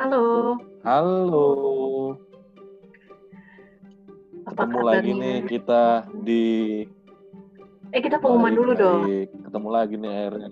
Halo. 0.00 0.56
Halo. 0.80 1.46
Apa 4.48 4.64
Ketemu 4.64 4.78
lagi 4.80 5.10
kabarnya? 5.12 5.20
nih 5.20 5.36
kita 5.44 5.82
di 6.24 6.44
Eh 7.92 8.00
kita 8.00 8.16
pengumuman 8.16 8.56
Baik, 8.56 8.60
dulu 8.64 8.72
dong. 8.80 9.00
Ketemu 9.44 9.68
lagi 9.68 9.94
nih 10.00 10.08
akhirnya. 10.16 10.50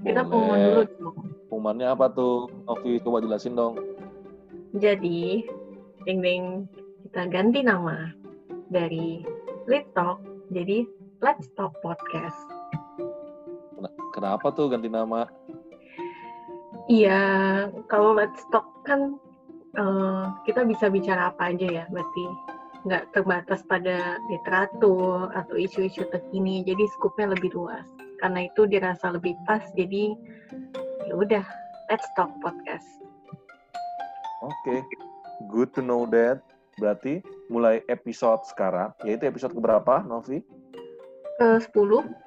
Kita 0.00 0.20
pengumuman 0.24 0.58
dulu 0.64 0.72
Boleh. 0.80 0.96
dong. 0.96 1.16
Pengumumannya 1.52 1.86
apa 1.92 2.06
tuh? 2.08 2.48
Novi 2.64 2.90
coba 3.04 3.20
jelasin 3.20 3.52
dong. 3.52 3.76
Jadi, 4.80 5.44
ding 6.08 6.24
ding 6.24 6.64
kita 7.04 7.28
ganti 7.28 7.60
nama 7.60 8.16
dari 8.72 9.28
Let's 9.68 9.92
Talk 9.92 10.24
jadi 10.48 10.88
Let's 11.20 11.52
Talk 11.52 11.76
Podcast. 11.84 12.40
Kenapa 14.16 14.48
tuh 14.56 14.72
ganti 14.72 14.88
nama? 14.88 15.28
Iya, 16.86 17.22
kalau 17.90 18.14
Let's 18.14 18.46
Talk 18.54 18.66
kan 18.86 19.18
eh, 19.74 20.24
kita 20.46 20.62
bisa 20.62 20.86
bicara 20.86 21.34
apa 21.34 21.50
aja 21.50 21.82
ya, 21.82 21.84
berarti 21.90 22.24
nggak 22.86 23.10
terbatas 23.10 23.66
pada 23.66 24.22
literatur 24.30 25.34
atau 25.34 25.58
isu-isu 25.58 26.06
terkini, 26.14 26.62
jadi 26.62 26.86
skupnya 26.94 27.34
lebih 27.34 27.50
luas. 27.58 27.86
Karena 28.22 28.46
itu 28.46 28.70
dirasa 28.70 29.10
lebih 29.10 29.34
pas, 29.50 29.66
jadi 29.74 30.14
ya 31.10 31.14
udah 31.18 31.44
Let's 31.90 32.06
Talk 32.14 32.30
Podcast. 32.38 32.86
Oke. 34.46 34.86
Good 35.50 35.74
to 35.76 35.82
know 35.82 36.06
that. 36.14 36.40
Berarti 36.78 37.20
mulai 37.50 37.82
episode 37.90 38.46
sekarang, 38.46 38.94
yaitu 39.02 39.26
episode 39.26 39.52
keberapa, 39.58 40.06
Novi? 40.06 40.44
Ke 41.36 41.58
10 41.58 42.26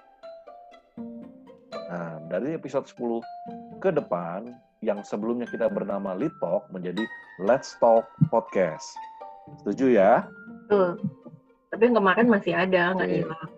Nah, 1.89 2.22
dari 2.30 2.53
episode 2.53 2.86
10 2.86 3.22
ke 3.80 3.89
depan, 3.95 4.53
yang 4.83 4.99
sebelumnya 5.03 5.47
kita 5.47 5.72
bernama 5.72 6.16
Lit 6.16 6.35
Talk 6.44 6.67
menjadi 6.72 7.03
Let's 7.39 7.75
Talk 7.80 8.08
Podcast. 8.27 8.95
Setuju 9.63 9.95
ya? 9.95 10.27
Betul. 10.67 10.99
Tapi 11.72 11.81
yang 11.88 11.95
kemarin 11.97 12.27
masih 12.27 12.53
ada, 12.53 12.94
nggak 12.95 13.09
hilang. 13.09 13.50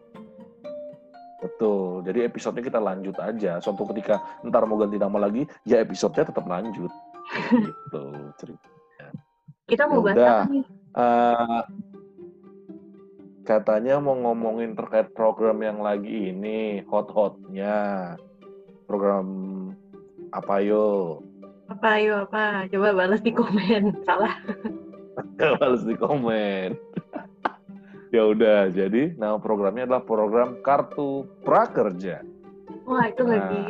Betul. 1.42 2.06
Jadi 2.06 2.20
episodenya 2.22 2.64
kita 2.70 2.80
lanjut 2.80 3.18
aja. 3.18 3.58
Suatu 3.58 3.90
ketika 3.90 4.22
ntar 4.46 4.66
mau 4.70 4.78
ganti 4.78 5.02
nama 5.02 5.18
lagi, 5.26 5.50
ya 5.66 5.82
episodenya 5.82 6.30
tetap 6.30 6.46
lanjut. 6.46 6.92
gitu 7.66 8.04
cerita. 8.38 8.70
Kita 9.66 9.88
mau 9.88 10.04
Ya 10.04 10.06
bahas 10.06 10.18
apa 10.20 10.46
nih? 10.52 10.66
Eh, 10.92 11.62
katanya 13.48 13.96
mau 14.04 14.20
ngomongin 14.20 14.76
terkait 14.76 15.16
program 15.16 15.64
yang 15.64 15.80
lagi 15.80 16.30
ini 16.36 16.84
hot-hotnya. 16.86 18.14
Program 18.86 19.28
apa 20.32 20.64
yo? 20.64 21.20
Apa, 21.72 22.04
ayo 22.04 22.28
apa? 22.28 22.68
Coba 22.68 22.92
balas 22.92 23.24
di 23.24 23.32
komen. 23.32 23.96
Salah. 24.08 24.36
Harus 25.64 25.88
di 25.88 25.96
komen. 25.96 26.76
ya 28.16 28.28
udah, 28.28 28.68
jadi 28.72 29.16
nama 29.16 29.40
programnya 29.40 29.88
adalah 29.88 30.04
program 30.04 30.60
Kartu 30.64 31.28
Prakerja. 31.48 32.24
Wah, 32.84 33.08
itu 33.08 33.24
Nah. 33.24 33.32
lagi 33.40 33.64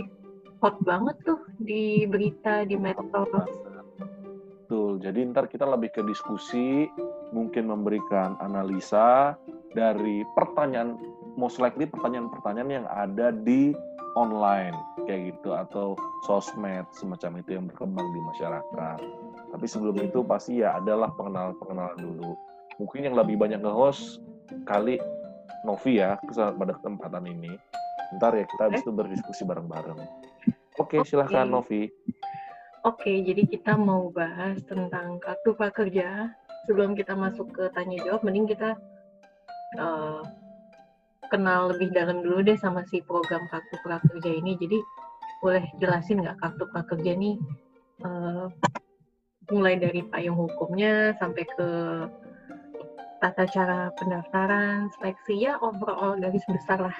hot 0.61 0.77
banget 0.81 1.17
tuh 1.25 1.41
di 1.61 2.05
berita, 2.09 2.65
di 2.65 2.77
medsos. 2.77 3.29
Betul. 4.65 5.03
Jadi 5.03 5.19
ntar 5.29 5.45
kita 5.51 5.67
lebih 5.67 5.91
ke 5.93 6.01
diskusi, 6.05 6.87
mungkin 7.35 7.69
memberikan 7.69 8.39
analisa 8.41 9.35
dari 9.77 10.23
pertanyaan, 10.33 10.97
most 11.37 11.59
likely 11.61 11.85
pertanyaan-pertanyaan 11.85 12.71
yang 12.81 12.87
ada 12.87 13.35
di 13.35 13.75
online 14.15 14.75
kayak 15.07 15.35
gitu 15.35 15.55
atau 15.55 15.95
sosmed 16.27 16.83
semacam 16.91 17.39
itu 17.39 17.55
yang 17.57 17.65
berkembang 17.67 18.07
di 18.11 18.21
masyarakat. 18.35 18.99
Tapi 19.51 19.65
sebelum 19.67 19.95
itu 19.99 20.19
pasti 20.23 20.63
ya 20.63 20.79
adalah 20.79 21.11
pengenalan-pengenalan 21.15 21.99
dulu. 21.99 22.31
Mungkin 22.79 23.11
yang 23.11 23.15
lebih 23.15 23.35
banyak 23.39 23.59
nge-host 23.61 24.23
kali 24.67 24.99
Novi 25.67 26.01
ya 26.01 26.17
pada 26.33 26.73
kesempatan 26.79 27.27
ini. 27.27 27.53
Ntar 28.19 28.35
ya 28.35 28.45
kita 28.47 28.61
habis 28.67 28.83
itu 28.83 28.91
berdiskusi 28.91 29.43
bareng-bareng. 29.47 29.99
Oke, 30.79 30.99
Oke. 30.99 31.07
silahkan 31.07 31.47
Novi. 31.47 31.87
Oke, 32.81 33.21
jadi 33.21 33.45
kita 33.45 33.77
mau 33.77 34.09
bahas 34.09 34.57
tentang 34.65 35.21
kartu 35.21 35.53
prakerja. 35.53 36.33
Sebelum 36.65 36.93
kita 36.93 37.13
masuk 37.17 37.53
ke 37.53 37.69
tanya 37.73 37.97
jawab, 38.05 38.21
mending 38.25 38.49
kita 38.49 38.77
eh, 39.77 40.21
kenal 41.31 41.71
lebih 41.71 41.95
dalam 41.95 42.19
dulu 42.19 42.43
deh 42.43 42.59
sama 42.59 42.83
si 42.91 42.99
program 43.01 43.47
kartu 43.47 43.79
prakerja 43.81 44.29
ini. 44.29 44.59
Jadi 44.59 44.77
boleh 45.39 45.63
jelasin 45.81 46.21
nggak 46.21 46.37
kartu 46.37 46.67
prakerja 46.69 47.17
ini 47.17 47.39
eh, 48.03 48.45
mulai 49.49 49.75
dari 49.79 50.03
payung 50.05 50.37
hukumnya 50.37 51.15
sampai 51.17 51.43
ke 51.47 51.69
tata 53.21 53.45
cara 53.47 53.93
pendaftaran, 53.95 54.89
seleksi 54.97 55.45
ya 55.45 55.57
overall 55.61 56.17
garis 56.17 56.43
besar 56.49 56.81
lah. 56.89 56.97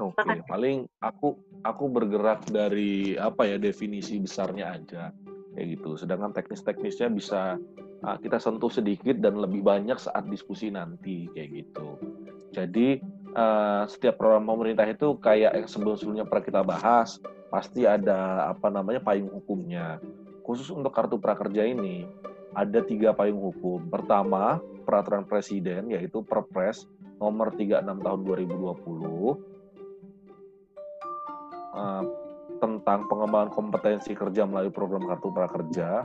Oke, 0.00 0.40
paling 0.48 0.88
aku 1.04 1.36
aku 1.60 1.84
bergerak 1.92 2.48
dari 2.48 3.20
apa 3.20 3.44
ya 3.44 3.60
definisi 3.60 4.16
besarnya 4.16 4.72
aja 4.72 5.12
kayak 5.52 5.76
gitu. 5.76 6.00
Sedangkan 6.00 6.32
teknis-teknisnya 6.32 7.12
bisa 7.12 7.60
ah, 8.00 8.16
kita 8.16 8.40
sentuh 8.40 8.72
sedikit 8.72 9.20
dan 9.20 9.36
lebih 9.36 9.60
banyak 9.60 10.00
saat 10.00 10.24
diskusi 10.32 10.72
nanti 10.72 11.28
kayak 11.36 11.66
gitu. 11.66 12.00
Jadi 12.50 12.98
eh, 13.34 13.82
setiap 13.86 14.18
program 14.18 14.46
pemerintah 14.46 14.86
itu 14.86 15.16
kayak 15.22 15.54
yang 15.54 15.68
sebelum-sebelumnya 15.70 16.26
pernah 16.26 16.44
kita 16.44 16.62
bahas, 16.66 17.22
pasti 17.50 17.86
ada 17.86 18.50
apa 18.50 18.70
namanya 18.70 19.02
payung 19.02 19.30
hukumnya. 19.30 20.02
Khusus 20.42 20.70
untuk 20.74 20.90
kartu 20.90 21.18
prakerja 21.18 21.62
ini 21.66 22.06
ada 22.54 22.82
tiga 22.82 23.14
payung 23.14 23.38
hukum. 23.38 23.86
Pertama, 23.86 24.58
peraturan 24.82 25.22
presiden 25.22 25.90
yaitu 25.94 26.26
Perpres 26.26 26.86
nomor 27.22 27.54
36 27.54 27.84
tahun 27.84 28.20
2020 28.26 29.38
eh, 31.78 32.04
tentang 32.60 33.08
pengembangan 33.08 33.50
kompetensi 33.54 34.12
kerja 34.12 34.44
melalui 34.44 34.74
program 34.74 35.06
kartu 35.06 35.30
prakerja. 35.30 36.04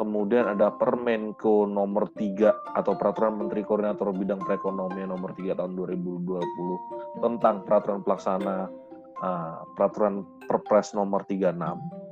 Kemudian 0.00 0.56
ada 0.56 0.72
Permenko 0.72 1.68
nomor 1.68 2.08
3 2.16 2.72
atau 2.72 2.96
Peraturan 2.96 3.36
Menteri 3.36 3.60
Koordinator 3.60 4.16
Bidang 4.16 4.40
Perekonomian 4.40 5.12
nomor 5.12 5.36
3 5.36 5.52
tahun 5.52 5.76
2020 5.76 7.20
tentang 7.20 7.68
peraturan 7.68 8.00
pelaksana 8.00 8.72
eh, 9.20 9.56
peraturan 9.76 10.24
Perpres 10.48 10.96
nomor 10.96 11.28
36 11.28 11.52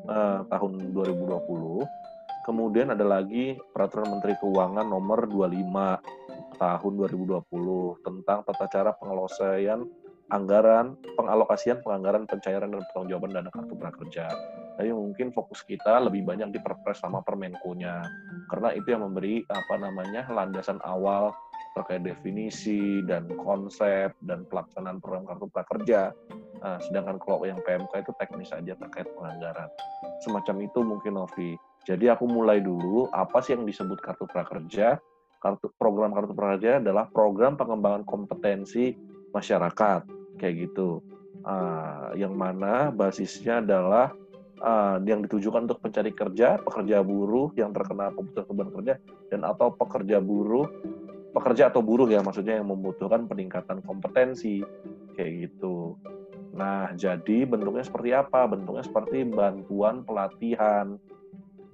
eh, 0.04 0.40
tahun 0.52 0.72
2020. 0.92 2.44
Kemudian 2.44 2.92
ada 2.92 3.08
lagi 3.08 3.56
Peraturan 3.56 4.20
Menteri 4.20 4.36
Keuangan 4.36 4.84
nomor 4.84 5.24
25 5.24 6.60
tahun 6.60 6.92
2020 6.92 8.04
tentang 8.04 8.38
tata 8.44 8.66
cara 8.68 8.92
pengelolaan 9.00 9.88
anggaran, 10.28 10.96
pengalokasian, 11.16 11.80
penganggaran, 11.80 12.28
pencairan, 12.28 12.68
dan 12.72 12.84
pertanggungjawaban 12.84 13.32
dana 13.32 13.50
kartu 13.52 13.74
prakerja. 13.76 14.26
Tapi 14.76 14.90
mungkin 14.92 15.32
fokus 15.32 15.64
kita 15.64 15.98
lebih 16.04 16.22
banyak 16.22 16.54
di 16.54 16.60
perpres 16.62 17.00
sama 17.02 17.24
permenkonya, 17.24 18.04
karena 18.52 18.68
itu 18.76 18.94
yang 18.94 19.02
memberi 19.08 19.42
apa 19.50 19.74
namanya 19.80 20.28
landasan 20.30 20.78
awal 20.84 21.34
terkait 21.74 22.02
definisi 22.02 23.02
dan 23.06 23.26
konsep 23.38 24.10
dan 24.26 24.44
pelaksanaan 24.46 24.98
program 24.98 25.24
kartu 25.26 25.46
prakerja. 25.50 26.12
Nah, 26.58 26.78
sedangkan 26.82 27.22
kalau 27.22 27.46
yang 27.46 27.62
PMK 27.62 28.02
itu 28.02 28.12
teknis 28.18 28.50
saja 28.50 28.74
terkait 28.74 29.06
penganggaran. 29.14 29.70
Semacam 30.26 30.56
itu 30.66 30.78
mungkin 30.82 31.14
Novi. 31.18 31.54
Jadi 31.86 32.10
aku 32.10 32.26
mulai 32.26 32.58
dulu 32.60 33.06
apa 33.14 33.38
sih 33.40 33.54
yang 33.54 33.62
disebut 33.64 34.02
kartu 34.02 34.26
prakerja? 34.26 34.98
Kartu 35.38 35.70
program 35.78 36.10
kartu 36.10 36.34
prakerja 36.34 36.82
adalah 36.82 37.06
program 37.08 37.54
pengembangan 37.54 38.02
kompetensi 38.02 38.98
masyarakat 39.30 40.17
kayak 40.38 40.70
gitu. 40.70 41.02
Ah, 41.42 42.14
yang 42.14 42.34
mana 42.34 42.94
basisnya 42.94 43.60
adalah 43.60 44.14
ah, 44.62 44.96
yang 45.02 45.22
ditujukan 45.26 45.66
untuk 45.66 45.82
pencari 45.82 46.14
kerja, 46.14 46.62
pekerja 46.62 47.02
buruh 47.02 47.52
yang 47.58 47.74
terkena 47.74 48.14
pemutusan 48.14 48.46
hubungan 48.48 48.72
kerja 48.80 48.94
dan 49.28 49.44
atau 49.44 49.74
pekerja 49.74 50.22
buruh, 50.22 50.66
pekerja 51.34 51.68
atau 51.68 51.82
buruh 51.84 52.08
ya 52.08 52.22
maksudnya 52.22 52.58
yang 52.58 52.70
membutuhkan 52.70 53.26
peningkatan 53.26 53.82
kompetensi 53.82 54.62
kayak 55.18 55.50
gitu. 55.50 55.98
Nah, 56.54 56.90
jadi 56.96 57.44
bentuknya 57.44 57.84
seperti 57.84 58.10
apa? 58.16 58.48
Bentuknya 58.48 58.82
seperti 58.82 59.22
bantuan 59.28 60.02
pelatihan 60.02 60.96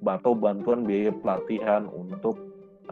atau 0.04 0.36
bantuan 0.36 0.84
biaya 0.84 1.16
pelatihan 1.16 1.88
untuk 1.88 2.36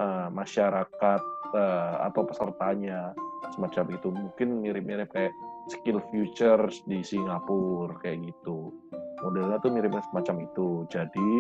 eh, 0.01 0.29
masyarakat 0.33 1.21
eh, 1.53 1.95
atau 2.09 2.23
pesertanya 2.25 3.13
semacam 3.53 3.85
itu 3.93 4.09
mungkin 4.09 4.49
mirip-mirip 4.65 5.13
kayak 5.13 5.35
skill 5.71 6.03
futures 6.11 6.83
di 6.89 7.05
Singapura 7.05 7.95
kayak 8.03 8.33
gitu. 8.33 8.75
Modelnya 9.23 9.63
tuh 9.63 9.71
miripnya 9.71 10.03
semacam 10.11 10.37
itu. 10.43 10.69
Jadi 10.91 11.31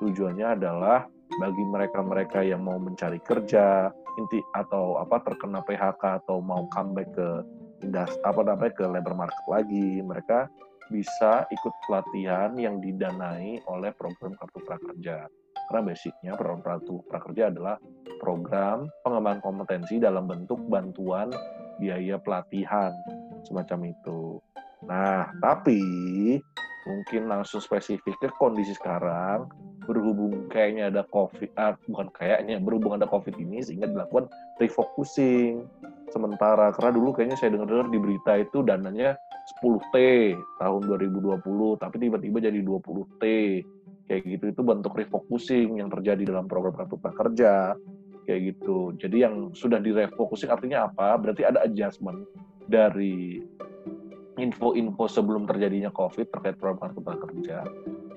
tujuannya 0.00 0.56
adalah 0.56 1.04
bagi 1.36 1.64
mereka-mereka 1.68 2.40
yang 2.46 2.64
mau 2.64 2.80
mencari 2.80 3.20
kerja 3.20 3.92
inti 4.16 4.40
atau 4.56 4.96
apa 4.96 5.20
terkena 5.20 5.60
PHK 5.60 6.24
atau 6.24 6.40
mau 6.40 6.64
comeback 6.72 7.12
ke 7.12 7.28
indas 7.84 8.08
apa 8.24 8.40
namanya 8.40 8.72
ke 8.72 8.84
labor 8.88 9.12
market 9.12 9.44
lagi 9.52 10.00
mereka 10.00 10.48
bisa 10.88 11.44
ikut 11.50 11.74
pelatihan 11.84 12.54
yang 12.56 12.78
didanai 12.78 13.60
oleh 13.68 13.90
program 13.98 14.38
Kartu 14.38 14.62
Prakerja. 14.64 15.26
Karena 15.66 15.82
basicnya 15.82 16.32
program 16.38 16.62
Kartu 16.62 17.02
Prakerja 17.10 17.50
adalah 17.50 17.76
program 18.22 18.86
pengembangan 19.02 19.42
kompetensi 19.42 19.98
dalam 19.98 20.30
bentuk 20.30 20.62
bantuan 20.70 21.28
biaya 21.82 22.16
pelatihan 22.22 22.94
semacam 23.46 23.94
itu. 23.94 24.42
Nah, 24.84 25.30
tapi 25.40 25.80
mungkin 26.86 27.26
langsung 27.26 27.58
spesifik 27.58 28.14
ke 28.22 28.28
kondisi 28.38 28.70
sekarang 28.78 29.50
berhubung 29.86 30.50
kayaknya 30.50 30.90
ada 30.90 31.02
covid 31.10 31.50
ah, 31.58 31.74
bukan 31.86 32.10
kayaknya 32.14 32.58
berhubung 32.58 32.94
ada 32.98 33.06
covid 33.06 33.34
ini 33.38 33.62
sehingga 33.62 33.86
dilakukan 33.86 34.26
refocusing 34.58 35.66
sementara. 36.10 36.74
Karena 36.74 36.90
dulu 36.94 37.14
kayaknya 37.14 37.38
saya 37.38 37.54
dengar-dengar 37.54 37.88
di 37.90 37.98
berita 38.02 38.32
itu 38.38 38.66
dananya 38.66 39.14
10T 39.62 39.96
tahun 40.58 40.80
2020 40.90 41.82
tapi 41.82 41.96
tiba-tiba 42.02 42.38
jadi 42.42 42.58
20T 42.62 43.22
kayak 44.06 44.22
gitu 44.22 44.44
itu 44.54 44.60
bentuk 44.62 44.94
refocusing 44.94 45.82
yang 45.82 45.90
terjadi 45.90 46.22
dalam 46.34 46.46
program 46.50 46.74
kartu 46.74 46.98
prakerja. 46.98 47.74
Kayak 48.26 48.58
gitu. 48.58 48.90
Jadi 48.98 49.22
yang 49.22 49.54
sudah 49.54 49.78
direfocusing 49.78 50.50
artinya 50.50 50.90
apa? 50.90 51.14
Berarti 51.14 51.46
ada 51.46 51.62
adjustment 51.62 52.26
dari 52.68 53.40
info-info 54.36 55.08
sebelum 55.08 55.48
terjadinya 55.48 55.88
COVID 55.90 56.28
terkait 56.28 56.56
program 56.60 56.78
kartu 56.78 57.00
prakerja 57.00 57.64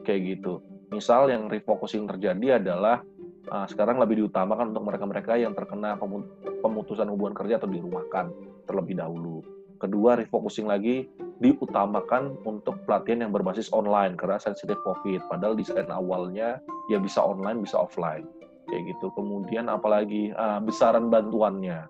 kayak 0.04 0.22
gitu. 0.38 0.60
Misal 0.92 1.32
yang 1.32 1.48
refocusing 1.48 2.10
terjadi 2.10 2.60
adalah 2.60 3.06
uh, 3.54 3.68
sekarang 3.70 4.02
lebih 4.02 4.26
diutamakan 4.26 4.76
untuk 4.76 4.84
mereka-mereka 4.90 5.38
yang 5.40 5.54
terkena 5.56 5.96
pemutusan 6.66 7.08
hubungan 7.08 7.38
kerja 7.38 7.62
atau 7.62 7.70
dirumahkan 7.70 8.34
terlebih 8.66 9.00
dahulu. 9.00 9.46
Kedua, 9.80 10.20
refocusing 10.20 10.68
lagi 10.68 11.08
diutamakan 11.40 12.36
untuk 12.44 12.84
pelatihan 12.84 13.24
yang 13.24 13.32
berbasis 13.32 13.72
online 13.72 14.20
karena 14.20 14.36
sensitif 14.36 14.76
COVID. 14.84 15.32
Padahal 15.32 15.56
desain 15.56 15.88
awalnya 15.88 16.60
ya 16.92 17.00
bisa 17.00 17.24
online, 17.24 17.64
bisa 17.64 17.80
offline. 17.80 18.28
Kayak 18.68 18.92
gitu. 18.92 19.08
Kemudian 19.16 19.72
apalagi 19.72 20.36
uh, 20.36 20.60
besaran 20.60 21.08
bantuannya. 21.08 21.88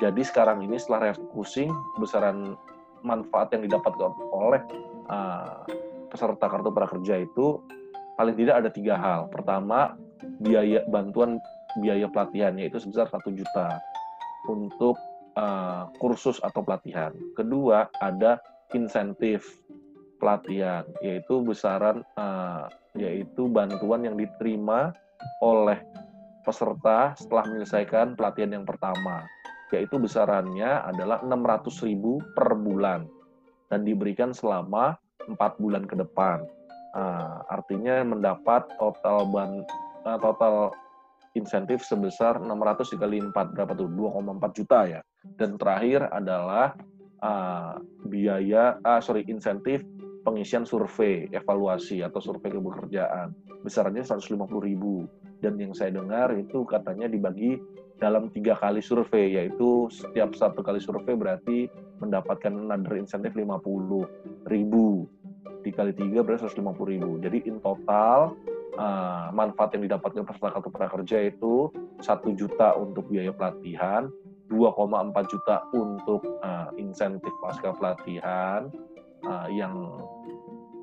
Jadi 0.00 0.24
sekarang 0.24 0.64
ini 0.64 0.80
setelah 0.80 1.12
refocusing, 1.12 1.68
besaran 2.00 2.56
manfaat 3.04 3.52
yang 3.52 3.68
didapatkan 3.68 4.12
oleh 4.32 4.64
uh, 5.12 5.60
peserta 6.08 6.48
kartu 6.48 6.72
prakerja 6.72 7.20
itu 7.20 7.60
paling 8.16 8.36
tidak 8.36 8.64
ada 8.64 8.70
tiga 8.72 8.96
hal. 8.96 9.28
Pertama, 9.28 9.96
biaya 10.40 10.80
bantuan 10.88 11.36
biaya 11.84 12.08
pelatihannya 12.08 12.72
itu 12.72 12.80
sebesar 12.80 13.12
satu 13.12 13.30
juta 13.30 13.76
untuk 14.48 14.96
uh, 15.36 15.92
kursus 16.00 16.40
atau 16.40 16.64
pelatihan. 16.64 17.12
Kedua, 17.36 17.86
ada 18.00 18.40
insentif 18.72 19.60
pelatihan, 20.16 20.88
yaitu 21.04 21.44
besaran 21.44 22.00
uh, 22.16 22.72
yaitu 22.96 23.46
bantuan 23.52 24.02
yang 24.02 24.16
diterima 24.16 24.96
oleh 25.44 25.78
peserta 26.42 27.12
setelah 27.20 27.44
menyelesaikan 27.52 28.16
pelatihan 28.16 28.56
yang 28.56 28.64
pertama 28.64 29.28
yaitu 29.70 29.96
besarannya 29.98 30.82
adalah 30.86 31.22
600.000 31.22 31.90
per 32.34 32.48
bulan 32.58 33.06
dan 33.70 33.86
diberikan 33.86 34.34
selama 34.34 34.98
empat 35.30 35.58
bulan 35.62 35.86
ke 35.86 35.94
depan. 35.94 36.42
Nah, 36.90 37.46
artinya 37.46 38.02
mendapat 38.02 38.66
total 38.82 39.30
ban 39.30 39.62
uh, 40.02 40.18
total 40.18 40.74
insentif 41.38 41.86
sebesar 41.86 42.42
600 42.42 42.98
dikali 42.98 43.22
4 43.22 43.54
berapa 43.54 43.72
tuh 43.78 43.86
2,4 43.86 44.58
juta 44.58 44.80
ya. 44.90 45.00
Dan 45.38 45.54
terakhir 45.54 46.10
adalah 46.10 46.74
uh, 47.22 47.78
biaya 48.10 48.82
uh, 48.82 48.98
sorry 48.98 49.22
insentif 49.30 49.86
pengisian 50.26 50.68
survei 50.68 51.30
evaluasi 51.32 52.04
atau 52.04 52.20
survei 52.20 52.52
kebekerjaan 52.52 53.32
besarnya 53.64 54.04
150 54.04 54.36
ribu 54.60 55.08
dan 55.40 55.56
yang 55.56 55.72
saya 55.72 55.96
dengar 55.96 56.32
itu 56.36 56.64
katanya 56.68 57.08
dibagi 57.08 57.56
dalam 58.00 58.32
tiga 58.32 58.56
kali 58.56 58.80
survei 58.80 59.36
yaitu 59.36 59.86
setiap 59.92 60.32
satu 60.32 60.64
kali 60.64 60.80
survei 60.80 61.12
berarti 61.12 61.68
mendapatkan 62.00 62.48
another 62.48 62.96
insentif 62.96 63.36
50 63.36 64.48
ribu. 64.48 65.04
Dikali 65.60 65.92
tiga 65.92 66.24
berarti 66.24 66.48
150 66.48 66.92
ribu. 66.96 67.20
Jadi 67.20 67.44
in 67.44 67.60
total 67.60 68.32
uh, 68.80 69.28
manfaat 69.36 69.76
yang 69.76 69.84
didapatkan 69.84 70.24
peserta 70.24 70.56
kartu 70.56 70.72
prakerja 70.72 71.18
itu 71.28 71.68
satu 72.00 72.32
juta 72.32 72.72
untuk 72.80 73.12
biaya 73.12 73.36
pelatihan 73.36 74.08
2,4 74.48 75.14
juta 75.30 75.62
untuk 75.76 76.24
uh, 76.40 76.72
insentif 76.80 77.30
pasca 77.44 77.76
pelatihan. 77.76 78.72
Uh, 79.20 79.52
yang 79.52 79.76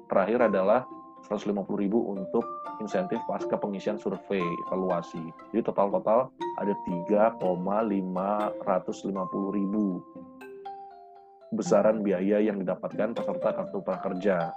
terakhir 0.05 0.45
adalah 0.45 0.85
150 1.27 1.67
ribu 1.75 2.15
untuk 2.15 2.47
insentif 2.79 3.19
pasca 3.27 3.59
pengisian 3.59 3.99
survei 3.99 4.43
evaluasi. 4.67 5.19
Jadi 5.51 5.67
total-total 5.67 6.31
ada 6.59 6.73
3,550 7.11 9.53
ribu 9.53 9.99
besaran 11.51 12.03
biaya 12.03 12.43
yang 12.43 12.59
didapatkan 12.59 13.15
peserta 13.15 13.49
kartu 13.55 13.79
prakerja. 13.83 14.51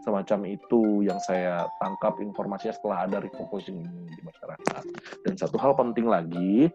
Semacam 0.00 0.48
itu 0.48 1.04
yang 1.04 1.20
saya 1.20 1.68
tangkap 1.76 2.16
informasinya 2.24 2.72
setelah 2.72 3.04
ada 3.04 3.20
refocusing 3.20 3.84
ini 3.84 4.08
di 4.08 4.22
masyarakat. 4.24 4.82
Dan 5.28 5.36
satu 5.36 5.60
hal 5.60 5.76
penting 5.76 6.08
lagi 6.08 6.72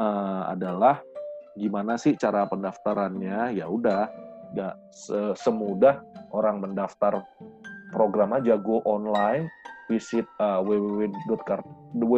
uh, 0.00 0.48
adalah 0.48 1.04
gimana 1.52 2.00
sih 2.00 2.16
cara 2.16 2.48
pendaftarannya? 2.48 3.60
Ya 3.60 3.68
udah, 3.68 4.08
nggak 4.56 4.74
semudah 5.36 6.00
orang 6.32 6.64
mendaftar 6.64 7.20
program 7.94 8.34
aja 8.34 8.58
go 8.58 8.82
online 8.86 9.46
visit 9.86 10.26
uh, 10.42 10.58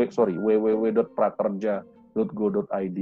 sorry 0.08 0.40
www.prakerja.go.id 0.40 3.00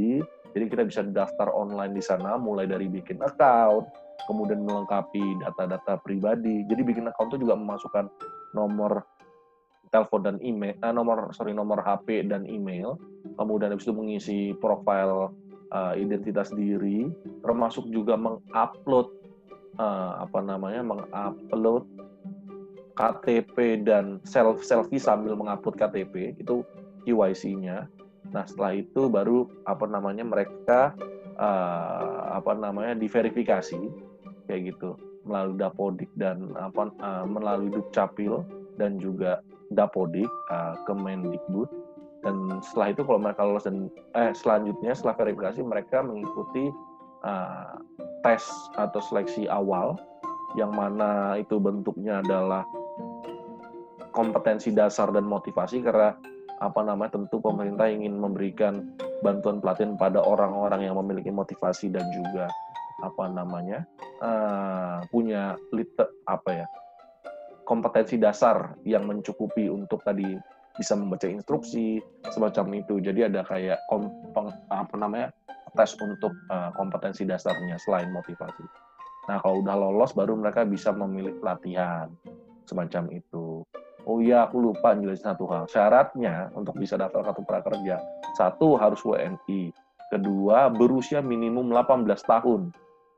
jadi 0.56 0.72
kita 0.72 0.88
bisa 0.88 1.04
daftar 1.04 1.52
online 1.52 1.92
di 1.92 2.00
sana 2.00 2.40
mulai 2.40 2.64
dari 2.64 2.88
bikin 2.88 3.20
account 3.20 3.84
kemudian 4.26 4.66
melengkapi 4.66 5.44
data-data 5.44 6.00
pribadi. 6.02 6.66
Jadi 6.66 6.82
bikin 6.82 7.06
account 7.12 7.30
itu 7.32 7.46
juga 7.46 7.54
memasukkan 7.60 8.08
nomor 8.56 9.04
telepon 9.94 10.26
dan 10.26 10.36
email 10.42 10.74
uh, 10.82 10.90
nomor 10.90 11.30
sorry 11.30 11.54
nomor 11.54 11.78
HP 11.80 12.26
dan 12.26 12.42
email. 12.48 12.98
Kemudian 13.38 13.70
habis 13.70 13.86
itu 13.86 13.94
mengisi 13.94 14.38
profil 14.58 15.30
uh, 15.70 15.94
identitas 15.94 16.50
diri. 16.56 17.06
Termasuk 17.44 17.86
juga 17.94 18.18
mengupload 18.18 19.12
uh, 19.78 20.26
apa 20.26 20.42
namanya 20.42 20.82
mengupload 20.82 21.86
KTP 22.96 23.84
dan 23.84 24.18
self 24.24 24.64
selfie 24.64 25.00
sambil 25.00 25.36
mengupload 25.36 25.76
KTP 25.76 26.40
itu 26.40 26.64
KYC-nya. 27.04 27.86
Nah 28.32 28.44
setelah 28.48 28.80
itu 28.80 29.06
baru 29.06 29.46
apa 29.68 29.84
namanya 29.86 30.24
mereka 30.24 30.96
uh, 31.36 32.34
apa 32.40 32.56
namanya 32.56 32.96
diverifikasi 32.96 33.78
kayak 34.48 34.74
gitu 34.74 34.96
melalui 35.28 35.58
Dapodik 35.60 36.10
dan 36.16 36.54
apa 36.56 36.90
uh, 37.02 37.26
melalui 37.28 37.70
Dukcapil 37.70 38.42
dan 38.80 38.96
juga 38.96 39.44
Dapodik 39.74 40.30
uh, 40.50 40.74
ke 40.86 40.92
Mendikbud 40.94 41.68
dan 42.24 42.58
setelah 42.64 42.90
itu 42.90 43.02
kalau 43.06 43.20
mereka 43.22 43.46
lolos 43.46 43.66
dan 43.66 43.86
eh 44.18 44.34
selanjutnya 44.34 44.96
setelah 44.96 45.14
verifikasi 45.20 45.60
mereka 45.62 46.02
mengikuti 46.02 46.70
uh, 47.22 47.78
tes 48.26 48.42
atau 48.74 48.98
seleksi 48.98 49.46
awal 49.46 49.94
yang 50.58 50.72
mana 50.72 51.36
itu 51.38 51.60
bentuknya 51.60 52.24
adalah 52.24 52.66
kompetensi 54.16 54.72
dasar 54.72 55.12
dan 55.12 55.28
motivasi 55.28 55.84
karena 55.84 56.16
apa 56.56 56.80
namanya 56.80 57.20
tentu 57.20 57.36
pemerintah 57.36 57.84
ingin 57.84 58.16
memberikan 58.16 58.96
bantuan 59.20 59.60
pelatihan 59.60 59.92
pada 60.00 60.24
orang-orang 60.24 60.88
yang 60.88 60.96
memiliki 60.96 61.28
motivasi 61.28 61.92
dan 61.92 62.08
juga 62.16 62.48
apa 63.04 63.28
namanya 63.28 63.84
uh, 64.24 65.04
punya 65.12 65.52
liter, 65.76 66.08
apa 66.24 66.64
ya 66.64 66.66
kompetensi 67.68 68.16
dasar 68.16 68.72
yang 68.88 69.04
mencukupi 69.04 69.68
untuk 69.68 70.00
tadi 70.00 70.24
bisa 70.76 70.92
membaca 70.96 71.26
instruksi 71.26 71.98
semacam 72.30 72.84
itu. 72.84 73.00
Jadi 73.00 73.26
ada 73.26 73.42
kayak 73.42 73.80
kompeng, 73.90 74.48
apa 74.70 74.94
namanya 74.96 75.28
tes 75.76 75.92
untuk 76.00 76.32
uh, 76.48 76.72
kompetensi 76.72 77.28
dasarnya 77.28 77.76
selain 77.84 78.08
motivasi. 78.14 78.64
Nah 79.28 79.42
kalau 79.42 79.60
udah 79.60 79.76
lolos 79.76 80.16
baru 80.16 80.38
mereka 80.38 80.64
bisa 80.64 80.94
memilih 80.94 81.36
pelatihan 81.42 82.08
semacam 82.64 83.12
itu 83.12 83.66
Oh 84.06 84.22
iya, 84.22 84.46
aku 84.46 84.62
lupa 84.62 84.94
jelasin 84.94 85.34
satu 85.34 85.50
hal. 85.50 85.66
Syaratnya 85.66 86.54
untuk 86.54 86.78
bisa 86.78 86.94
daftar 86.94 87.26
kartu 87.26 87.42
prakerja, 87.42 87.98
satu 88.38 88.78
harus 88.78 89.02
WNI, 89.02 89.74
kedua 90.14 90.70
berusia 90.70 91.18
minimum 91.18 91.74
18 91.74 92.06
tahun, 92.22 92.70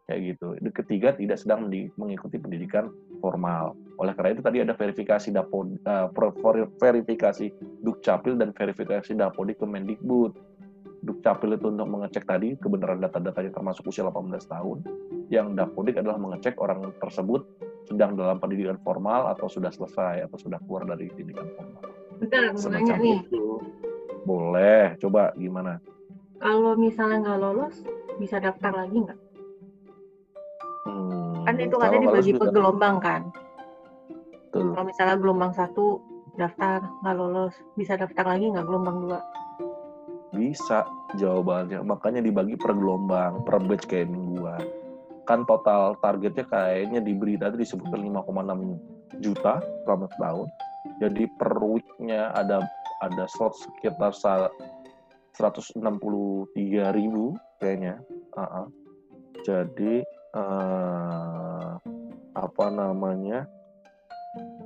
kayak 0.08 0.20
gitu. 0.32 0.56
Ketiga 0.72 1.12
tidak 1.12 1.36
sedang 1.36 1.68
mengikuti 2.00 2.40
pendidikan 2.40 2.88
formal. 3.20 3.76
Oleh 4.00 4.16
karena 4.16 4.32
itu 4.32 4.40
tadi 4.40 4.64
ada 4.64 4.72
verifikasi 4.72 5.28
dapod, 5.28 5.76
uh, 5.84 6.08
verifikasi 6.80 7.52
dukcapil 7.84 8.40
dan 8.40 8.56
verifikasi 8.56 9.12
dapodik 9.12 9.60
Kemendikbud. 9.60 10.32
Dukcapil 11.04 11.54
itu 11.54 11.68
untuk 11.68 11.86
mengecek 11.86 12.24
tadi 12.24 12.56
kebenaran 12.58 12.98
data-datanya 13.04 13.52
termasuk 13.52 13.92
usia 13.92 14.08
18 14.08 14.40
tahun. 14.48 14.78
Yang 15.28 15.46
dapodik 15.52 16.00
adalah 16.00 16.16
mengecek 16.16 16.56
orang 16.58 16.90
tersebut 16.96 17.44
sedang 17.86 18.18
dalam 18.18 18.40
pendidikan 18.42 18.80
formal 18.82 19.30
atau 19.30 19.46
sudah 19.46 19.70
selesai 19.70 20.26
atau 20.26 20.36
sudah 20.40 20.58
keluar 20.66 20.88
dari 20.88 21.12
pendidikan 21.12 21.46
formal. 21.54 21.82
Bentar, 22.18 22.50
mau 22.56 22.68
nanya 22.72 22.94
nih. 22.98 23.18
Itu. 23.28 23.62
Boleh, 24.26 24.98
coba 24.98 25.32
gimana? 25.38 25.78
Kalau 26.38 26.74
misalnya 26.78 27.16
nggak 27.24 27.40
lolos, 27.40 27.76
bisa 28.18 28.36
daftar 28.38 28.84
lagi 28.84 28.96
nggak? 29.08 29.20
Hmm, 30.86 31.46
kan 31.46 31.54
itu 31.58 31.76
katanya 31.78 32.02
dibagi 32.10 32.32
per 32.36 32.48
gelombang 32.52 32.96
kan? 33.00 33.22
Kalau 34.52 34.84
misalnya 34.84 35.16
gelombang 35.16 35.52
satu 35.56 36.02
daftar 36.36 36.84
nggak 37.02 37.16
lolos, 37.16 37.54
bisa 37.74 37.96
daftar 37.96 38.36
lagi 38.36 38.52
nggak 38.52 38.66
gelombang 38.68 39.08
dua? 39.08 39.20
Bisa 40.36 40.84
jawabannya, 41.16 41.80
makanya 41.80 42.20
dibagi 42.20 42.52
per 42.60 42.76
gelombang, 42.76 43.40
per 43.48 43.64
batch 43.64 43.88
kayak 43.88 44.12
mingguan. 44.12 44.60
Kan 45.28 45.44
total 45.44 45.92
targetnya 46.00 46.48
kayaknya 46.48 47.04
di 47.04 47.12
berita 47.12 47.52
itu 47.52 47.60
disebutkan 47.68 48.00
5,6 48.00 49.20
juta 49.20 49.60
selama 49.84 50.08
tahun. 50.16 50.48
Jadi 51.04 51.28
per 51.36 51.52
weeknya 51.60 52.32
ada 52.32 52.64
ada 53.04 53.24
slot 53.28 53.52
sekitar 53.60 54.16
163 54.16 55.76
ribu 56.96 57.36
kayaknya. 57.60 58.00
Uh 58.32 58.40
-uh. 58.40 58.66
Jadi 59.44 60.00
uh, 60.32 61.76
apa 62.32 62.66
namanya? 62.72 63.44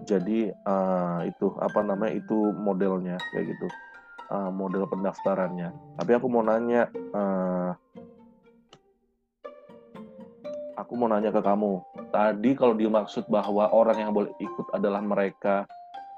Jadi 0.06 0.50
uh, 0.66 1.26
itu 1.26 1.50
apa 1.58 1.82
namanya 1.82 2.14
itu 2.22 2.54
modelnya 2.54 3.18
kayak 3.34 3.50
gitu 3.50 3.66
uh, 4.32 4.50
model 4.50 4.88
pendaftarannya. 4.88 5.70
Tapi 6.00 6.10
aku 6.16 6.26
mau 6.32 6.42
nanya, 6.42 6.88
uh, 7.12 7.76
aku 10.82 10.98
mau 10.98 11.06
nanya 11.06 11.30
ke 11.30 11.38
kamu. 11.38 11.78
Tadi 12.10 12.50
kalau 12.58 12.74
dimaksud 12.74 13.30
bahwa 13.30 13.70
orang 13.70 14.02
yang 14.02 14.10
boleh 14.10 14.34
ikut 14.42 14.66
adalah 14.74 14.98
mereka 14.98 15.64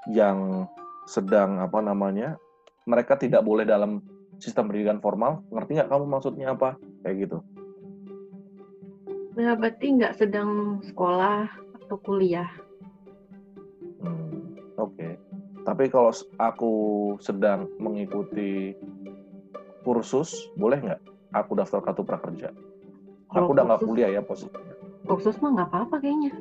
yang 0.09 0.65
sedang 1.05 1.61
apa 1.61 1.79
namanya, 1.85 2.41
mereka 2.89 3.13
tidak 3.13 3.45
boleh 3.45 3.63
dalam 3.63 4.01
sistem 4.41 4.67
pendidikan 4.67 4.97
formal. 4.97 5.45
Ngerti 5.53 5.77
nggak 5.77 5.89
kamu 5.93 6.05
maksudnya 6.09 6.57
apa? 6.57 6.81
Kayak 7.05 7.29
gitu. 7.29 7.37
Nah, 9.35 9.53
berarti 9.53 9.85
nggak 10.01 10.15
sedang 10.17 10.81
sekolah 10.81 11.45
atau 11.83 11.97
kuliah. 12.01 12.49
Hmm, 14.01 14.57
Oke. 14.79 14.95
Okay. 14.95 15.13
Tapi 15.65 15.89
kalau 15.89 16.13
aku 16.37 16.73
sedang 17.19 17.65
mengikuti 17.81 18.77
kursus, 19.81 20.49
boleh 20.53 20.77
nggak 20.77 21.01
aku 21.33 21.51
daftar 21.57 21.81
kartu 21.81 22.05
prakerja? 22.05 22.53
Aku 23.35 23.51
udah 23.51 23.63
nggak 23.67 23.81
kuliah 23.83 24.09
ya 24.15 24.21
posisinya. 24.23 24.73
Kursus 25.05 25.35
mah 25.43 25.51
nggak 25.53 25.69
apa-apa 25.69 25.95
kayaknya. 26.01 26.31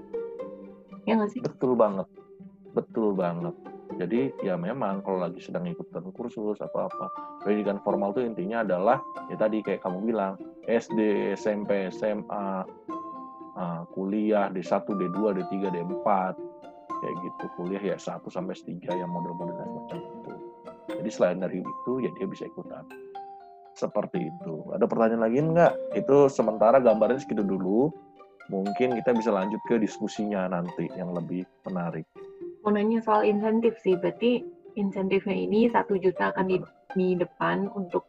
Ya 1.04 1.18
nggak 1.18 1.30
sih? 1.34 1.40
Betul 1.42 1.74
banget. 1.74 2.06
Betul 2.72 3.12
banget. 3.18 3.54
Jadi 3.94 4.34
ya 4.42 4.58
memang 4.58 5.04
kalau 5.04 5.22
lagi 5.22 5.38
sedang 5.38 5.68
ikutan 5.70 6.02
kursus 6.10 6.58
atau 6.58 6.88
apa, 6.88 7.06
pendidikan 7.44 7.78
formal 7.84 8.10
itu 8.16 8.26
intinya 8.26 8.66
adalah 8.66 8.98
ya 9.30 9.36
tadi 9.38 9.62
kayak 9.62 9.84
kamu 9.84 10.10
bilang 10.10 10.34
SD, 10.66 11.30
SMP, 11.38 11.92
SMA, 11.94 12.66
uh, 13.54 13.82
kuliah 13.94 14.50
D1, 14.50 14.82
D2, 14.82 15.18
D3, 15.38 15.54
D4, 15.70 16.08
kayak 17.04 17.14
gitu 17.20 17.44
kuliah 17.60 17.82
ya 17.84 17.96
satu 18.00 18.32
sampai 18.32 18.56
tiga 18.64 18.96
yang 18.96 19.12
model-model 19.12 19.52
semacam 19.60 19.98
itu 20.00 20.32
jadi 20.88 21.10
selain 21.12 21.38
dari 21.44 21.60
itu 21.60 21.92
ya 22.00 22.10
dia 22.16 22.24
bisa 22.24 22.48
ikutan 22.48 22.80
seperti 23.74 24.30
itu. 24.30 24.54
Ada 24.72 24.86
pertanyaan 24.86 25.22
lagi 25.26 25.38
enggak 25.42 25.72
itu 25.98 26.30
sementara 26.30 26.78
gambarnya 26.78 27.20
segitu 27.22 27.42
dulu. 27.42 27.90
Mungkin 28.52 28.96
kita 29.00 29.16
bisa 29.16 29.32
lanjut 29.32 29.60
ke 29.64 29.80
diskusinya 29.80 30.46
nanti 30.48 30.88
yang 30.94 31.16
lebih 31.16 31.48
menarik. 31.64 32.04
Mau 32.64 32.72
soal 33.04 33.28
insentif 33.28 33.76
sih 33.80 33.96
berarti 33.96 34.44
insentifnya 34.76 35.36
ini 35.36 35.68
satu 35.68 35.96
juta 36.00 36.32
akan 36.32 36.46
di, 36.48 36.56
di 36.96 37.16
depan 37.16 37.68
untuk 37.72 38.04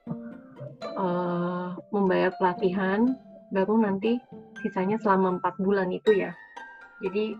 uh, 0.96 1.76
membayar 1.92 2.32
pelatihan 2.36 3.16
baru 3.54 3.80
nanti 3.80 4.20
sisanya 4.60 5.00
selama 5.00 5.40
empat 5.40 5.56
bulan 5.62 5.92
itu 5.92 6.16
ya. 6.16 6.32
Jadi 7.04 7.36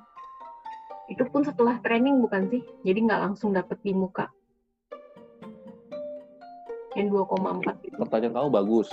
itu 1.12 1.24
pun 1.30 1.46
setelah 1.46 1.78
training 1.86 2.20
bukan 2.24 2.50
sih? 2.50 2.62
Jadi 2.84 3.00
nggak 3.06 3.22
langsung 3.32 3.54
dapet 3.54 3.78
di 3.86 3.94
muka. 3.94 4.30
Yang 6.96 7.28
2,4 7.28 8.00
Pertanyaan 8.00 8.34
kamu 8.34 8.50
bagus. 8.50 8.88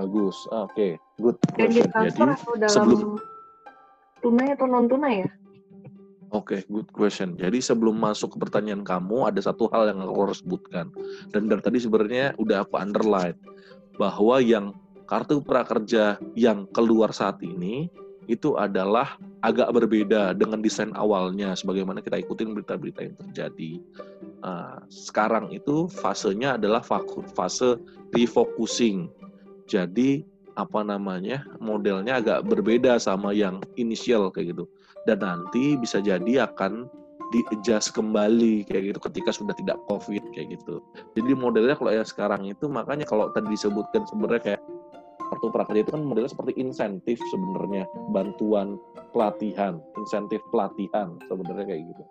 Bagus. 0.00 0.36
Oke, 0.48 0.72
okay. 0.72 0.92
good. 1.20 1.36
Dan 1.54 1.68
di 1.76 1.84
transfer 1.84 2.28
Jadi, 2.32 2.40
atau 2.40 2.54
dalam 2.56 2.72
sebelum... 2.72 3.10
tunai 4.24 4.48
atau 4.56 4.66
non 4.68 4.86
tunai 4.88 5.14
ya? 5.24 5.28
Oke, 6.30 6.62
okay, 6.62 6.70
good 6.70 6.88
question. 6.94 7.34
Jadi 7.36 7.58
sebelum 7.58 7.98
masuk 7.98 8.38
ke 8.38 8.38
pertanyaan 8.38 8.86
kamu, 8.86 9.28
ada 9.28 9.42
satu 9.42 9.66
hal 9.74 9.90
yang 9.90 10.00
aku 10.06 10.30
harus 10.30 10.38
sebutkan. 10.40 10.88
Dan 11.34 11.50
dari 11.50 11.58
tadi 11.58 11.82
sebenarnya 11.82 12.38
udah 12.38 12.64
aku 12.64 12.78
underline 12.78 13.34
bahwa 13.98 14.38
yang 14.38 14.72
kartu 15.10 15.42
prakerja 15.42 16.22
yang 16.38 16.70
keluar 16.70 17.10
saat 17.10 17.42
ini 17.42 17.90
itu 18.30 18.54
adalah 18.54 19.18
agak 19.42 19.74
berbeda 19.74 20.38
dengan 20.38 20.62
desain 20.62 20.94
awalnya 20.94 21.58
sebagaimana 21.58 21.98
kita 21.98 22.22
ikutin 22.22 22.54
berita-berita 22.54 23.00
yang 23.10 23.16
terjadi. 23.26 23.72
Uh, 24.46 24.78
sekarang 24.86 25.50
itu 25.50 25.90
fasenya 25.90 26.54
adalah 26.54 26.80
fase 27.34 27.76
refocusing. 28.14 29.10
Jadi 29.66 30.22
apa 30.54 30.86
namanya 30.86 31.42
modelnya 31.58 32.22
agak 32.22 32.46
berbeda 32.46 33.02
sama 33.02 33.34
yang 33.34 33.58
inisial 33.74 34.30
kayak 34.30 34.54
gitu. 34.54 34.64
Dan 35.08 35.26
nanti 35.26 35.74
bisa 35.74 35.98
jadi 35.98 36.46
akan 36.46 36.86
di-adjust 37.30 37.94
kembali 37.94 38.66
kayak 38.66 38.94
gitu 38.94 38.98
ketika 39.06 39.30
sudah 39.30 39.54
tidak 39.54 39.78
covid 39.86 40.22
kayak 40.34 40.58
gitu. 40.58 40.82
Jadi 41.14 41.30
modelnya 41.34 41.78
kalau 41.78 41.94
yang 41.94 42.06
sekarang 42.06 42.46
itu 42.46 42.66
makanya 42.66 43.06
kalau 43.06 43.30
tadi 43.30 43.54
disebutkan 43.54 44.02
sebenarnya 44.10 44.42
kayak 44.42 44.62
kartu 45.30 45.48
prakerja 45.54 45.86
itu 45.86 45.92
kan 45.94 46.02
modelnya 46.02 46.30
seperti 46.30 46.58
insentif 46.58 47.16
sebenarnya 47.30 47.86
bantuan 48.10 48.76
pelatihan 49.14 49.78
insentif 49.96 50.42
pelatihan 50.50 51.14
sebenarnya 51.30 51.66
kayak 51.70 51.82
gitu. 51.94 52.04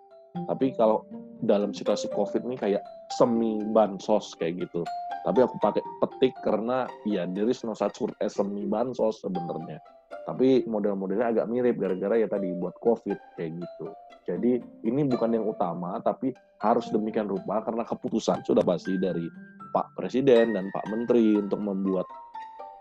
Tapi 0.48 0.72
kalau 0.78 1.04
dalam 1.42 1.74
situasi 1.74 2.06
covid 2.14 2.46
ini 2.46 2.56
kayak 2.56 2.82
semi 3.14 3.60
bansos 3.74 4.32
kayak 4.38 4.66
gitu. 4.66 4.86
Tapi 5.26 5.44
aku 5.44 5.60
pakai 5.60 5.84
petik 6.00 6.32
karena 6.40 6.88
ya 7.04 7.28
there 7.28 7.50
is 7.50 7.60
no 7.66 7.76
such 7.76 8.00
word 8.00 8.16
as 8.24 8.38
semi 8.38 8.64
bansos 8.64 9.20
sebenarnya. 9.20 9.76
Tapi 10.24 10.64
model-modelnya 10.64 11.34
agak 11.34 11.46
mirip 11.50 11.76
gara-gara 11.76 12.14
ya 12.16 12.28
tadi 12.30 12.54
buat 12.56 12.76
covid 12.80 13.18
kayak 13.36 13.58
gitu. 13.58 13.86
Jadi 14.28 14.62
ini 14.86 15.00
bukan 15.10 15.34
yang 15.34 15.44
utama 15.50 15.98
tapi 16.00 16.30
harus 16.62 16.86
demikian 16.92 17.26
rupa 17.26 17.64
karena 17.66 17.82
keputusan 17.82 18.46
sudah 18.46 18.62
pasti 18.62 18.94
dari 19.00 19.26
Pak 19.74 19.96
Presiden 19.98 20.54
dan 20.54 20.70
Pak 20.70 20.86
Menteri 20.92 21.40
untuk 21.40 21.58
membuat 21.62 22.06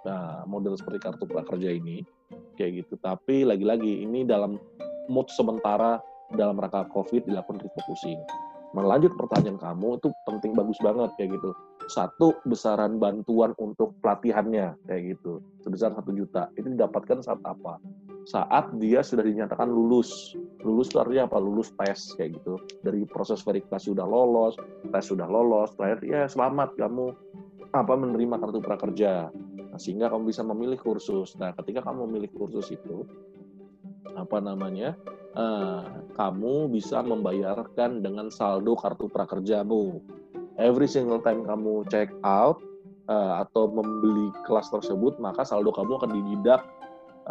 Nah, 0.07 0.47
model 0.47 0.79
seperti 0.79 1.03
kartu 1.03 1.27
prakerja 1.27 1.75
ini 1.75 2.03
kayak 2.55 2.85
gitu. 2.85 2.95
Tapi 2.99 3.43
lagi-lagi 3.43 4.03
ini 4.03 4.23
dalam 4.23 4.55
mood 5.11 5.27
sementara 5.31 5.99
dalam 6.31 6.55
rangka 6.61 6.85
COVID 6.93 7.25
dilakukan 7.27 7.59
refocusing. 7.65 8.21
Melanjut 8.77 9.17
pertanyaan 9.17 9.57
kamu 9.57 9.97
itu 9.97 10.13
penting 10.29 10.53
bagus 10.53 10.77
banget 10.77 11.09
kayak 11.17 11.41
gitu. 11.41 11.51
Satu 11.89 12.37
besaran 12.45 13.01
bantuan 13.01 13.57
untuk 13.57 13.97
pelatihannya 14.05 14.77
kayak 14.85 15.17
gitu 15.17 15.41
sebesar 15.65 15.89
satu 15.97 16.13
juta 16.13 16.53
itu 16.53 16.69
didapatkan 16.77 17.25
saat 17.25 17.41
apa? 17.41 17.81
Saat 18.29 18.77
dia 18.77 19.01
sudah 19.01 19.25
dinyatakan 19.25 19.65
lulus. 19.65 20.37
Lulus 20.61 20.93
itu 20.93 21.01
artinya 21.01 21.25
apa? 21.25 21.41
Lulus 21.41 21.73
tes 21.81 22.13
kayak 22.13 22.37
gitu. 22.37 22.61
Dari 22.85 23.09
proses 23.09 23.41
verifikasi 23.41 23.89
sudah 23.89 24.05
lolos, 24.05 24.53
tes 24.93 25.05
sudah 25.09 25.25
lolos, 25.25 25.73
terakhir 25.73 26.05
ya 26.05 26.29
selamat 26.29 26.77
kamu 26.77 27.09
apa 27.73 27.93
menerima 27.93 28.35
kartu 28.37 28.61
prakerja 28.61 29.29
sehingga 29.79 30.11
kamu 30.11 30.29
bisa 30.29 30.43
memilih 30.43 30.77
kursus. 30.77 31.33
Nah, 31.39 31.55
ketika 31.55 31.87
kamu 31.87 32.05
memilih 32.05 32.29
kursus 32.35 32.69
itu, 32.69 33.07
apa 34.13 34.37
namanya, 34.43 34.99
uh, 35.39 36.03
kamu 36.19 36.67
bisa 36.69 36.99
membayarkan 36.99 38.03
dengan 38.03 38.27
saldo 38.27 38.75
kartu 38.75 39.07
prakerjamu. 39.07 40.03
Every 40.59 40.91
single 40.91 41.23
time 41.23 41.47
kamu 41.47 41.87
check 41.87 42.11
out 42.27 42.59
uh, 43.07 43.39
atau 43.41 43.71
membeli 43.71 44.35
kelas 44.43 44.67
tersebut, 44.67 45.15
maka 45.23 45.47
saldo 45.47 45.71
kamu 45.71 46.03
akan 46.03 46.11
dididak 46.11 46.61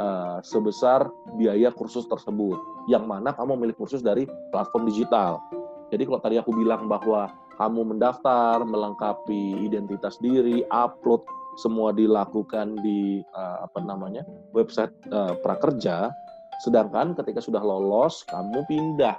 uh, 0.01 0.41
sebesar 0.41 1.13
biaya 1.37 1.69
kursus 1.69 2.09
tersebut. 2.09 2.57
Yang 2.89 3.05
mana 3.05 3.37
kamu 3.37 3.61
memilih 3.61 3.77
kursus 3.77 4.01
dari 4.01 4.25
platform 4.49 4.89
digital. 4.89 5.45
Jadi 5.93 6.03
kalau 6.09 6.21
tadi 6.21 6.37
aku 6.41 6.53
bilang 6.57 6.89
bahwa 6.89 7.29
kamu 7.59 7.95
mendaftar, 7.95 8.63
melengkapi 8.63 9.67
identitas 9.67 10.15
diri, 10.23 10.63
upload 10.71 11.27
semua 11.59 11.91
dilakukan 11.91 12.79
di 12.87 13.19
uh, 13.35 13.67
apa 13.67 13.83
namanya 13.83 14.23
website 14.55 14.95
uh, 15.11 15.35
prakerja. 15.43 16.15
Sedangkan 16.63 17.19
ketika 17.19 17.43
sudah 17.43 17.59
lolos 17.59 18.23
kamu 18.31 18.63
pindah 18.71 19.19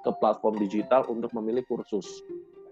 ke 0.00 0.10
platform 0.16 0.56
digital 0.56 1.04
untuk 1.12 1.28
memilih 1.36 1.64
kursus. 1.68 2.08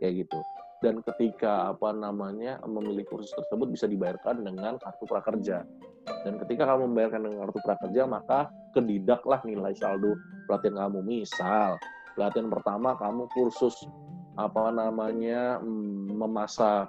Kayak 0.00 0.26
gitu. 0.26 0.40
Dan 0.82 0.98
ketika 1.04 1.76
apa 1.76 1.94
namanya 1.94 2.58
memilih 2.66 3.06
kursus 3.06 3.30
tersebut 3.36 3.70
bisa 3.70 3.86
dibayarkan 3.86 4.42
dengan 4.42 4.80
kartu 4.80 5.04
prakerja. 5.06 5.62
Dan 6.26 6.40
ketika 6.42 6.66
kamu 6.66 6.90
membayarkan 6.90 7.20
dengan 7.22 7.38
kartu 7.46 7.60
prakerja 7.62 8.02
maka 8.08 8.50
kedidaklah 8.74 9.44
nilai 9.44 9.76
saldo 9.76 10.16
pelatihan 10.48 10.88
kamu. 10.88 11.04
Misal, 11.06 11.78
pelatihan 12.18 12.50
pertama 12.50 12.98
kamu 12.98 13.30
kursus 13.30 13.76
apa 14.36 14.72
namanya 14.72 15.60
mm, 15.60 16.16
memasak 16.16 16.88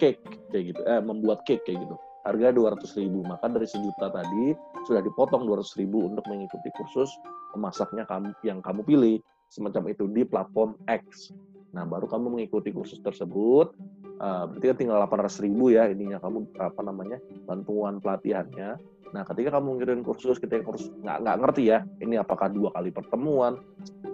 cake 0.00 0.20
kayak 0.50 0.74
gitu, 0.74 0.80
eh 0.88 1.02
membuat 1.02 1.44
cake 1.44 1.62
kayak 1.68 1.84
gitu. 1.84 1.96
Harga 2.20 2.52
200 2.52 3.00
ribu, 3.00 3.24
maka 3.24 3.48
dari 3.48 3.64
sejuta 3.64 4.12
tadi 4.12 4.52
sudah 4.84 5.00
dipotong 5.00 5.48
200 5.48 5.80
ribu 5.80 6.04
untuk 6.04 6.24
mengikuti 6.28 6.68
kursus 6.76 7.08
memasaknya 7.56 8.06
kamu 8.06 8.30
yang 8.46 8.60
kamu 8.62 8.86
pilih 8.86 9.16
semacam 9.50 9.90
itu 9.90 10.06
di 10.06 10.22
platform 10.22 10.78
X. 10.86 11.34
Nah, 11.74 11.86
baru 11.86 12.06
kamu 12.06 12.38
mengikuti 12.38 12.70
kursus 12.74 12.98
tersebut, 13.02 13.74
uh, 14.22 14.44
berarti 14.46 14.66
kan 14.74 14.76
tinggal 14.78 14.98
800 15.06 15.42
ribu 15.46 15.74
ya 15.74 15.86
ininya 15.90 16.18
kamu 16.22 16.50
apa 16.58 16.80
namanya 16.82 17.18
bantuan 17.46 17.98
pelatihannya. 17.98 18.78
Nah, 19.10 19.26
ketika 19.26 19.58
kamu 19.58 19.82
ngirim 19.82 20.00
kursus, 20.06 20.38
kita 20.38 20.62
kursus 20.62 20.90
nggak 21.02 21.18
nggak 21.26 21.36
ngerti 21.42 21.62
ya, 21.74 21.82
ini 21.98 22.14
apakah 22.14 22.46
dua 22.46 22.70
kali 22.70 22.94
pertemuan, 22.94 23.58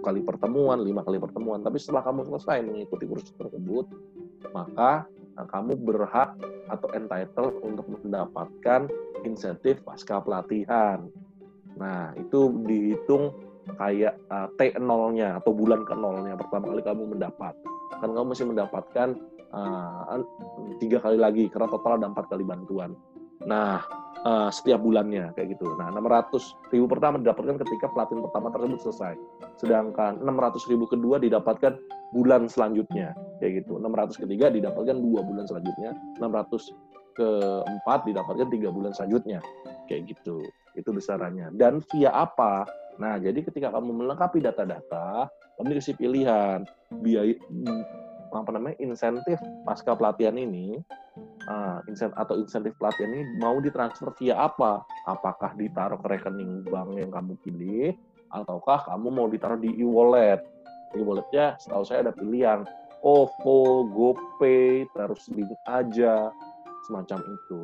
kali 0.01 0.25
pertemuan, 0.25 0.81
lima 0.81 1.05
kali 1.05 1.21
pertemuan. 1.21 1.61
Tapi 1.61 1.77
setelah 1.77 2.01
kamu 2.01 2.25
selesai 2.25 2.65
mengikuti 2.65 3.05
kursus 3.05 3.33
tersebut, 3.37 3.85
maka 4.51 5.05
nah, 5.37 5.45
kamu 5.45 5.77
berhak 5.77 6.33
atau 6.67 6.89
entitled 6.97 7.61
untuk 7.61 7.85
mendapatkan 8.01 8.89
insentif 9.21 9.85
pasca 9.85 10.17
pelatihan. 10.17 11.05
Nah, 11.77 12.17
itu 12.17 12.49
dihitung 12.65 13.37
kayak 13.77 14.17
uh, 14.31 14.49
T0-nya 14.57 15.37
atau 15.37 15.51
bulan 15.53 15.85
ke 15.85 15.93
nolnya 15.93 16.33
pertama 16.39 16.73
kali 16.73 16.81
kamu 16.81 17.03
mendapat. 17.17 17.53
Kan 18.01 18.09
kamu 18.17 18.33
masih 18.33 18.45
mendapatkan 18.49 19.13
uh, 19.53 20.17
tiga 20.81 20.97
kali 21.03 21.21
lagi 21.21 21.45
karena 21.53 21.67
total 21.69 22.01
ada 22.01 22.09
empat 22.09 22.25
kali 22.31 22.41
bantuan. 22.41 22.97
Nah, 23.45 23.83
uh, 24.23 24.49
setiap 24.49 24.81
bulannya 24.81 25.33
kayak 25.35 25.57
gitu. 25.57 25.77
Nah, 25.77 25.91
600 25.93 26.73
ribu 26.73 26.85
pertama 26.89 27.19
didapatkan 27.21 27.57
ketika 27.61 27.91
pelatihan 27.91 28.23
pertama 28.25 28.47
tersebut 28.53 28.79
selesai. 28.89 29.13
Sedangkan 29.59 30.21
600 30.23 30.71
ribu 30.71 30.85
kedua 30.89 31.21
didapatkan 31.21 31.77
bulan 32.15 32.47
selanjutnya 32.47 33.13
kayak 33.43 33.65
gitu. 33.65 33.77
600 33.77 34.17
ketiga 34.17 34.49
didapatkan 34.49 34.97
dua 34.97 35.21
bulan 35.21 35.45
selanjutnya. 35.45 35.91
600 36.17 37.17
keempat 37.17 37.99
didapatkan 38.05 38.47
tiga 38.53 38.69
bulan 38.69 38.93
selanjutnya 38.93 39.41
kayak 39.89 40.13
gitu. 40.13 40.41
Itu 40.77 40.93
besarannya. 40.93 41.53
Dan 41.57 41.81
via 41.89 42.13
apa? 42.13 42.63
Nah, 42.97 43.17
jadi 43.21 43.45
ketika 43.45 43.73
kamu 43.73 44.05
melengkapi 44.05 44.41
data-data, 44.41 45.29
kamu 45.57 45.77
dikasih 45.77 45.97
pilihan 45.97 46.65
biaya 47.01 47.33
apa 48.27 48.49
namanya 48.51 48.75
insentif 48.83 49.39
pasca 49.63 49.95
pelatihan 49.95 50.35
ini 50.35 50.83
uh, 51.47 51.79
insentif 51.87 52.15
atau 52.19 52.35
insentif 52.37 52.75
pelatihan 52.77 53.11
ini 53.15 53.23
mau 53.39 53.57
ditransfer 53.57 54.11
via 54.19 54.37
apa? 54.37 54.83
Apakah 55.07 55.55
ditaruh 55.55 55.99
ke 55.99 56.07
rekening 56.13 56.67
bank 56.67 56.95
yang 56.99 57.11
kamu 57.11 57.33
pilih, 57.41 57.95
ataukah 58.31 58.85
kamu 58.85 59.07
mau 59.09 59.27
ditaruh 59.31 59.59
di 59.59 59.71
e-wallet? 59.79 60.43
E-walletnya 60.95 61.59
setahu 61.59 61.83
saya 61.83 62.07
ada 62.07 62.13
pilihan 62.15 62.63
OVO, 63.03 63.87
GoPay, 63.93 64.89
terus 64.91 65.29
link 65.31 65.51
aja, 65.69 66.33
semacam 66.89 67.19
itu. 67.23 67.61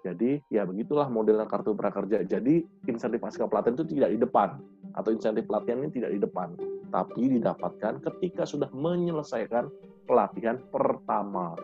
Jadi 0.00 0.40
ya 0.48 0.64
begitulah 0.64 1.12
modelnya 1.12 1.44
kartu 1.44 1.76
prakerja. 1.76 2.24
Jadi 2.24 2.64
insentif 2.88 3.20
pasca 3.20 3.44
pelatihan 3.44 3.76
itu 3.76 3.86
tidak 3.92 4.10
di 4.16 4.18
depan 4.20 4.48
atau 4.96 5.10
insentif 5.12 5.44
pelatihan 5.44 5.84
ini 5.84 5.90
tidak 5.92 6.10
di 6.16 6.20
depan, 6.20 6.48
tapi 6.88 7.22
didapatkan 7.38 8.00
ketika 8.00 8.42
sudah 8.48 8.72
menyelesaikan 8.72 9.68
pelatihan 10.08 10.58
pertama 10.72 11.54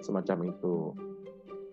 semacam 0.00 0.54
itu. 0.54 0.94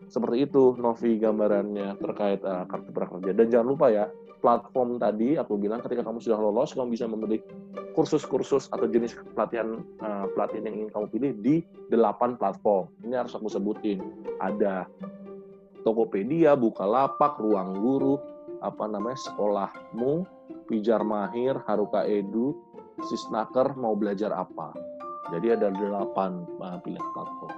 Seperti 0.08 0.48
itu 0.48 0.76
Novi 0.80 1.20
gambarannya 1.20 2.00
terkait 2.00 2.40
uh, 2.44 2.64
kartu 2.68 2.92
prakerja. 2.96 3.32
Dan 3.36 3.52
jangan 3.52 3.68
lupa 3.76 3.92
ya, 3.92 4.08
platform 4.40 5.00
tadi 5.00 5.36
aku 5.36 5.60
bilang 5.60 5.84
ketika 5.84 6.04
kamu 6.04 6.24
sudah 6.24 6.40
lolos 6.40 6.72
kamu 6.72 6.96
bisa 6.96 7.06
membeli 7.12 7.44
kursus-kursus 7.92 8.72
atau 8.72 8.88
jenis 8.88 9.18
pelatihan 9.36 9.84
uh, 10.00 10.25
pelatihan 10.32 10.72
yang 10.72 10.75
ingin 10.84 10.90
kamu 10.96 11.06
pilih 11.12 11.32
di 11.44 11.56
delapan 11.92 12.40
platform. 12.40 12.88
Ini 13.03 13.20
harus 13.20 13.36
aku 13.36 13.51
sebutin. 13.51 14.00
Ada 14.40 14.88
Tokopedia, 15.88 16.60
Bukalapak, 16.60 17.40
Ruang 17.40 17.80
Guru, 17.80 18.20
apa 18.60 18.92
namanya 18.92 19.16
sekolahmu, 19.24 20.28
Pijar 20.68 21.08
Mahir, 21.08 21.64
Haruka 21.64 22.04
Edu, 22.04 22.52
Sisnaker 23.08 23.72
mau 23.80 23.96
belajar 23.96 24.36
apa. 24.36 24.76
Jadi 25.32 25.56
ada 25.56 25.72
delapan 25.72 26.44
uh, 26.60 26.76
pilihan 26.84 27.08
platform. 27.16 27.56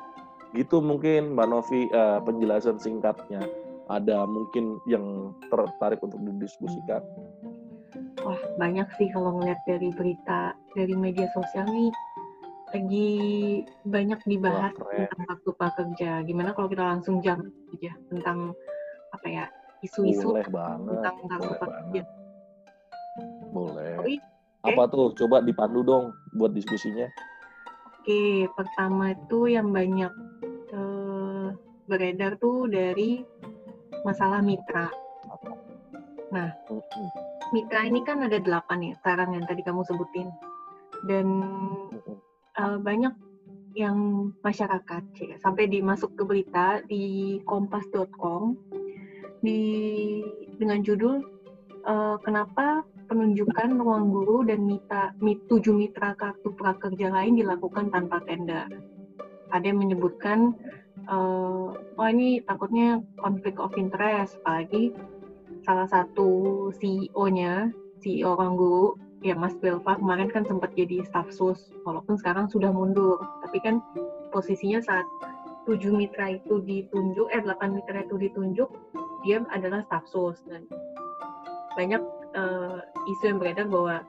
Gitu 0.53 0.77
mungkin 0.77 1.33
Mbak 1.33 1.47
Novi 1.49 1.89
uh, 1.89 2.21
penjelasan 2.21 2.77
singkatnya. 2.77 3.41
Ada 3.89 4.29
mungkin 4.29 4.77
yang 4.85 5.33
tertarik 5.49 5.97
untuk 6.05 6.21
didiskusikan? 6.21 7.01
Wah 8.21 8.37
banyak 8.61 8.85
sih 9.01 9.09
kalau 9.09 9.41
ngeliat 9.41 9.57
dari 9.65 9.89
berita 9.97 10.53
dari 10.77 10.93
media 10.93 11.25
sosial 11.33 11.65
nih 11.65 11.89
lagi 12.73 13.11
banyak 13.85 14.19
dibahas 14.25 14.73
Wah, 14.77 15.09
tentang 15.09 15.21
waktu 15.27 15.49
prakerja. 15.57 16.11
Gimana 16.25 16.53
kalau 16.53 16.67
kita 16.69 16.83
langsung 16.85 17.19
jam 17.19 17.49
aja 17.73 17.91
tentang 18.09 18.53
apa 19.09 19.27
ya 19.27 19.45
isu-isu 19.81 20.33
tentang 20.45 21.15
waktu 21.25 21.49
prakerja? 21.57 22.03
Boleh. 23.49 23.93
Oh, 23.97 24.05
okay. 24.05 24.17
Apa 24.63 24.91
tuh? 24.91 25.15
Coba 25.15 25.39
dipandu 25.39 25.81
dong 25.81 26.11
buat 26.35 26.51
diskusinya. 26.51 27.07
Oke, 27.99 28.47
pertama 28.55 29.11
itu 29.11 29.51
yang 29.51 29.71
banyak 29.71 30.11
uh, 30.71 31.51
beredar 31.87 32.35
tuh 32.39 32.67
dari 32.67 33.23
masalah 34.03 34.39
mitra. 34.43 34.87
Nah, 36.29 36.53
mitra 37.51 37.81
ini 37.87 38.05
kan 38.05 38.23
ada 38.23 38.37
delapan 38.39 38.91
ya, 38.91 38.93
sekarang 39.01 39.35
yang 39.35 39.45
tadi 39.49 39.61
kamu 39.65 39.81
sebutin. 39.87 40.29
Dan 41.07 41.27
uh, 42.59 42.77
banyak 42.77 43.15
yang 43.77 44.29
masyarakat 44.43 45.03
ya, 45.15 45.35
sampai 45.39 45.71
dimasuk 45.71 46.11
ke 46.19 46.23
berita 46.27 46.83
di 46.89 47.39
kompas.com 47.47 48.57
di 49.39 49.61
dengan 50.59 50.83
judul 50.83 51.23
uh, 51.87 52.19
kenapa 52.19 52.83
penunjukan 53.07 53.79
ruang 53.79 54.11
guru 54.11 54.45
dan 54.45 54.67
mitra 54.67 55.15
mit, 55.23 55.39
tujuh 55.47 55.71
mitra 55.73 56.13
kartu 56.19 56.51
prakerja 56.53 57.09
lain 57.09 57.39
dilakukan 57.39 57.89
tanpa 57.89 58.21
tender. 58.27 58.67
Ada 59.49 59.73
yang 59.73 59.81
menyebutkan 59.81 60.53
uh, 61.09 61.73
oh 61.73 62.07
ini 62.11 62.43
takutnya 62.45 63.01
konflik 63.17 63.57
of 63.57 63.73
interest 63.79 64.37
apalagi 64.43 64.93
salah 65.65 65.89
satu 65.89 66.69
CEO-nya 66.77 67.73
CEO 68.03 68.37
ruang 68.37 68.55
guru 68.59 68.87
ya 69.19 69.35
Mas 69.35 69.55
Belva 69.59 69.99
kemarin 69.99 70.31
kan 70.31 70.47
sempat 70.47 70.71
jadi 70.75 71.03
staff 71.03 71.27
sus 71.31 71.71
walaupun 71.83 72.15
sekarang 72.19 72.47
sudah 72.47 72.71
mundur. 72.71 73.19
Tapi 73.43 73.57
kan 73.59 73.83
posisinya 74.31 74.79
saat 74.79 75.05
tujuh 75.67 75.91
mitra 75.91 76.39
itu 76.39 76.63
ditunjuk 76.63 77.27
eh 77.29 77.41
delapan 77.43 77.77
mitra 77.77 78.01
itu 78.03 78.15
ditunjuk 78.15 78.69
dia 79.27 79.43
adalah 79.51 79.83
staff 79.87 80.07
sus. 80.07 80.39
Dan 80.47 80.63
banyak 81.75 82.01
uh, 82.35 82.79
isu 83.17 83.23
yang 83.35 83.39
beredar 83.39 83.67
bahwa 83.67 84.03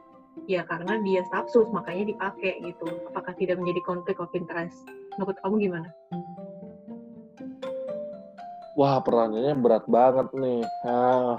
ya 0.46 0.62
karena 0.66 1.02
dia 1.02 1.26
staff 1.26 1.50
sus 1.50 1.66
makanya 1.74 2.14
dipakai 2.14 2.62
gitu. 2.62 2.86
Apakah 3.10 3.34
tidak 3.34 3.58
menjadi 3.58 3.80
konflik 3.82 4.22
of 4.22 4.30
interest? 4.32 4.86
Menurut 5.18 5.36
kamu 5.42 5.54
gimana? 5.58 5.88
Wah 8.78 9.02
pertanyaannya 9.02 9.54
berat 9.60 9.84
banget 9.90 10.30
nih. 10.32 10.62
Nah, 10.86 11.36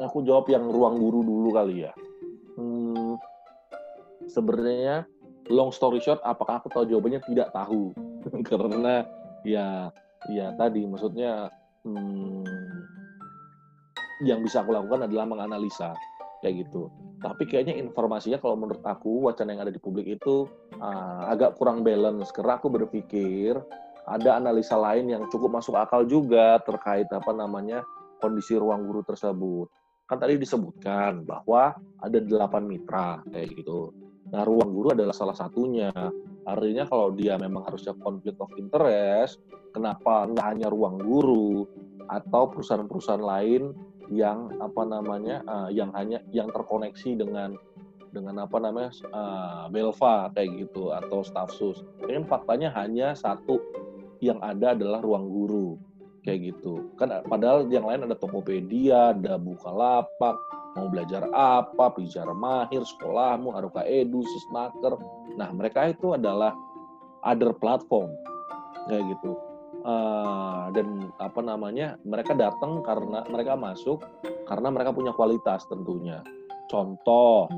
aku 0.00 0.24
jawab 0.24 0.48
yang 0.48 0.64
ruang 0.70 0.96
guru 0.96 1.20
dulu 1.20 1.52
kali 1.52 1.84
ya. 1.84 1.92
Hmm, 2.54 2.83
sebenarnya 4.28 5.04
long 5.52 5.70
story 5.72 6.00
short 6.00 6.20
apakah 6.24 6.60
aku 6.62 6.68
tahu 6.72 6.84
jawabannya? 6.88 7.20
Tidak 7.24 7.52
tahu. 7.52 7.92
Karena 8.48 9.04
ya 9.44 9.92
ya 10.32 10.56
tadi 10.56 10.88
maksudnya 10.88 11.52
hmm, 11.84 12.44
yang 14.24 14.40
bisa 14.40 14.64
aku 14.64 14.72
lakukan 14.72 15.04
adalah 15.04 15.28
menganalisa 15.28 15.92
kayak 16.44 16.68
gitu. 16.68 16.92
Tapi 17.24 17.48
kayaknya 17.48 17.80
informasinya 17.80 18.36
kalau 18.36 18.56
menurut 18.60 18.84
aku 18.84 19.24
wacana 19.24 19.56
yang 19.56 19.64
ada 19.64 19.72
di 19.72 19.80
publik 19.80 20.20
itu 20.20 20.44
uh, 20.76 21.32
agak 21.32 21.56
kurang 21.56 21.80
balance. 21.80 22.28
Karena 22.36 22.60
aku 22.60 22.68
berpikir 22.68 23.56
ada 24.04 24.36
analisa 24.36 24.76
lain 24.76 25.08
yang 25.08 25.24
cukup 25.32 25.56
masuk 25.56 25.72
akal 25.80 26.04
juga 26.04 26.60
terkait 26.68 27.08
apa 27.08 27.32
namanya 27.32 27.80
kondisi 28.20 28.60
ruang 28.60 28.84
guru 28.84 29.00
tersebut. 29.00 29.72
Kan 30.04 30.20
tadi 30.20 30.36
disebutkan 30.36 31.24
bahwa 31.24 31.72
ada 32.04 32.18
delapan 32.20 32.68
mitra 32.68 33.24
kayak 33.32 33.56
gitu. 33.56 34.03
Nah, 34.34 34.42
ruang 34.42 34.74
guru 34.74 34.90
adalah 34.90 35.14
salah 35.14 35.38
satunya. 35.38 35.94
Artinya 36.42 36.90
kalau 36.90 37.14
dia 37.14 37.38
memang 37.38 37.62
harusnya 37.70 37.94
konflik 38.02 38.34
of 38.42 38.50
interest, 38.58 39.38
kenapa 39.70 40.26
nggak 40.26 40.42
hanya 40.42 40.66
ruang 40.66 40.98
guru 40.98 41.62
atau 42.10 42.50
perusahaan-perusahaan 42.50 43.22
lain 43.22 43.70
yang 44.10 44.52
apa 44.58 44.82
namanya 44.84 45.40
uh, 45.46 45.70
yang 45.70 45.94
hanya 45.94 46.20
yang 46.34 46.50
terkoneksi 46.50 47.16
dengan 47.16 47.54
dengan 48.10 48.42
apa 48.42 48.58
namanya 48.58 48.90
uh, 49.14 49.70
Belva 49.70 50.34
kayak 50.34 50.66
gitu 50.66 50.90
atau 50.90 51.22
staff 51.22 51.54
sus. 51.54 51.86
Ini 52.02 52.26
faktanya 52.26 52.74
hanya 52.74 53.14
satu 53.14 53.62
yang 54.18 54.42
ada 54.42 54.74
adalah 54.74 54.98
ruang 54.98 55.30
guru 55.30 55.78
kayak 56.24 56.56
gitu 56.56 56.88
kan 56.96 57.20
padahal 57.28 57.68
yang 57.68 57.84
lain 57.84 58.08
ada 58.08 58.16
Tokopedia 58.16 59.12
ada 59.12 59.36
Bukalapak 59.36 60.40
mau 60.74 60.90
belajar 60.90 61.26
apa, 61.30 61.94
bicara 61.94 62.34
mahir, 62.34 62.82
sekolahmu, 62.82 63.54
Haruka 63.54 63.86
Edu, 63.86 64.22
Sisnaker. 64.26 64.98
Nah, 65.38 65.50
mereka 65.54 65.90
itu 65.90 66.14
adalah 66.14 66.54
other 67.22 67.54
platform 67.56 68.10
kayak 68.90 69.06
gitu. 69.16 69.38
Uh, 69.84 70.72
dan 70.72 71.12
apa 71.20 71.44
namanya 71.44 72.00
mereka 72.08 72.32
datang 72.32 72.80
karena 72.80 73.20
mereka 73.28 73.52
masuk 73.52 74.00
karena 74.48 74.72
mereka 74.72 74.96
punya 74.96 75.12
kualitas 75.12 75.62
tentunya. 75.68 76.24
Contoh, 76.72 77.52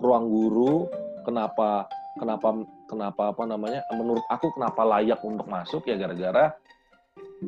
ruang 0.00 0.30
guru 0.32 0.86
kenapa 1.26 1.84
kenapa 2.16 2.64
kenapa 2.88 3.22
apa 3.30 3.44
namanya 3.44 3.84
menurut 3.92 4.24
aku 4.32 4.50
kenapa 4.56 4.82
layak 4.82 5.20
untuk 5.22 5.46
masuk 5.46 5.84
ya 5.86 6.00
gara-gara 6.00 6.56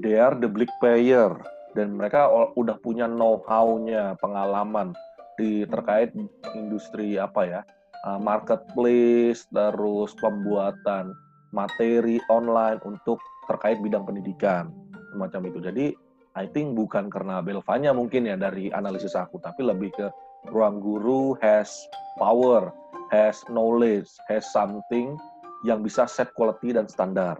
they 0.05 0.21
are 0.21 0.37
the 0.37 0.47
big 0.49 0.69
player 0.79 1.33
dan 1.73 1.97
mereka 1.97 2.29
udah 2.57 2.77
punya 2.81 3.09
know-how-nya, 3.09 4.17
pengalaman 4.21 4.93
di 5.41 5.65
terkait 5.65 6.13
industri 6.53 7.17
apa 7.17 7.43
ya, 7.49 7.61
uh, 8.05 8.21
marketplace, 8.21 9.49
terus 9.49 10.13
pembuatan 10.21 11.17
materi 11.53 12.21
online 12.29 12.81
untuk 12.85 13.21
terkait 13.49 13.81
bidang 13.81 14.05
pendidikan, 14.05 14.73
semacam 15.13 15.41
itu. 15.49 15.59
Jadi, 15.61 15.87
I 16.33 16.49
think 16.49 16.73
bukan 16.77 17.13
karena 17.13 17.45
Belvanya 17.45 17.93
mungkin 17.93 18.25
ya 18.25 18.37
dari 18.37 18.73
analisis 18.73 19.13
aku, 19.17 19.41
tapi 19.41 19.65
lebih 19.65 19.93
ke 19.93 20.07
ruang 20.49 20.81
guru 20.81 21.37
has 21.45 21.73
power, 22.17 22.73
has 23.13 23.45
knowledge, 23.53 24.09
has 24.29 24.49
something 24.49 25.17
yang 25.63 25.85
bisa 25.85 26.09
set 26.09 26.33
quality 26.35 26.73
dan 26.75 26.89
standar 26.89 27.39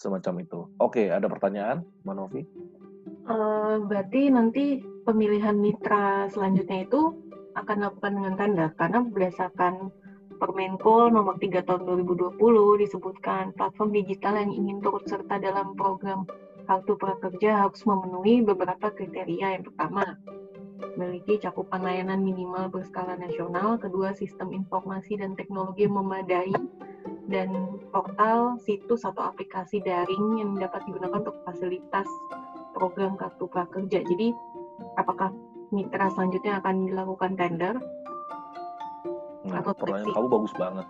semacam 0.00 0.40
itu. 0.40 0.60
Oke, 0.80 1.12
ada 1.12 1.28
pertanyaan, 1.28 1.84
Manovi? 2.02 2.42
Uh, 3.30 3.78
berarti 3.86 4.26
nanti 4.26 4.82
pemilihan 5.06 5.54
mitra 5.54 6.26
selanjutnya 6.34 6.82
itu 6.82 7.14
akan 7.54 7.74
dilakukan 7.78 8.12
dengan 8.18 8.34
tanda 8.34 8.66
karena 8.74 8.98
berdasarkan 9.06 9.94
Permenko 10.40 11.12
nomor 11.12 11.36
3 11.36 11.62
tahun 11.68 11.84
2020 11.84 12.32
disebutkan 12.80 13.52
platform 13.54 13.92
digital 13.92 14.40
yang 14.40 14.50
ingin 14.56 14.80
turut 14.80 15.04
serta 15.04 15.36
dalam 15.36 15.76
program 15.76 16.24
kartu 16.64 16.96
prakerja 16.96 17.68
harus 17.68 17.84
memenuhi 17.84 18.40
beberapa 18.40 18.88
kriteria. 18.88 19.60
Yang 19.60 19.68
pertama, 19.68 20.16
memiliki 20.96 21.44
cakupan 21.44 21.84
layanan 21.84 22.24
minimal 22.24 22.72
berskala 22.72 23.20
nasional, 23.20 23.76
kedua 23.76 24.16
sistem 24.16 24.56
informasi 24.56 25.20
dan 25.20 25.36
teknologi 25.36 25.84
memadai, 25.84 26.56
dan 27.28 27.76
portal, 27.92 28.56
situs 28.64 29.04
atau 29.04 29.28
aplikasi 29.28 29.84
daring 29.84 30.40
yang 30.40 30.56
dapat 30.56 30.88
digunakan 30.88 31.20
untuk 31.20 31.36
fasilitas 31.44 32.08
program 32.72 33.18
kartu 33.18 33.46
prakerja. 33.50 34.02
Jadi, 34.02 34.34
apakah 34.96 35.30
mitra 35.70 36.10
selanjutnya 36.14 36.58
akan 36.62 36.90
dilakukan 36.90 37.32
tender? 37.38 37.74
Nah, 39.46 39.64
atau 39.64 39.72
pertanyaan 39.72 40.14
kamu 40.14 40.28
bagus 40.28 40.52
banget. 40.54 40.86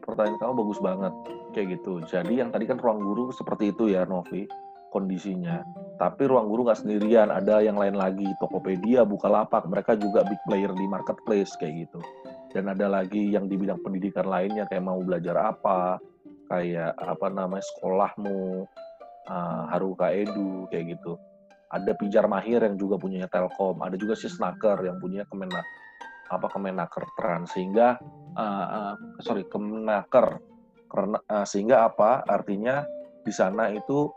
Pertanyaan 0.00 0.38
kamu 0.40 0.52
bagus 0.64 0.78
banget, 0.80 1.14
kayak 1.52 1.66
gitu. 1.78 1.92
Jadi 2.08 2.32
yang 2.40 2.50
tadi 2.50 2.64
kan 2.66 2.78
ruang 2.80 3.00
guru 3.04 3.30
seperti 3.30 3.70
itu 3.70 3.92
ya, 3.92 4.08
Novi, 4.08 4.48
kondisinya. 4.90 5.62
Tapi 6.00 6.24
ruang 6.24 6.48
guru 6.48 6.66
nggak 6.66 6.80
sendirian, 6.80 7.28
ada 7.28 7.60
yang 7.60 7.76
lain 7.76 7.94
lagi, 7.94 8.26
Tokopedia, 8.40 9.04
Bukalapak, 9.04 9.68
mereka 9.68 9.94
juga 9.94 10.24
big 10.24 10.40
player 10.48 10.72
di 10.72 10.88
marketplace 10.88 11.52
kayak 11.60 11.86
gitu. 11.86 12.00
Dan 12.50 12.66
ada 12.66 12.90
lagi 12.90 13.30
yang 13.30 13.46
di 13.46 13.54
bidang 13.54 13.78
pendidikan 13.84 14.26
lainnya 14.26 14.66
kayak 14.66 14.82
mau 14.82 14.98
belajar 14.98 15.54
apa, 15.54 16.02
kayak 16.50 16.98
apa 16.98 17.26
namanya 17.30 17.62
sekolahmu, 17.76 18.66
uh, 19.28 19.68
Haruka 19.68 20.14
Edu 20.14 20.70
kayak 20.72 20.96
gitu. 20.96 21.20
Ada 21.70 21.94
Pijar 21.94 22.26
Mahir 22.26 22.66
yang 22.66 22.74
juga 22.74 22.98
punya 22.98 23.30
Telkom, 23.30 23.78
ada 23.84 23.94
juga 23.94 24.18
si 24.18 24.26
Snaker 24.26 24.82
yang 24.82 24.98
punya 24.98 25.22
Kemenak 25.30 25.62
apa 26.30 26.46
Kemenaker 26.50 27.04
Trans. 27.18 27.50
Sehingga 27.54 27.98
uh, 28.38 28.66
uh, 28.66 28.94
sorry 29.22 29.46
Kemenaker 29.46 30.38
karena 30.90 31.18
uh, 31.30 31.46
sehingga 31.46 31.86
apa? 31.86 32.26
Artinya 32.26 32.82
di 33.22 33.30
sana 33.30 33.70
itu 33.70 34.10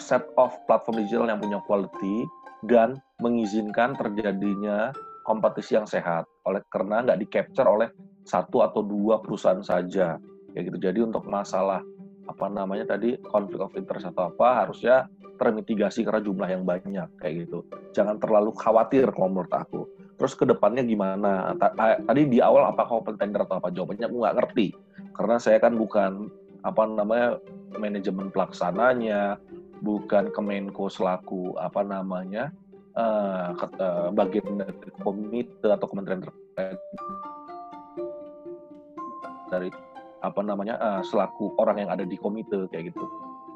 set 0.00 0.24
of 0.40 0.54
platform 0.64 1.04
digital 1.04 1.28
yang 1.28 1.40
punya 1.42 1.60
quality 1.68 2.24
dan 2.64 2.96
mengizinkan 3.20 3.92
terjadinya 3.98 4.92
kompetisi 5.28 5.76
yang 5.76 5.84
sehat. 5.84 6.24
Oleh 6.48 6.64
karena 6.72 7.04
nggak 7.04 7.20
di 7.20 7.26
capture 7.28 7.68
oleh 7.68 7.88
satu 8.24 8.64
atau 8.64 8.80
dua 8.80 9.20
perusahaan 9.20 9.60
saja. 9.60 10.16
Ya 10.56 10.60
gitu. 10.64 10.80
Jadi 10.80 11.04
untuk 11.04 11.28
masalah 11.28 11.84
apa 12.28 12.46
namanya 12.52 12.94
tadi 12.94 13.16
konflik 13.24 13.58
of 13.64 13.72
interest 13.74 14.12
atau 14.12 14.28
apa 14.28 14.68
harusnya 14.68 15.08
termitigasi 15.40 16.04
karena 16.04 16.20
jumlah 16.20 16.48
yang 16.50 16.62
banyak 16.66 17.08
kayak 17.16 17.46
gitu. 17.46 17.64
Jangan 17.94 18.20
terlalu 18.20 18.52
khawatir 18.52 19.08
kalau 19.14 19.32
menurut 19.32 19.54
aku. 19.54 19.86
Terus 20.18 20.34
ke 20.34 20.44
depannya 20.44 20.82
gimana? 20.82 21.54
Tadi 21.78 22.22
di 22.26 22.42
awal 22.42 22.68
apakah 22.68 23.00
open 23.00 23.16
tender 23.16 23.46
atau 23.46 23.62
apa? 23.62 23.70
Jawabannya 23.70 24.06
aku 24.10 24.16
nggak 24.18 24.36
ngerti. 24.42 24.66
Karena 25.14 25.38
saya 25.38 25.62
kan 25.62 25.78
bukan 25.78 26.26
apa 26.66 26.82
namanya 26.90 27.38
manajemen 27.78 28.34
pelaksananya 28.34 29.38
bukan 29.78 30.34
Kemenko 30.34 30.90
selaku 30.90 31.54
apa 31.54 31.86
namanya 31.86 32.50
uh, 32.98 33.54
bagian 34.10 34.58
dari 34.58 34.90
komite 34.98 35.70
atau 35.70 35.86
kementerian 35.86 36.26
terkait. 36.26 36.78
Dari 39.48 39.70
apa 40.22 40.40
namanya 40.42 40.74
uh, 40.82 41.02
selaku 41.02 41.54
orang 41.58 41.86
yang 41.86 41.90
ada 41.94 42.02
di 42.02 42.18
komite 42.18 42.66
kayak 42.70 42.94
gitu. 42.94 43.04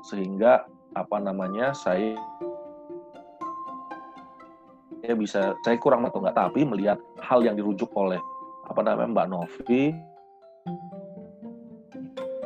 Sehingga 0.06 0.66
apa 0.92 1.16
namanya 1.18 1.72
saya 1.72 2.14
saya 5.02 5.14
bisa 5.18 5.40
saya 5.66 5.76
kurang 5.82 6.06
atau 6.06 6.22
nggak 6.22 6.38
tapi 6.38 6.62
melihat 6.62 6.98
hal 7.18 7.42
yang 7.42 7.58
dirujuk 7.58 7.90
oleh 7.98 8.22
apa 8.70 8.80
namanya 8.86 9.10
Mbak 9.10 9.28
Novi 9.28 9.82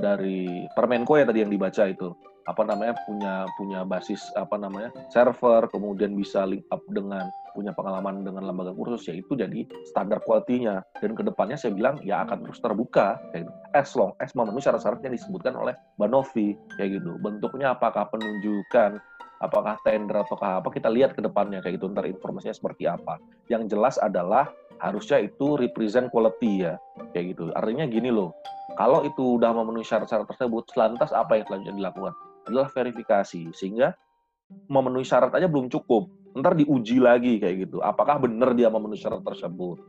dari 0.00 0.64
Permenko 0.72 1.20
ya 1.20 1.28
tadi 1.28 1.44
yang 1.44 1.52
dibaca 1.52 1.84
itu. 1.88 2.12
Apa 2.46 2.62
namanya 2.62 2.94
punya 3.04 3.42
punya 3.58 3.80
basis 3.82 4.22
apa 4.38 4.54
namanya 4.54 4.94
server 5.10 5.66
kemudian 5.66 6.14
bisa 6.14 6.46
link 6.46 6.62
up 6.70 6.78
dengan 6.94 7.26
punya 7.56 7.72
pengalaman 7.72 8.20
dengan 8.20 8.44
lembaga 8.44 8.76
kursus 8.76 9.08
ya 9.08 9.16
itu 9.16 9.32
jadi 9.32 9.64
standar 9.88 10.20
kualitinya 10.20 10.84
dan 11.00 11.16
ke 11.16 11.24
depannya 11.24 11.56
saya 11.56 11.72
bilang 11.72 11.96
ya 12.04 12.28
akan 12.28 12.44
terus 12.44 12.60
terbuka 12.60 13.16
kayak 13.32 13.48
gitu. 13.48 13.52
as 13.72 13.90
long 13.96 14.12
as 14.20 14.36
memenuhi 14.36 14.60
syarat-syarat 14.60 15.00
yang 15.00 15.16
disebutkan 15.16 15.56
oleh 15.56 15.72
Banovi 15.96 16.52
kayak 16.76 17.00
gitu. 17.00 17.16
Bentuknya 17.16 17.72
apakah 17.72 18.04
penunjukan 18.12 19.00
apakah 19.40 19.76
tender 19.84 20.20
ataukah 20.20 20.60
apa 20.64 20.68
kita 20.72 20.92
lihat 20.92 21.16
ke 21.16 21.24
depannya 21.24 21.64
kayak 21.64 21.80
gitu. 21.80 21.88
Ntar 21.88 22.04
informasinya 22.04 22.52
seperti 22.52 22.84
apa. 22.84 23.16
Yang 23.48 23.72
jelas 23.72 23.96
adalah 23.96 24.52
harusnya 24.76 25.24
itu 25.24 25.56
represent 25.56 26.12
quality 26.12 26.68
ya 26.68 26.76
kayak 27.16 27.32
gitu. 27.32 27.48
Artinya 27.56 27.88
gini 27.88 28.12
loh 28.12 28.36
kalau 28.76 29.08
itu 29.08 29.40
udah 29.40 29.56
memenuhi 29.56 29.88
syarat-syarat 29.88 30.28
tersebut 30.28 30.68
lantas 30.76 31.08
apa 31.16 31.40
yang 31.40 31.44
selanjutnya 31.48 31.74
dilakukan? 31.80 32.12
Adalah 32.44 32.68
verifikasi 32.70 33.50
sehingga 33.56 33.96
memenuhi 34.70 35.02
syarat 35.02 35.34
aja 35.34 35.48
belum 35.50 35.72
cukup 35.72 36.06
ntar 36.36 36.52
diuji 36.54 37.00
lagi 37.00 37.40
kayak 37.40 37.68
gitu. 37.68 37.80
Apakah 37.80 38.20
benar 38.20 38.52
dia 38.52 38.68
memenuhi 38.68 39.00
syarat 39.00 39.24
tersebut? 39.24 39.80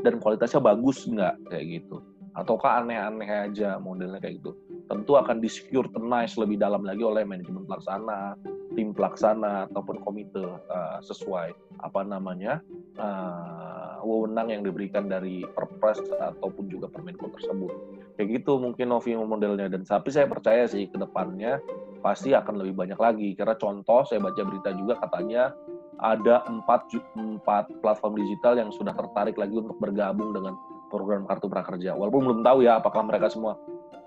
Dan 0.00 0.22
kualitasnya 0.22 0.62
bagus 0.62 1.02
nggak? 1.04 1.50
Kayak 1.50 1.64
gitu. 1.82 1.96
Ataukah 2.36 2.84
aneh-aneh 2.84 3.50
aja 3.50 3.80
modelnya 3.80 4.20
kayak 4.22 4.38
gitu. 4.44 4.54
Tentu 4.86 5.18
akan 5.18 5.42
discrutinize 5.42 6.38
lebih 6.38 6.62
dalam 6.62 6.86
lagi 6.86 7.02
oleh 7.02 7.26
manajemen 7.26 7.66
pelaksana 7.66 8.38
tim 8.76 8.92
pelaksana 8.92 9.72
ataupun 9.72 10.04
komite 10.04 10.44
uh, 10.44 11.00
sesuai 11.00 11.56
apa 11.80 12.00
namanya 12.04 12.60
uh, 13.00 14.04
wewenang 14.04 14.52
yang 14.52 14.62
diberikan 14.62 15.08
dari 15.08 15.42
perpres 15.56 15.98
ataupun 16.20 16.68
juga 16.68 16.86
permenko 16.92 17.32
tersebut. 17.32 17.72
Kayak 18.20 18.44
gitu 18.44 18.60
mungkin 18.60 18.92
Novi 18.92 19.16
modelnya. 19.16 19.72
Dan 19.72 19.88
tapi 19.88 20.12
saya 20.12 20.28
percaya 20.28 20.68
sih 20.68 20.86
ke 20.92 21.00
depannya 21.00 21.58
pasti 22.04 22.36
akan 22.36 22.60
lebih 22.62 22.76
banyak 22.76 23.00
lagi. 23.00 23.32
Karena 23.32 23.56
contoh 23.56 24.04
saya 24.04 24.20
baca 24.20 24.44
berita 24.44 24.70
juga 24.76 25.00
katanya 25.00 25.56
ada 26.00 26.44
empat, 26.48 26.92
empat 27.16 27.72
platform 27.80 28.14
digital 28.20 28.60
yang 28.60 28.70
sudah 28.72 28.92
tertarik 28.92 29.36
lagi 29.40 29.56
untuk 29.56 29.76
bergabung 29.80 30.36
dengan 30.36 30.56
program 30.92 31.24
kartu 31.24 31.48
prakerja. 31.48 31.96
Walaupun 31.96 32.22
belum 32.24 32.40
tahu 32.44 32.58
ya 32.64 32.78
apakah 32.78 33.02
mereka 33.04 33.32
semua 33.32 33.56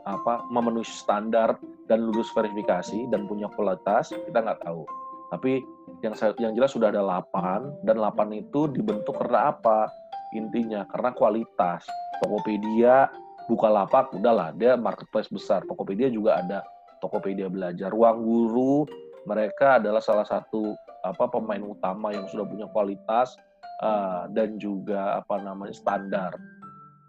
apa 0.07 0.41
memenuhi 0.49 0.87
standar 0.87 1.59
dan 1.85 2.05
lulus 2.05 2.29
verifikasi 2.33 3.09
dan 3.09 3.25
punya 3.25 3.49
kualitas, 3.53 4.13
kita 4.13 4.39
nggak 4.41 4.61
tahu. 4.63 4.85
Tapi 5.29 5.61
yang 6.01 6.13
yang 6.41 6.53
jelas 6.57 6.73
sudah 6.73 6.89
ada 6.89 7.05
8 7.05 7.85
dan 7.85 8.01
8 8.01 8.33
itu 8.33 8.69
dibentuk 8.73 9.17
karena 9.17 9.53
apa? 9.53 9.89
Intinya 10.33 10.85
karena 10.89 11.13
kualitas. 11.13 11.85
Tokopedia, 12.21 13.09
Bukalapak, 13.49 14.13
udahlah 14.13 14.53
dia 14.53 14.77
marketplace 14.77 15.29
besar. 15.29 15.65
Tokopedia 15.65 16.09
juga 16.09 16.41
ada 16.41 16.59
Tokopedia 17.01 17.49
Belajar. 17.49 17.89
Ruang 17.89 18.21
Guru 18.21 18.85
mereka 19.25 19.77
adalah 19.81 20.01
salah 20.01 20.25
satu 20.25 20.73
apa 21.09 21.25
pemain 21.29 21.61
utama 21.61 22.13
yang 22.13 22.25
sudah 22.29 22.45
punya 22.45 22.67
kualitas 22.69 23.33
uh, 23.81 24.29
dan 24.31 24.61
juga 24.61 25.19
apa 25.19 25.41
namanya 25.41 25.73
standar 25.73 26.31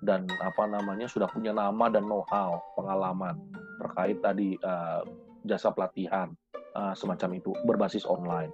dan 0.00 0.24
apa 0.40 0.64
namanya 0.64 1.04
sudah 1.04 1.28
punya 1.28 1.52
nama 1.52 1.92
dan 1.92 2.08
know-how 2.08 2.56
pengalaman 2.72 3.36
terkait 3.80 4.16
tadi 4.24 4.56
uh, 4.64 5.04
jasa 5.44 5.72
pelatihan 5.72 6.32
uh, 6.76 6.96
semacam 6.96 7.36
itu 7.36 7.52
berbasis 7.68 8.08
online. 8.08 8.52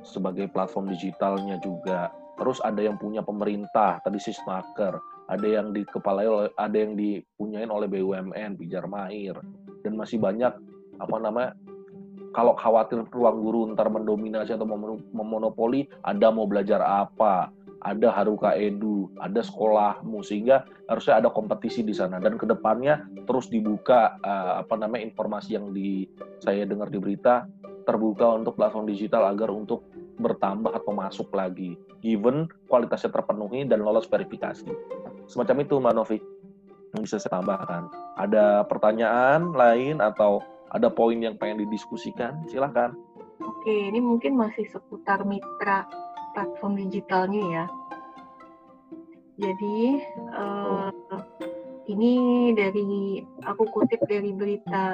Sebagai 0.00 0.48
platform 0.48 0.88
digitalnya 0.96 1.60
juga. 1.60 2.08
Terus 2.40 2.58
ada 2.64 2.80
yang 2.80 2.96
punya 2.96 3.20
pemerintah 3.20 4.00
tadi 4.00 4.18
Sisnaker 4.18 4.96
ada 5.28 5.46
yang 5.48 5.72
dikepalai 5.72 6.28
oleh 6.28 6.48
ada 6.60 6.76
yang 6.76 6.92
dipunyain 6.96 7.70
oleh 7.72 7.88
BUMN 7.88 8.60
Pijar 8.60 8.84
Mahir 8.84 9.36
dan 9.80 9.92
masih 9.96 10.20
banyak 10.20 10.52
apa 11.00 11.16
namanya 11.16 11.56
kalau 12.34 12.58
khawatir 12.58 13.06
ruang 13.14 13.38
guru 13.40 13.70
ntar 13.72 13.86
mendominasi 13.88 14.58
atau 14.58 14.66
memonopoli 15.14 15.86
ada 16.02 16.34
mau 16.34 16.50
belajar 16.50 16.82
apa? 16.82 17.54
Ada 17.84 18.16
Haruka 18.16 18.56
Edu, 18.56 19.12
ada 19.20 19.44
sekolahmu 19.44 20.24
sehingga 20.24 20.64
harusnya 20.88 21.20
ada 21.20 21.28
kompetisi 21.28 21.84
di 21.84 21.92
sana. 21.92 22.16
Dan 22.16 22.40
ke 22.40 22.48
depannya 22.48 23.04
terus 23.28 23.52
dibuka 23.52 24.16
uh, 24.24 24.64
apa 24.64 24.74
namanya 24.80 25.04
informasi 25.04 25.54
yang 25.60 25.70
di 25.70 26.08
saya 26.40 26.64
dengar 26.64 26.88
di 26.88 26.96
berita 26.96 27.44
terbuka 27.84 28.40
untuk 28.40 28.56
platform 28.56 28.88
digital 28.88 29.28
agar 29.28 29.52
untuk 29.52 29.84
bertambah 30.16 30.72
atau 30.72 30.96
masuk 30.96 31.28
lagi 31.36 31.76
given 32.00 32.48
kualitasnya 32.68 33.12
terpenuhi 33.12 33.68
dan 33.68 33.84
lolos 33.84 34.08
verifikasi. 34.08 34.68
Semacam 35.28 35.56
itu 35.64 35.74
Mbak 35.76 35.94
Novi. 35.94 36.18
Yang 36.94 37.00
bisa 37.04 37.16
saya 37.20 37.42
tambahkan. 37.42 37.90
Ada 38.16 38.64
pertanyaan 38.70 39.50
lain 39.50 39.98
atau 39.98 40.40
ada 40.74 40.90
poin 40.90 41.16
yang 41.16 41.38
pengen 41.38 41.64
didiskusikan 41.64 42.42
silahkan 42.50 42.92
Oke, 43.42 43.72
ini 43.90 43.98
mungkin 43.98 44.36
masih 44.38 44.68
seputar 44.68 45.24
mitra 45.24 45.88
platform 46.36 46.78
digitalnya 46.78 47.42
ya. 47.48 47.66
Jadi 49.40 50.04
uh, 50.30 50.92
ini 51.90 52.12
dari 52.54 53.24
aku 53.42 53.64
kutip 53.72 54.04
dari 54.06 54.30
berita 54.36 54.86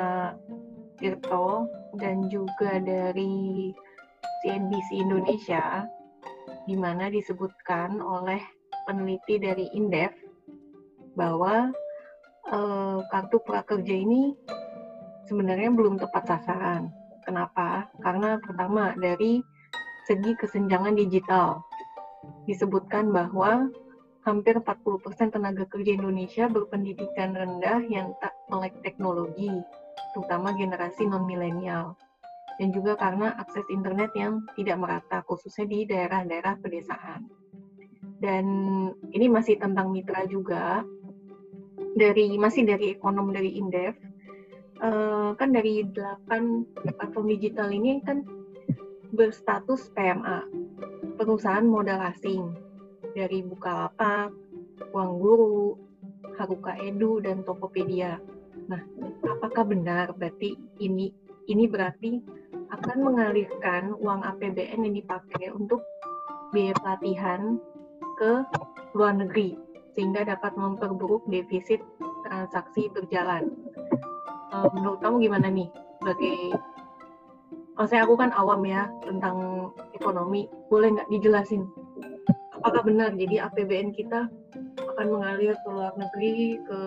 Tirto 0.96 1.68
dan 1.98 2.30
juga 2.32 2.80
dari 2.80 3.74
CNBC 4.40 4.88
Indonesia 5.02 5.84
di 6.64 6.78
mana 6.78 7.12
disebutkan 7.12 8.00
oleh 8.00 8.40
peneliti 8.88 9.36
dari 9.36 9.68
Indef 9.76 10.14
bahwa 11.18 11.68
uh, 12.48 12.98
kartu 13.12 13.42
prakerja 13.44 13.92
ini 13.92 14.32
sebenarnya 15.30 15.70
belum 15.70 16.02
tepat 16.02 16.26
sasaran. 16.26 16.90
Kenapa? 17.22 17.86
Karena 18.02 18.42
pertama 18.42 18.90
dari 18.98 19.38
segi 20.10 20.34
kesenjangan 20.34 20.98
digital. 20.98 21.62
Disebutkan 22.50 23.14
bahwa 23.14 23.70
hampir 24.26 24.58
40% 24.58 25.30
tenaga 25.30 25.64
kerja 25.70 25.94
Indonesia 25.94 26.50
berpendidikan 26.50 27.38
rendah 27.38 27.78
yang 27.86 28.10
tak 28.18 28.34
melek 28.50 28.74
teknologi, 28.82 29.54
terutama 30.12 30.50
generasi 30.58 31.06
non-milenial. 31.06 31.94
Dan 32.58 32.74
juga 32.74 32.98
karena 32.98 33.32
akses 33.40 33.64
internet 33.72 34.12
yang 34.18 34.44
tidak 34.58 34.76
merata, 34.82 35.24
khususnya 35.24 35.64
di 35.64 35.78
daerah-daerah 35.88 36.60
pedesaan. 36.60 37.24
Dan 38.20 38.44
ini 39.16 39.32
masih 39.32 39.56
tentang 39.56 39.88
mitra 39.88 40.28
juga, 40.28 40.84
dari 41.96 42.36
masih 42.36 42.68
dari 42.68 42.92
ekonom 42.92 43.32
dari 43.32 43.56
Indef, 43.56 43.96
uh, 44.80 45.30
kan 45.36 45.52
dari 45.52 45.84
8 45.84 46.28
platform 46.96 47.26
digital 47.28 47.68
ini 47.70 48.00
kan 48.04 48.24
berstatus 49.10 49.90
PMA, 49.92 50.46
perusahaan 51.18 51.66
modal 51.66 52.00
asing 52.10 52.54
dari 53.12 53.42
Bukalapak, 53.42 54.30
Uang 54.94 55.18
Guru, 55.18 55.74
Haruka 56.38 56.78
Edu, 56.78 57.18
dan 57.20 57.42
Tokopedia. 57.42 58.22
Nah, 58.70 58.82
apakah 59.26 59.66
benar 59.66 60.14
berarti 60.14 60.54
ini 60.78 61.10
ini 61.50 61.66
berarti 61.66 62.22
akan 62.70 62.98
mengalirkan 63.02 63.98
uang 63.98 64.22
APBN 64.22 64.86
yang 64.86 64.94
dipakai 64.94 65.50
untuk 65.50 65.82
biaya 66.54 66.74
pelatihan 66.78 67.58
ke 68.14 68.46
luar 68.94 69.18
negeri 69.18 69.58
sehingga 69.98 70.22
dapat 70.22 70.54
memperburuk 70.54 71.26
defisit 71.26 71.82
transaksi 72.22 72.86
berjalan. 72.94 73.50
Uh, 74.50 74.66
menurut 74.74 74.98
kamu 74.98 75.30
gimana 75.30 75.46
nih 75.46 75.70
sebagai 76.02 76.58
maksudnya 77.78 78.02
aku 78.02 78.14
kan 78.18 78.30
awam 78.34 78.66
ya 78.66 78.90
tentang 79.06 79.70
ekonomi, 79.94 80.50
boleh 80.66 80.90
nggak 80.90 81.08
dijelasin 81.08 81.70
apakah 82.60 82.84
benar 82.84 83.16
jadi 83.16 83.48
APBN 83.48 83.96
kita 83.96 84.28
akan 84.76 85.06
mengalir 85.08 85.56
ke 85.56 85.68
luar 85.72 85.96
negeri 85.96 86.60
ke 86.60 86.80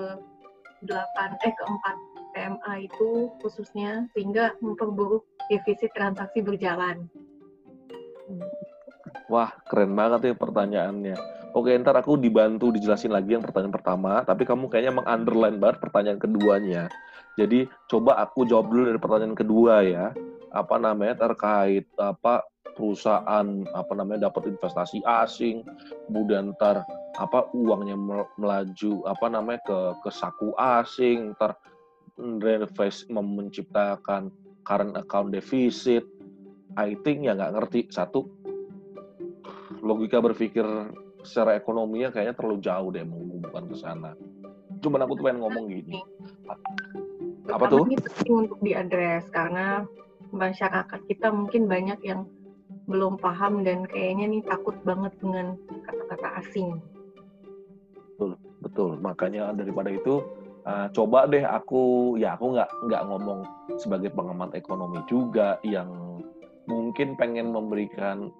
8 0.86 1.50
eh 1.50 1.54
ke 1.58 1.64
4 1.66 2.38
PMA 2.38 2.74
itu 2.86 3.34
khususnya 3.42 4.06
sehingga 4.14 4.54
memperburuk 4.62 5.26
defisit 5.50 5.90
transaksi 5.98 6.46
berjalan. 6.46 7.10
Wah, 9.30 9.50
keren 9.66 9.98
banget 9.98 10.30
ya 10.30 10.36
pertanyaannya. 10.38 11.18
Oke, 11.54 11.74
ntar 11.78 11.94
aku 11.98 12.18
dibantu 12.18 12.74
dijelasin 12.74 13.14
lagi 13.14 13.38
yang 13.38 13.46
pertanyaan 13.46 13.74
pertama, 13.74 14.26
tapi 14.26 14.46
kamu 14.46 14.70
kayaknya 14.70 14.94
mengunderline 14.98 15.62
banget 15.62 15.78
pertanyaan 15.82 16.18
keduanya. 16.22 16.90
Jadi 17.34 17.66
coba 17.90 18.22
aku 18.22 18.46
jawab 18.46 18.70
dulu 18.70 18.94
dari 18.94 19.00
pertanyaan 19.02 19.38
kedua 19.38 19.82
ya. 19.82 20.14
Apa 20.54 20.78
namanya 20.78 21.18
terkait 21.30 21.90
apa 21.98 22.46
perusahaan 22.74 23.48
apa 23.74 23.94
namanya 23.94 24.30
dapat 24.30 24.50
investasi 24.50 25.06
asing 25.06 25.62
kemudian 26.10 26.58
ntar 26.58 26.82
apa 27.22 27.46
uangnya 27.54 27.94
melaju 28.38 28.94
apa 29.06 29.26
namanya 29.30 29.62
ke 29.62 29.80
ke 30.02 30.10
saku 30.10 30.58
asing 30.58 31.38
ntar 31.38 31.54
reinvest 32.18 33.10
menciptakan 33.14 34.34
current 34.66 34.98
account 34.98 35.30
deficit 35.30 36.02
I 36.74 36.98
think 37.06 37.26
ya 37.30 37.38
nggak 37.38 37.54
ngerti. 37.54 37.80
Satu 37.94 38.26
logika 39.86 40.18
berpikir 40.22 40.66
secara 41.22 41.54
ekonominya 41.58 42.10
kayaknya 42.10 42.34
terlalu 42.34 42.58
jauh 42.62 42.90
deh 42.90 43.06
menghubungkan 43.06 43.64
ke 43.70 43.78
sana. 43.78 44.18
Cuman 44.82 45.06
aku 45.06 45.14
tuh 45.22 45.24
pengen 45.30 45.40
ngomong 45.46 45.70
gini 45.70 46.02
apa 47.52 47.66
tuh 47.68 47.84
ini 47.88 47.98
penting 48.00 48.34
untuk 48.48 48.60
diadres 48.64 49.28
karena 49.34 49.84
masyarakat 50.32 51.00
kita 51.12 51.28
mungkin 51.30 51.68
banyak 51.68 52.00
yang 52.04 52.26
belum 52.88 53.20
paham 53.20 53.64
dan 53.64 53.88
kayaknya 53.88 54.28
nih 54.28 54.44
takut 54.44 54.76
banget 54.84 55.14
dengan 55.24 55.56
kata-kata 55.88 56.44
asing. 56.44 56.84
Betul, 58.16 58.32
betul. 58.60 58.92
Makanya 59.00 59.56
daripada 59.56 59.88
itu 59.88 60.20
uh, 60.68 60.88
coba 60.92 61.30
deh 61.30 61.44
aku 61.44 62.16
ya 62.20 62.36
aku 62.36 62.56
nggak 62.56 62.70
nggak 62.90 63.04
ngomong 63.08 63.40
sebagai 63.80 64.12
pengamat 64.12 64.52
ekonomi 64.56 65.00
juga 65.08 65.60
yang 65.64 66.20
mungkin 66.68 67.16
pengen 67.20 67.52
memberikan 67.52 68.32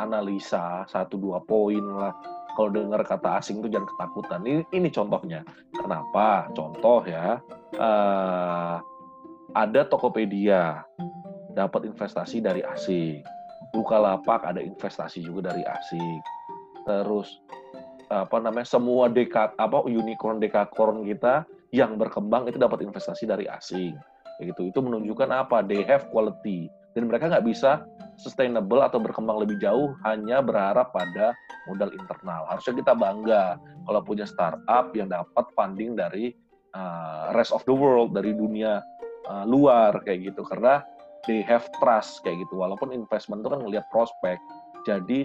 analisa 0.00 0.84
satu 0.88 1.18
dua 1.20 1.42
poin 1.44 1.82
lah 1.82 2.12
kalau 2.58 2.74
dengar 2.74 3.06
kata 3.06 3.38
asing 3.38 3.62
itu 3.62 3.70
jangan 3.70 3.86
ketakutan 3.94 4.42
ini 4.42 4.62
ini 4.74 4.90
contohnya 4.90 5.46
kenapa 5.70 6.50
contoh 6.58 7.06
ya 7.06 7.38
uh, 7.78 8.82
ada 9.54 9.86
Tokopedia 9.86 10.82
dapat 11.56 11.88
investasi 11.88 12.38
dari 12.38 12.62
asing. 12.62 13.24
Bukalapak 13.74 14.46
ada 14.46 14.62
investasi 14.62 15.24
juga 15.24 15.52
dari 15.52 15.64
asing. 15.66 16.18
Terus 16.86 17.42
apa 18.08 18.40
namanya 18.40 18.64
semua 18.64 19.12
dekat 19.12 19.52
apa 19.60 19.84
unicorn 19.84 20.40
dekakorn 20.40 21.04
kita 21.04 21.44
yang 21.76 22.00
berkembang 22.00 22.48
itu 22.48 22.56
dapat 22.56 22.86
investasi 22.86 23.28
dari 23.28 23.44
asing. 23.50 23.98
Begitu. 24.40 24.72
Itu 24.72 24.80
menunjukkan 24.80 25.28
apa? 25.28 25.66
They 25.66 25.84
have 25.84 26.08
quality 26.14 26.70
dan 26.96 27.10
mereka 27.10 27.28
nggak 27.28 27.44
bisa 27.44 27.84
sustainable 28.18 28.82
atau 28.82 28.98
berkembang 28.98 29.38
lebih 29.40 29.56
jauh 29.62 29.94
hanya 30.02 30.42
berharap 30.42 30.90
pada 30.90 31.32
modal 31.70 31.94
internal. 31.94 32.44
Harusnya 32.50 32.74
kita 32.82 32.92
bangga 32.98 33.56
kalau 33.86 34.00
punya 34.02 34.26
startup 34.26 34.90
yang 34.92 35.08
dapat 35.08 35.46
funding 35.54 35.94
dari 35.94 36.34
uh, 36.74 37.32
rest 37.38 37.54
of 37.54 37.62
the 37.64 37.72
world 37.72 38.12
dari 38.12 38.34
dunia 38.34 38.82
uh, 39.30 39.46
luar 39.46 40.02
kayak 40.02 40.34
gitu. 40.34 40.42
Karena 40.44 40.82
they 41.30 41.40
have 41.46 41.64
trust 41.78 42.20
kayak 42.26 42.42
gitu. 42.42 42.58
Walaupun 42.58 42.90
investment 42.90 43.46
itu 43.46 43.50
kan 43.54 43.60
ngelihat 43.62 43.86
prospek. 43.94 44.36
Jadi 44.82 45.24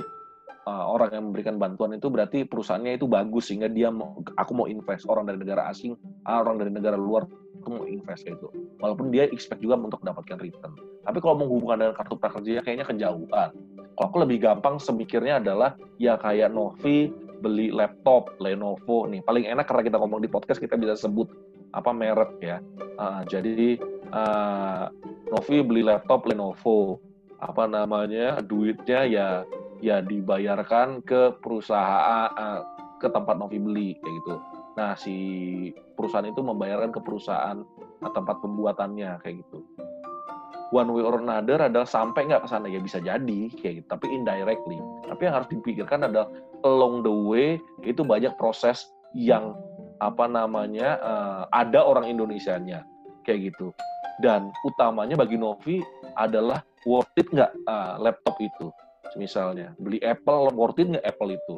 uh, 0.67 0.85
orang 0.89 1.09
yang 1.11 1.23
memberikan 1.31 1.55
bantuan 1.59 1.95
itu 1.95 2.07
berarti 2.07 2.47
perusahaannya 2.47 2.99
itu 2.99 3.05
bagus 3.07 3.51
sehingga 3.51 3.67
dia 3.67 3.91
mau 3.91 4.19
aku 4.39 4.51
mau 4.55 4.67
invest. 4.67 5.07
Orang 5.07 5.27
dari 5.27 5.39
negara 5.39 5.67
asing 5.69 5.95
ah, 6.27 6.43
orang 6.43 6.59
dari 6.59 6.71
negara 6.71 6.95
luar 6.95 7.27
aku 7.63 7.69
mau 7.69 7.85
invest 7.87 8.27
gitu. 8.27 8.51
Walaupun 8.79 9.11
dia 9.11 9.27
expect 9.31 9.63
juga 9.63 9.79
untuk 9.79 10.03
mendapatkan 10.03 10.39
return. 10.39 10.73
Tapi 11.03 11.17
kalau 11.19 11.35
menghubungkan 11.43 11.77
dengan 11.83 11.95
kartu 11.95 12.15
prakerja 12.19 12.63
kayaknya 12.63 12.85
kejauhan. 12.87 13.49
Kalau 13.93 14.07
aku 14.09 14.17
lebih 14.25 14.41
gampang 14.41 14.81
semikirnya 14.81 15.37
adalah 15.37 15.77
ya 16.01 16.17
kayak 16.17 16.49
Novi 16.49 17.13
beli 17.43 17.69
laptop 17.69 18.39
Lenovo 18.39 19.05
nih. 19.05 19.21
Paling 19.21 19.45
enak 19.51 19.67
karena 19.67 19.83
kita 19.83 19.97
ngomong 19.99 20.23
di 20.23 20.31
podcast 20.31 20.63
kita 20.63 20.79
bisa 20.79 20.95
sebut 20.95 21.27
apa 21.75 21.91
merek 21.91 22.39
ya. 22.39 22.57
Uh, 22.95 23.21
jadi 23.27 23.77
uh, 24.15 24.87
Novi 25.29 25.57
beli 25.61 25.83
laptop 25.83 26.25
Lenovo. 26.25 26.97
Apa 27.43 27.67
namanya 27.67 28.39
duitnya 28.39 29.03
ya 29.03 29.27
ya 29.83 29.99
dibayarkan 29.99 31.03
ke 31.03 31.35
perusahaan 31.43 32.31
uh, 32.31 32.63
ke 33.03 33.11
tempat 33.11 33.35
Novi 33.35 33.59
beli 33.59 33.89
kayak 33.99 34.15
gitu. 34.23 34.35
Nah 34.79 34.95
si 34.95 35.15
perusahaan 35.99 36.23
itu 36.23 36.39
membayarkan 36.39 36.95
ke 36.95 37.03
perusahaan 37.03 37.67
uh, 37.99 38.11
tempat 38.15 38.39
pembuatannya 38.39 39.19
kayak 39.19 39.43
gitu. 39.43 39.59
One 40.71 40.89
way 40.95 41.03
or 41.03 41.19
another 41.19 41.67
adalah 41.67 41.85
sampai 41.85 42.31
nggak 42.31 42.47
ke 42.47 42.49
sana. 42.49 42.71
Ya 42.71 42.79
bisa 42.79 43.03
jadi 43.03 43.51
kayak 43.59 43.83
gitu. 43.83 43.87
Tapi 43.91 44.07
indirectly. 44.07 44.79
Tapi 45.03 45.21
yang 45.27 45.35
harus 45.35 45.51
dipikirkan 45.51 46.07
adalah 46.07 46.31
along 46.63 47.03
the 47.03 47.11
way 47.11 47.59
itu 47.83 48.01
banyak 48.07 48.31
proses 48.39 48.87
yang 49.13 49.53
apa 49.99 50.25
namanya 50.25 50.97
uh, 51.03 51.43
ada 51.53 51.83
orang 51.83 52.07
Indonesianya 52.07 52.87
kayak 53.27 53.53
gitu. 53.53 53.75
Dan 54.23 54.49
utamanya 54.63 55.19
bagi 55.19 55.35
Novi 55.35 55.83
adalah 56.15 56.63
worth 56.87 57.11
it 57.19 57.27
nggak 57.29 57.51
uh, 57.67 57.99
laptop 58.01 58.39
itu 58.39 58.71
misalnya 59.19 59.75
beli 59.77 59.99
Apple 60.01 60.51
worth 60.55 60.79
it 60.79 60.87
nggak 60.89 61.05
Apple 61.05 61.35
itu 61.35 61.55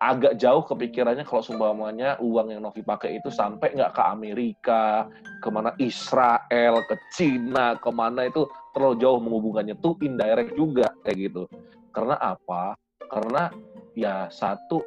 agak 0.00 0.40
jauh 0.40 0.64
kepikirannya 0.64 1.28
kalau 1.28 1.44
seumpamanya 1.44 2.16
uang 2.24 2.56
yang 2.56 2.64
Novi 2.64 2.80
pakai 2.80 3.20
itu 3.20 3.28
sampai 3.28 3.76
nggak 3.76 3.92
ke 3.92 4.02
Amerika, 4.08 5.04
ke 5.44 5.48
mana 5.52 5.76
Israel, 5.76 6.80
ke 6.88 6.96
Cina, 7.12 7.76
ke 7.76 7.92
mana 7.92 8.24
itu 8.24 8.48
terlalu 8.72 8.96
jauh 8.96 9.20
menghubungkannya 9.20 9.76
tuh 9.76 10.00
indirect 10.00 10.56
juga 10.56 10.88
kayak 11.04 11.16
gitu. 11.20 11.44
Karena 11.92 12.16
apa? 12.16 12.80
Karena 13.12 13.52
ya 13.92 14.32
satu 14.32 14.80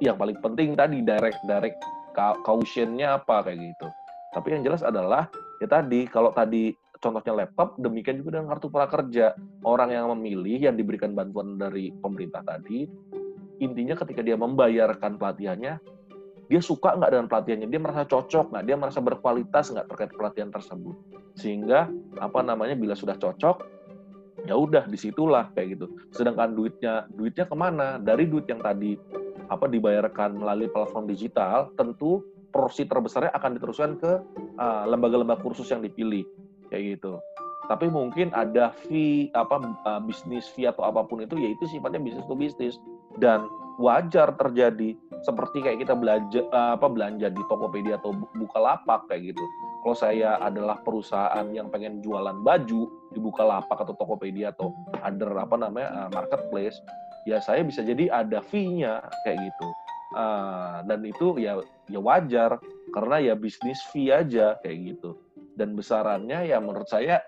yang 0.00 0.16
paling 0.16 0.40
penting 0.40 0.72
tadi 0.80 1.04
direct 1.04 1.44
direct 1.44 1.76
cautionnya 2.16 3.20
apa 3.20 3.44
kayak 3.44 3.60
gitu. 3.60 3.86
Tapi 4.32 4.48
yang 4.48 4.64
jelas 4.64 4.80
adalah 4.80 5.28
ya 5.60 5.68
tadi 5.68 6.08
kalau 6.08 6.32
tadi 6.32 6.72
contohnya 7.02 7.44
laptop, 7.44 7.74
demikian 7.82 8.22
juga 8.22 8.38
dengan 8.38 8.54
kartu 8.54 8.70
prakerja. 8.70 9.34
Orang 9.66 9.90
yang 9.90 10.06
memilih 10.14 10.70
yang 10.70 10.78
diberikan 10.78 11.12
bantuan 11.12 11.58
dari 11.58 11.90
pemerintah 11.90 12.46
tadi 12.46 12.86
intinya 13.62 13.94
ketika 13.94 14.26
dia 14.26 14.34
membayarkan 14.34 15.22
pelatihannya, 15.22 15.78
dia 16.50 16.60
suka 16.60 16.98
nggak 16.98 17.10
dengan 17.14 17.26
pelatihannya, 17.30 17.68
dia 17.70 17.80
merasa 17.80 18.02
cocok 18.02 18.50
nggak, 18.50 18.64
dia 18.66 18.76
merasa 18.78 18.98
berkualitas 18.98 19.70
nggak 19.70 19.86
terkait 19.86 20.10
pelatihan 20.18 20.50
tersebut. 20.50 20.98
Sehingga 21.38 21.86
apa 22.18 22.42
namanya 22.42 22.74
bila 22.74 22.98
sudah 22.98 23.14
cocok, 23.14 23.62
ya 24.50 24.58
udah 24.58 24.90
di 24.90 24.98
situlah 24.98 25.54
kayak 25.54 25.78
gitu. 25.78 25.86
Sedangkan 26.10 26.58
duitnya, 26.58 27.06
duitnya 27.14 27.46
ke 27.46 27.54
mana? 27.54 28.02
Dari 28.02 28.26
duit 28.26 28.50
yang 28.50 28.58
tadi 28.58 28.98
apa 29.46 29.70
dibayarkan 29.70 30.42
melalui 30.42 30.66
platform 30.66 31.06
digital, 31.06 31.70
tentu 31.78 32.26
porsi 32.52 32.84
terbesarnya 32.84 33.32
akan 33.32 33.50
diteruskan 33.56 33.90
ke 33.96 34.12
lembaga 34.60 34.90
lembaga-lembaga 34.92 35.40
kursus 35.40 35.72
yang 35.72 35.80
dipilih 35.80 36.26
kayak 36.72 36.96
gitu 36.96 37.20
tapi 37.70 37.86
mungkin 37.86 38.34
ada 38.34 38.74
fee 38.88 39.30
apa 39.38 39.62
uh, 39.86 40.00
bisnis 40.02 40.50
fee 40.50 40.66
atau 40.66 40.82
apa 40.82 41.06
pun 41.06 41.22
itu 41.22 41.38
yaitu 41.38 41.68
sifatnya 41.70 42.02
bisnis 42.02 42.26
to 42.26 42.34
bisnis 42.34 42.74
dan 43.22 43.46
wajar 43.78 44.34
terjadi 44.36 44.98
seperti 45.22 45.62
kayak 45.62 45.86
kita 45.86 45.94
belanja 45.94 46.42
apa 46.50 46.86
belanja 46.90 47.30
di 47.30 47.42
Tokopedia 47.46 47.96
atau 48.02 48.12
Bukalapak 48.34 49.06
kayak 49.06 49.32
gitu. 49.32 49.44
Kalau 49.82 49.96
saya 49.98 50.38
adalah 50.38 50.78
perusahaan 50.82 51.46
yang 51.50 51.70
pengen 51.70 52.02
jualan 52.02 52.42
baju 52.42 52.90
di 53.14 53.18
Bukalapak 53.22 53.78
atau 53.86 53.94
Tokopedia 53.94 54.50
atau 54.50 54.74
other 55.02 55.30
apa 55.38 55.54
namanya 55.58 55.88
uh, 56.06 56.08
marketplace, 56.10 56.78
ya 57.26 57.38
saya 57.38 57.62
bisa 57.62 57.86
jadi 57.86 58.10
ada 58.10 58.42
fee-nya 58.42 59.02
kayak 59.22 59.38
gitu. 59.38 59.68
Uh, 60.12 60.84
dan 60.84 61.00
itu 61.08 61.40
ya 61.40 61.56
ya 61.88 61.96
wajar 61.96 62.60
karena 62.92 63.32
ya 63.32 63.34
bisnis 63.38 63.80
fee 63.94 64.10
aja 64.12 64.58
kayak 64.60 64.94
gitu. 64.94 65.16
Dan 65.56 65.76
besarannya 65.76 66.48
ya 66.48 66.58
menurut 66.58 66.88
saya 66.88 67.20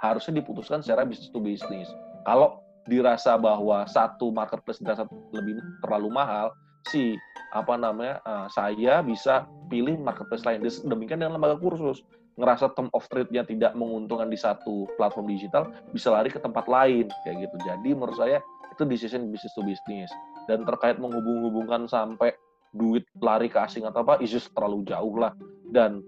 harusnya 0.00 0.40
diputuskan 0.40 0.80
secara 0.84 1.04
bisnis 1.04 1.32
to 1.32 1.40
bisnis. 1.40 1.88
Kalau 2.24 2.60
dirasa 2.86 3.34
bahwa 3.36 3.84
satu 3.90 4.30
marketplace 4.30 4.78
dirasa 4.78 5.04
lebih 5.34 5.58
terlalu 5.82 6.08
mahal, 6.12 6.54
si 6.88 7.18
apa 7.50 7.74
namanya 7.74 8.22
uh, 8.22 8.46
saya 8.52 9.02
bisa 9.02 9.44
pilih 9.66 9.98
marketplace 9.98 10.46
lain. 10.46 10.62
Demikian 10.62 11.20
dengan 11.20 11.38
lembaga 11.38 11.58
kursus 11.58 12.06
ngerasa 12.36 12.76
term 12.76 12.92
of 12.92 13.08
trade-nya 13.08 13.48
tidak 13.48 13.72
menguntungkan 13.72 14.28
di 14.28 14.36
satu 14.36 14.84
platform 15.00 15.32
digital 15.32 15.72
bisa 15.96 16.12
lari 16.12 16.28
ke 16.28 16.36
tempat 16.36 16.68
lain 16.68 17.08
kayak 17.24 17.48
gitu. 17.48 17.56
Jadi 17.64 17.90
menurut 17.96 18.16
saya 18.16 18.44
itu 18.76 18.84
decision 18.84 19.32
business 19.32 19.56
to 19.56 19.64
business 19.64 20.12
dan 20.44 20.62
terkait 20.68 21.00
menghubung-hubungkan 21.00 21.88
sampai 21.88 22.36
duit 22.76 23.08
lari 23.24 23.48
ke 23.48 23.56
asing 23.56 23.88
atau 23.88 24.04
apa 24.04 24.20
isu 24.20 24.36
terlalu 24.52 24.84
jauh 24.84 25.16
lah 25.16 25.32
dan 25.72 26.04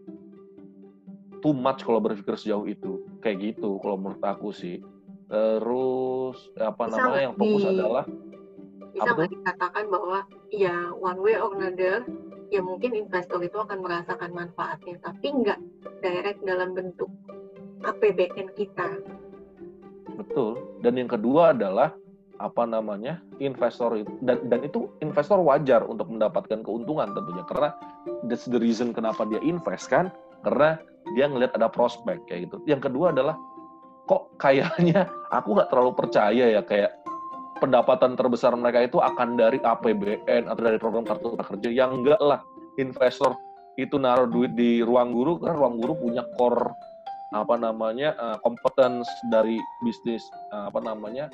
too 1.41 1.55
much 1.55 1.83
kalau 1.83 2.01
berpikir 2.03 2.35
sejauh 2.39 2.67
itu. 2.69 3.05
Kayak 3.23 3.55
gitu 3.55 3.79
kalau 3.83 3.97
menurut 3.99 4.23
aku 4.23 4.51
sih. 4.55 4.83
Terus 5.29 6.37
apa 6.57 6.89
bisa 6.89 6.97
namanya 7.05 7.23
yang 7.29 7.37
fokus 7.37 7.63
di, 7.65 7.69
adalah 7.69 8.05
bisa 8.89 9.11
nggak 9.15 9.31
dikatakan 9.31 9.85
bahwa 9.93 10.19
ya 10.49 10.91
one 10.97 11.21
way 11.21 11.37
or 11.37 11.53
another 11.55 12.03
ya 12.49 12.65
mungkin 12.65 12.97
investor 12.97 13.39
itu 13.45 13.61
akan 13.61 13.85
merasakan 13.85 14.33
manfaatnya 14.33 14.97
tapi 15.05 15.27
nggak 15.29 15.61
direct 16.01 16.41
dalam 16.43 16.73
bentuk 16.73 17.13
APBN 17.85 18.57
kita. 18.57 18.99
Betul. 20.19 20.59
Dan 20.83 20.99
yang 20.99 21.11
kedua 21.13 21.55
adalah 21.55 21.95
apa 22.39 22.63
namanya 22.65 23.19
investor 23.43 23.99
itu 23.99 24.15
dan 24.23 24.39
dan 24.47 24.63
itu 24.63 24.87
investor 25.03 25.43
wajar 25.43 25.83
untuk 25.87 26.09
mendapatkan 26.11 26.65
keuntungan 26.65 27.13
tentunya. 27.13 27.45
Karena 27.47 27.71
that's 28.27 28.49
the 28.49 28.59
reason 28.59 28.91
kenapa 28.97 29.29
dia 29.29 29.39
invest 29.45 29.93
kan 29.93 30.11
karena 30.45 30.79
dia 31.17 31.27
ngelihat 31.27 31.57
ada 31.57 31.69
prospek 31.73 32.21
kayak 32.29 32.51
gitu. 32.51 32.57
Yang 32.69 32.91
kedua 32.91 33.11
adalah 33.15 33.37
kok 34.09 34.33
kayaknya 34.41 35.09
aku 35.37 35.57
nggak 35.57 35.69
terlalu 35.73 35.93
percaya 35.97 36.45
ya 36.59 36.63
kayak 36.65 36.93
pendapatan 37.59 38.15
terbesar 38.15 38.55
mereka 38.55 38.87
itu 38.87 38.99
akan 39.03 39.35
dari 39.37 39.59
APBN 39.61 40.47
atau 40.49 40.63
dari 40.63 40.79
program 40.79 41.05
kartu 41.05 41.35
prakerja 41.35 41.69
yang 41.75 42.01
enggak 42.01 42.21
lah 42.23 42.41
investor 42.79 43.35
itu 43.79 43.99
naruh 43.99 44.27
duit 44.27 44.55
di 44.59 44.83
ruang 44.83 45.15
guru 45.15 45.39
karena 45.39 45.55
ruang 45.55 45.79
guru 45.79 45.95
punya 45.99 46.23
core 46.35 46.71
apa 47.37 47.61
namanya 47.61 48.17
uh, 48.17 48.41
dari 49.29 49.61
bisnis 49.85 50.25
uh, 50.51 50.73
apa 50.73 50.81
namanya 50.81 51.29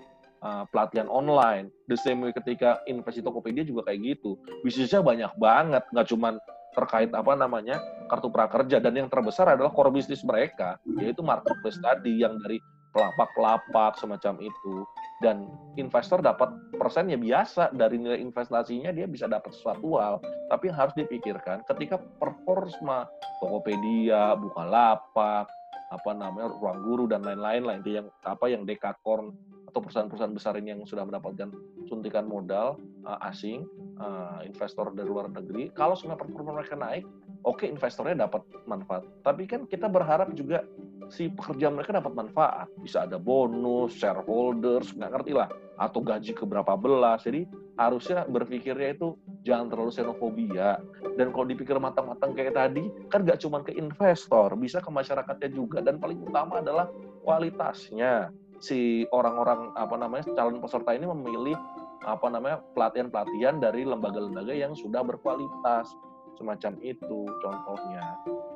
uh, 0.45 0.67
pelatihan 0.69 1.09
online. 1.09 1.73
The 1.89 1.97
same 1.97 2.21
way 2.21 2.35
ketika 2.35 2.83
investasi 2.91 3.23
Tokopedia 3.23 3.65
juga 3.65 3.89
kayak 3.89 4.19
gitu. 4.19 4.37
Bisnisnya 4.67 5.01
banyak 5.01 5.33
banget, 5.39 5.83
nggak 5.95 6.07
cuman 6.11 6.35
terkait 6.75 7.11
apa 7.15 7.33
namanya 7.39 7.79
kartu 8.11 8.29
prakerja. 8.29 8.83
Dan 8.83 8.99
yang 8.99 9.09
terbesar 9.09 9.55
adalah 9.55 9.71
core 9.71 9.95
bisnis 9.95 10.27
mereka 10.27 10.77
yaitu 11.01 11.23
marketplace 11.23 11.79
tadi 11.81 12.21
yang 12.21 12.37
dari 12.43 12.59
pelapak-pelapak 12.95 13.99
semacam 13.99 14.39
itu. 14.43 14.75
Dan 15.23 15.49
investor 15.79 16.21
dapat 16.21 16.51
persen 16.77 17.11
ya 17.11 17.19
biasa. 17.19 17.75
Dari 17.75 17.97
nilai 17.97 18.21
investasinya 18.21 18.91
dia 18.91 19.09
bisa 19.09 19.31
dapat 19.31 19.55
sesuatu 19.55 19.99
hal. 19.99 20.21
Tapi 20.51 20.71
yang 20.71 20.79
harus 20.79 20.95
dipikirkan 20.95 21.63
ketika 21.65 21.99
performa 22.21 23.09
Tokopedia, 23.43 24.37
Bukalapak, 24.39 25.49
apa 25.95 26.11
namanya 26.11 26.51
ruang 26.51 26.81
guru 26.83 27.05
dan 27.07 27.23
lain-lain 27.23 27.63
lah 27.63 27.75
itu 27.79 28.03
yang 28.03 28.07
apa 28.27 28.51
yang 28.51 28.67
dekakorn 28.67 29.31
atau 29.71 29.79
perusahaan-perusahaan 29.83 30.35
besar 30.35 30.55
ini 30.59 30.75
yang 30.75 30.83
sudah 30.87 31.07
mendapatkan 31.07 31.51
suntikan 31.87 32.27
modal 32.27 32.79
uh, 33.07 33.29
asing 33.29 33.69
uh, 34.01 34.41
investor 34.45 34.91
dari 34.93 35.09
luar 35.09 35.31
negeri 35.31 35.71
kalau 35.73 35.95
semua 35.95 36.19
performa 36.19 36.57
mereka 36.57 36.77
naik 36.77 37.05
oke 37.45 37.61
okay, 37.63 37.69
investornya 37.71 38.27
dapat 38.27 38.43
manfaat. 38.65 39.05
Tapi 39.21 39.45
kan 39.45 39.69
kita 39.69 39.87
berharap 39.87 40.33
juga 40.33 40.65
si 41.13 41.29
pekerja 41.29 41.69
mereka 41.69 41.93
dapat 41.93 42.17
manfaat. 42.17 42.69
Bisa 42.81 43.05
ada 43.05 43.21
bonus 43.21 43.95
shareholders 44.01 44.97
nggak 44.97 45.13
ngerti 45.13 45.33
lah 45.37 45.49
atau 45.77 46.01
gaji 46.01 46.33
ke 46.33 46.45
berapa 46.49 46.75
belas. 46.75 47.23
Jadi 47.29 47.45
harusnya 47.77 48.25
berpikirnya 48.25 48.97
itu 48.97 49.15
jangan 49.45 49.69
terlalu 49.71 49.93
xenofobia. 49.93 50.81
Dan 51.15 51.31
kalau 51.31 51.47
dipikir 51.47 51.77
matang-matang 51.77 52.33
kayak 52.33 52.57
tadi 52.57 52.89
kan 53.13 53.23
nggak 53.23 53.39
cuma 53.45 53.61
ke 53.63 53.77
investor 53.77 54.57
bisa 54.57 54.81
ke 54.81 54.91
masyarakatnya 54.91 55.51
juga. 55.53 55.85
Dan 55.85 56.01
paling 56.01 56.25
utama 56.25 56.65
adalah 56.65 56.89
kualitasnya. 57.23 58.33
Si 58.65 59.05
orang-orang 59.13 59.77
apa 59.77 59.93
namanya 60.01 60.25
calon 60.33 60.57
peserta 60.57 60.97
ini 60.97 61.05
memilih 61.05 61.59
apa 62.05 62.27
namanya 62.29 62.61
pelatihan-pelatihan 62.77 63.59
dari 63.59 63.89
lembaga-lembaga 63.89 64.53
yang 64.53 64.77
sudah 64.77 65.01
berkualitas 65.01 65.89
semacam 66.37 66.77
itu 66.83 67.25
contohnya 67.41 68.05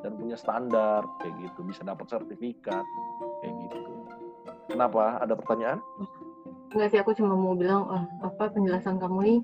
dan 0.04 0.12
punya 0.18 0.36
standar 0.36 1.02
kayak 1.22 1.34
gitu. 1.40 1.60
Bisa 1.64 1.82
dapat 1.86 2.06
sertifikat 2.10 2.84
kayak 3.42 3.54
gitu. 3.66 3.78
Kenapa? 4.68 5.18
Ada 5.24 5.34
pertanyaan? 5.34 5.80
Enggak 6.68 6.88
sih 6.92 7.00
aku 7.00 7.16
cuma 7.16 7.32
mau 7.32 7.56
bilang 7.56 7.88
oh, 7.88 8.04
apa 8.20 8.52
penjelasan 8.52 9.00
kamu 9.00 9.18
ini 9.24 9.38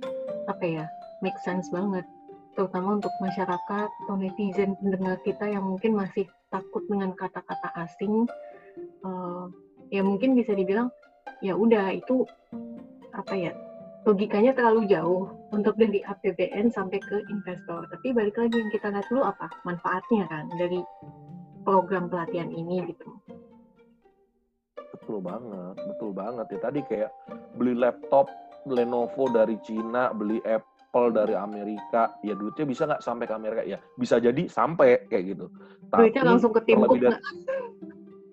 apa 0.51 0.65
ya? 0.65 0.85
Make 1.25 1.41
sense 1.41 1.73
banget. 1.73 2.05
Terutama 2.55 3.01
untuk 3.01 3.11
masyarakat 3.19 3.89
atau 3.91 4.15
netizen 4.15 4.77
pendengar 4.79 5.19
kita 5.25 5.49
yang 5.49 5.65
mungkin 5.65 5.97
masih 5.97 6.29
takut 6.53 6.85
dengan 6.87 7.17
kata-kata 7.17 7.73
asing. 7.83 8.29
Uh, 9.03 9.49
ya 9.89 10.05
mungkin 10.05 10.37
bisa 10.37 10.53
dibilang 10.53 10.91
ya 11.41 11.55
udah 11.55 11.95
itu 11.95 12.27
apa 13.15 13.35
ya 13.37 13.53
logikanya 14.05 14.53
terlalu 14.53 14.85
jauh 14.89 15.33
untuk 15.51 15.75
dari 15.81 16.05
APBN 16.05 16.69
sampai 16.69 17.01
ke 17.01 17.25
investor. 17.33 17.89
Tapi 17.89 18.13
balik 18.13 18.37
lagi 18.37 18.57
yang 18.61 18.71
kita 18.73 18.93
lihat 18.93 19.07
dulu 19.09 19.25
apa 19.25 19.49
manfaatnya 19.65 20.29
kan 20.29 20.45
dari 20.61 20.85
program 21.65 22.13
pelatihan 22.13 22.53
ini 22.53 22.85
gitu. 22.93 23.09
Betul 24.77 25.19
banget, 25.25 25.77
betul 25.89 26.11
banget 26.13 26.47
ya. 26.53 26.59
Tadi 26.61 26.81
kayak 26.85 27.11
beli 27.57 27.75
laptop 27.77 28.29
Lenovo 28.69 29.29
dari 29.33 29.57
Cina, 29.65 30.13
beli 30.13 30.41
Apple 30.45 31.13
dari 31.13 31.37
Amerika, 31.37 32.17
ya 32.25 32.33
duitnya 32.37 32.65
bisa 32.65 32.83
nggak 32.89 33.05
sampai 33.05 33.25
ke 33.29 33.35
Amerika? 33.37 33.63
Ya 33.65 33.81
bisa 33.97 34.21
jadi 34.21 34.49
sampai 34.49 35.09
kayak 35.09 35.25
gitu. 35.37 35.47
Duitnya 35.93 36.25
langsung 36.25 36.53
ke 36.53 36.61
Tim 36.65 36.85
Cook 36.85 37.01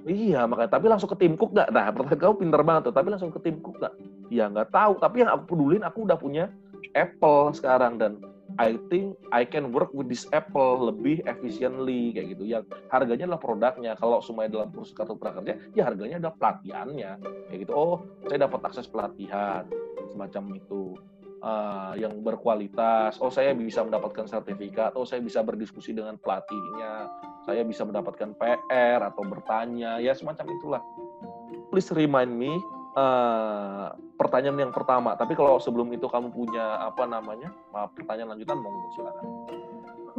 Iya, 0.02 0.50
makanya 0.50 0.82
tapi 0.82 0.90
langsung 0.90 1.14
ke 1.14 1.18
tim 1.22 1.38
cook 1.38 1.54
nggak? 1.54 1.70
Nah, 1.70 1.94
pertanyaan 1.94 2.18
kamu 2.18 2.36
pinter 2.42 2.62
banget 2.66 2.82
tuh. 2.90 2.96
Tapi 2.98 3.08
langsung 3.14 3.30
ke 3.30 3.38
tim 3.38 3.62
cook 3.62 3.78
nggak? 3.78 3.94
Ya 4.32 4.48
nggak 4.48 4.72
tahu. 4.72 4.96
Tapi 5.04 5.28
yang 5.28 5.32
aku 5.36 5.44
pedulin, 5.52 5.84
aku 5.84 6.08
udah 6.08 6.16
punya 6.16 6.48
Apple 6.96 7.52
sekarang 7.52 8.00
dan 8.00 8.24
I 8.60 8.76
think 8.92 9.16
I 9.32 9.48
can 9.48 9.72
work 9.72 9.96
with 9.96 10.12
this 10.12 10.28
Apple 10.36 10.92
lebih 10.92 11.24
efficiently 11.28 12.12
kayak 12.16 12.36
gitu. 12.36 12.44
Yang 12.48 12.64
harganya 12.92 13.28
adalah 13.32 13.44
produknya. 13.44 13.92
Kalau 14.00 14.20
semuanya 14.24 14.60
dalam 14.60 14.70
kursus 14.72 14.96
kartu 14.96 15.16
prakerja, 15.16 15.56
ya 15.76 15.88
harganya 15.88 16.20
adalah 16.20 16.36
pelatihannya 16.40 17.12
kayak 17.52 17.60
gitu. 17.68 17.72
Oh, 17.76 18.04
saya 18.28 18.48
dapat 18.48 18.60
akses 18.68 18.88
pelatihan 18.88 19.68
semacam 20.12 20.44
itu 20.60 21.00
uh, 21.44 21.94
yang 21.96 22.20
berkualitas. 22.20 23.20
Oh, 23.24 23.32
saya 23.32 23.56
bisa 23.56 23.84
mendapatkan 23.84 24.28
sertifikat. 24.28 24.96
Oh, 25.00 25.08
saya 25.08 25.24
bisa 25.24 25.40
berdiskusi 25.44 25.96
dengan 25.96 26.16
pelatihnya. 26.20 27.08
Saya 27.48 27.64
bisa 27.64 27.88
mendapatkan 27.88 28.36
PR 28.36 29.00
atau 29.00 29.24
bertanya. 29.24 29.98
Ya, 30.00 30.12
semacam 30.12 30.46
itulah. 30.56 30.82
Please 31.72 31.88
remind 31.96 32.36
me 32.36 32.52
uh, 33.00 33.96
pertanyaan 34.22 34.70
yang 34.70 34.74
pertama. 34.74 35.18
Tapi 35.18 35.34
kalau 35.34 35.58
sebelum 35.58 35.90
itu 35.90 36.06
kamu 36.06 36.30
punya 36.30 36.78
apa 36.78 37.10
namanya 37.10 37.50
maaf, 37.74 37.90
pertanyaan 37.98 38.38
lanjutan, 38.38 38.62
monggo 38.62 38.88
silakan. 38.94 39.26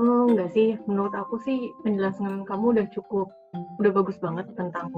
Oh, 0.01 0.25
enggak 0.27 0.51
sih, 0.51 0.75
menurut 0.91 1.15
aku 1.15 1.39
sih 1.47 1.71
penjelasan 1.87 2.43
kamu 2.43 2.81
udah 2.81 2.87
cukup, 2.91 3.31
udah 3.79 3.93
bagus 3.95 4.19
banget 4.19 4.51
tentang 4.59 4.91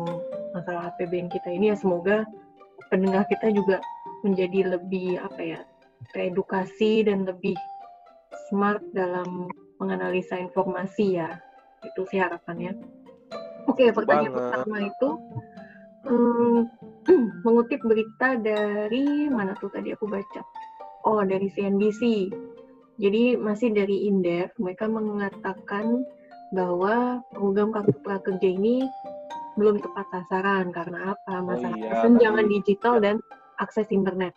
masalah 0.57 0.95
APBN 0.95 1.29
kita 1.29 1.53
ini 1.53 1.75
ya. 1.75 1.77
Semoga 1.77 2.25
pendengar 2.89 3.29
kita 3.29 3.53
juga 3.53 3.85
menjadi 4.25 4.79
lebih 4.79 5.21
apa 5.21 5.41
ya 5.43 5.61
teredukasi 6.17 7.05
dan 7.05 7.29
lebih 7.29 7.59
smart 8.49 8.81
dalam 8.97 9.53
menganalisa 9.83 10.39
informasi 10.41 11.21
ya. 11.21 11.43
Itu 11.85 12.09
sih 12.09 12.23
harapannya. 12.23 12.79
Oke, 13.69 13.91
pertanyaan 13.91 14.33
Banget. 14.33 14.53
pertama 14.55 14.77
itu 14.85 15.09
hmm, 16.07 16.59
mengutip 17.45 17.81
berita 17.85 18.41
dari 18.41 19.29
mana 19.29 19.53
tuh 19.59 19.69
tadi 19.73 19.93
aku 19.93 20.09
baca. 20.09 20.41
Oh, 21.05 21.21
dari 21.21 21.53
CNBC. 21.53 22.33
Jadi 22.97 23.35
masih 23.37 23.75
dari 23.75 24.07
Indef, 24.09 24.55
mereka 24.57 24.87
mengatakan 24.87 26.07
bahwa 26.55 27.21
program 27.35 27.75
kartu 27.75 27.93
prakerja 28.01 28.47
ini 28.47 28.87
belum 29.59 29.83
tepat 29.83 30.07
sasaran 30.15 30.71
karena 30.71 31.15
apa? 31.15 31.35
Masalah 31.43 31.75
oh, 31.75 31.83
iya. 31.83 31.91
kesenjangan 31.99 32.47
digital 32.47 32.95
dan 33.03 33.17
akses 33.59 33.91
internet. 33.91 34.35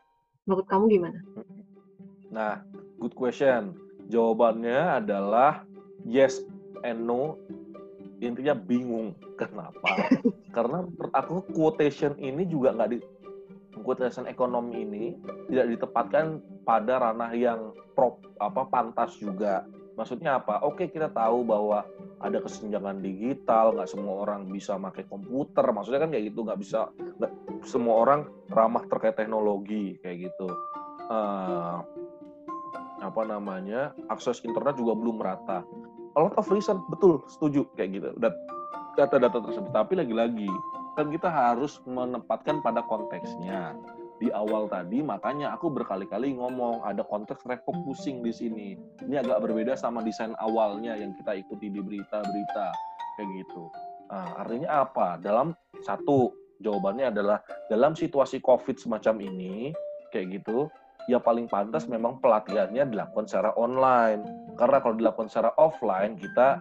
Menurut 0.49 0.65
kamu 0.69 0.83
gimana? 0.89 1.19
Nah, 2.33 2.61
good 2.97 3.13
question. 3.13 3.77
Jawabannya 4.07 5.03
adalah 5.03 5.67
yes 6.07 6.41
and 6.81 7.05
no. 7.05 7.37
Intinya 8.19 8.55
bingung. 8.57 9.13
Kenapa? 9.41 10.09
Karena 10.51 10.85
menurut 10.85 11.13
aku 11.13 11.45
quotation 11.53 12.17
ini 12.17 12.45
juga 12.49 12.73
nggak 12.73 12.89
di 12.89 12.99
quotation 13.77 14.25
ekonomi 14.25 14.81
ini 14.81 15.05
tidak 15.47 15.77
ditempatkan 15.77 16.41
pada 16.65 16.97
ranah 16.97 17.31
yang 17.37 17.71
prop 17.93 18.25
apa 18.41 18.65
pantas 18.67 19.15
juga. 19.21 19.63
Maksudnya 19.97 20.41
apa? 20.41 20.61
Oke 20.65 20.89
kita 20.89 21.09
tahu 21.09 21.45
bahwa 21.45 21.85
ada 22.17 22.41
kesenjangan 22.41 23.01
digital, 23.01 23.77
nggak 23.77 23.89
semua 23.89 24.25
orang 24.25 24.49
bisa 24.49 24.77
pakai 24.77 25.05
komputer. 25.05 25.65
Maksudnya 25.69 26.01
kan 26.05 26.09
kayak 26.13 26.33
gitu, 26.33 26.39
nggak 26.45 26.59
bisa 26.61 26.89
nggak 27.17 27.33
semua 27.65 27.95
orang 28.05 28.29
ramah 28.49 28.85
terkait 28.89 29.17
teknologi 29.17 29.97
kayak 30.01 30.29
gitu. 30.29 30.49
Uh, 31.07 31.81
apa 32.97 33.21
namanya 33.23 33.93
akses 34.09 34.41
internet 34.41 34.77
juga 34.77 34.97
belum 34.97 35.21
merata. 35.21 35.61
A 36.17 36.25
lot 36.25 36.33
of 36.33 36.49
reason 36.49 36.81
betul 36.89 37.21
setuju 37.29 37.69
kayak 37.77 38.01
gitu. 38.01 38.09
Data-data 38.97 39.37
tersebut. 39.37 39.69
Tapi 39.69 39.93
lagi-lagi 40.01 40.49
kan 40.97 41.13
kita 41.13 41.29
harus 41.29 41.77
menempatkan 41.85 42.65
pada 42.65 42.81
konteksnya. 42.89 43.77
Di 44.17 44.33
awal 44.33 44.65
tadi 44.65 45.05
makanya 45.05 45.53
aku 45.53 45.69
berkali-kali 45.69 46.33
ngomong 46.33 46.81
ada 46.81 47.05
konteks 47.05 47.45
refocusing 47.45 48.25
di 48.25 48.33
sini. 48.33 48.69
Ini 49.05 49.21
agak 49.21 49.45
berbeda 49.45 49.77
sama 49.77 50.01
desain 50.01 50.33
awalnya 50.41 50.97
yang 50.97 51.13
kita 51.21 51.37
ikuti 51.37 51.69
di 51.69 51.77
berita-berita 51.85 52.67
kayak 53.13 53.29
gitu. 53.45 53.69
Nah, 54.09 54.41
artinya 54.41 54.89
apa? 54.89 55.21
Dalam 55.21 55.53
satu 55.85 56.33
jawabannya 56.65 57.13
adalah 57.13 57.45
dalam 57.69 57.93
situasi 57.93 58.41
COVID 58.41 58.81
semacam 58.81 59.21
ini 59.21 59.69
kayak 60.09 60.41
gitu 60.41 60.65
ya 61.07 61.17
paling 61.23 61.47
pantas 61.47 61.87
memang 61.87 62.19
pelatihannya 62.19 62.91
dilakukan 62.91 63.25
secara 63.25 63.55
online. 63.55 64.23
Karena 64.59 64.77
kalau 64.83 64.95
dilakukan 64.99 65.31
secara 65.31 65.55
offline, 65.55 66.19
kita 66.19 66.59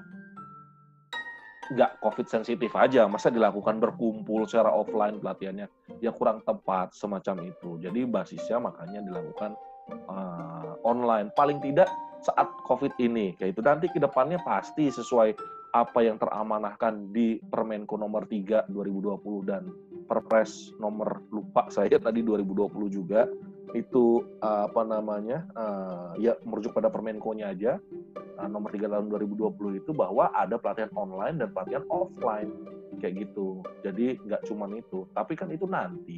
nggak 1.75 1.99
COVID 1.99 2.27
sensitif 2.31 2.71
aja. 2.79 3.11
Masa 3.11 3.29
dilakukan 3.29 3.83
berkumpul 3.83 4.47
secara 4.47 4.71
offline 4.71 5.19
pelatihannya? 5.19 5.67
Ya 5.99 6.15
kurang 6.15 6.47
tepat 6.47 6.95
semacam 6.95 7.51
itu. 7.51 7.83
Jadi 7.83 8.07
basisnya 8.07 8.63
makanya 8.63 9.03
dilakukan 9.03 9.59
uh, 10.07 10.79
online. 10.87 11.35
Paling 11.35 11.59
tidak 11.59 11.91
saat 12.23 12.47
COVID 12.71 12.95
ini. 13.03 13.35
Kayak 13.35 13.59
itu 13.59 13.63
nanti 13.67 13.87
ke 13.91 13.99
depannya 13.99 14.39
pasti 14.47 14.89
sesuai 14.95 15.35
apa 15.75 16.01
yang 16.01 16.17
teramanahkan 16.17 17.13
di 17.13 17.37
Permenko 17.43 18.01
nomor 18.01 18.25
3 18.25 18.71
2020 18.73 19.51
dan 19.51 19.69
Perpres 20.07 20.73
nomor 20.81 21.21
lupa 21.29 21.69
saya 21.69 21.99
tadi 22.01 22.25
2020 22.25 22.71
juga 22.89 23.29
itu 23.75 24.23
uh, 24.45 24.71
apa 24.71 24.83
namanya 24.87 25.43
uh, 25.59 26.15
ya 26.21 26.39
merujuk 26.47 26.77
pada 26.77 26.87
Permenko-nya 26.93 27.51
aja 27.51 27.73
uh, 28.39 28.49
nomor 28.49 28.71
3 28.71 28.87
tahun 28.87 29.07
2020 29.11 29.83
itu 29.83 29.91
bahwa 29.91 30.31
ada 30.31 30.61
pelatihan 30.61 30.93
online 30.95 31.41
dan 31.41 31.51
pelatihan 31.51 31.85
offline 31.91 32.53
kayak 32.99 33.29
gitu. 33.29 33.61
Jadi 33.85 34.17
nggak 34.25 34.43
cuma 34.49 34.69
itu, 34.73 35.05
tapi 35.13 35.37
kan 35.37 35.53
itu 35.53 35.69
nanti. 35.69 36.17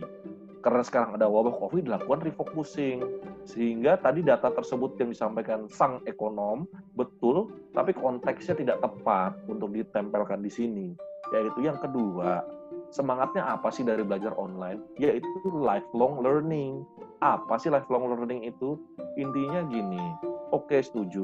Karena 0.59 0.82
sekarang 0.82 1.14
ada 1.14 1.30
wabah 1.30 1.55
COVID 1.55 1.86
dilakukan 1.86 2.26
refocusing 2.26 2.99
sehingga 3.46 3.94
tadi 4.03 4.26
data 4.26 4.51
tersebut 4.51 4.99
yang 4.99 5.14
disampaikan 5.14 5.70
sang 5.70 6.03
ekonom 6.11 6.66
betul, 6.99 7.55
tapi 7.72 7.94
konteksnya 7.94 8.59
tidak 8.59 8.82
tepat 8.82 9.38
untuk 9.46 9.70
ditempelkan 9.70 10.42
di 10.42 10.51
sini. 10.51 10.88
Yaitu 11.30 11.62
yang 11.62 11.78
kedua, 11.78 12.42
semangatnya 12.90 13.46
apa 13.46 13.70
sih 13.70 13.86
dari 13.86 14.03
belajar 14.03 14.34
online? 14.34 14.82
Yaitu 14.99 15.28
lifelong 15.46 16.24
learning. 16.24 16.82
Apa 17.18 17.58
sih 17.58 17.70
lifelong 17.70 18.14
learning 18.14 18.46
itu? 18.46 18.78
Intinya 19.18 19.66
gini, 19.66 20.02
oke 20.54 20.70
okay, 20.70 20.80
setuju. 20.82 21.22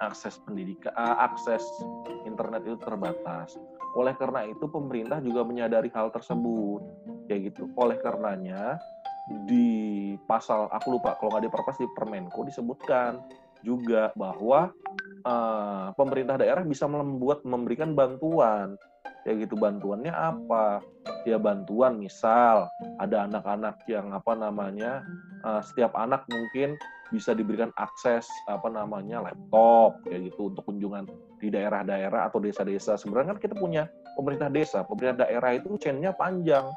Akses 0.00 0.40
pendidikan, 0.44 0.92
uh, 0.96 1.24
akses 1.24 1.64
internet 2.24 2.64
itu 2.64 2.76
terbatas. 2.80 3.56
Oleh 3.96 4.16
karena 4.16 4.48
itu 4.48 4.64
pemerintah 4.68 5.20
juga 5.20 5.44
menyadari 5.44 5.92
hal 5.92 6.12
tersebut. 6.12 6.80
Kayak 7.28 7.52
gitu. 7.52 7.68
Oleh 7.76 8.00
karenanya 8.00 8.80
di 9.46 9.68
pasal 10.26 10.66
aku 10.72 10.98
lupa 10.98 11.14
kalau 11.20 11.32
nggak 11.32 11.44
di 11.46 11.52
perpres 11.52 11.78
di 11.78 11.86
Permenko 11.94 12.42
disebutkan 12.42 13.22
juga 13.62 14.10
bahwa 14.16 14.72
uh, 15.24 15.92
pemerintah 15.94 16.40
daerah 16.40 16.64
bisa 16.64 16.88
membuat 16.88 17.44
memberikan 17.44 17.92
bantuan 17.92 18.74
ya 19.24 19.32
gitu 19.36 19.56
bantuannya 19.56 20.12
apa? 20.12 20.80
Ya 21.28 21.36
bantuan 21.36 22.00
misal 22.00 22.68
ada 23.00 23.28
anak-anak 23.28 23.84
yang 23.88 24.12
apa 24.16 24.32
namanya 24.36 25.04
uh, 25.44 25.60
setiap 25.60 25.92
anak 25.96 26.24
mungkin 26.28 26.76
bisa 27.10 27.34
diberikan 27.34 27.74
akses 27.74 28.30
apa 28.46 28.70
namanya 28.70 29.26
laptop 29.26 29.98
kayak 30.06 30.30
gitu 30.30 30.54
untuk 30.54 30.62
kunjungan 30.70 31.10
di 31.42 31.50
daerah-daerah 31.50 32.30
atau 32.30 32.38
desa-desa. 32.38 32.94
Sebenarnya 32.94 33.34
kan 33.34 33.40
kita 33.42 33.54
punya 33.58 33.90
pemerintah 34.14 34.48
desa 34.52 34.84
pemerintah 34.84 35.26
daerah 35.26 35.56
itu 35.56 35.74
chainnya 35.80 36.12
panjang 36.14 36.68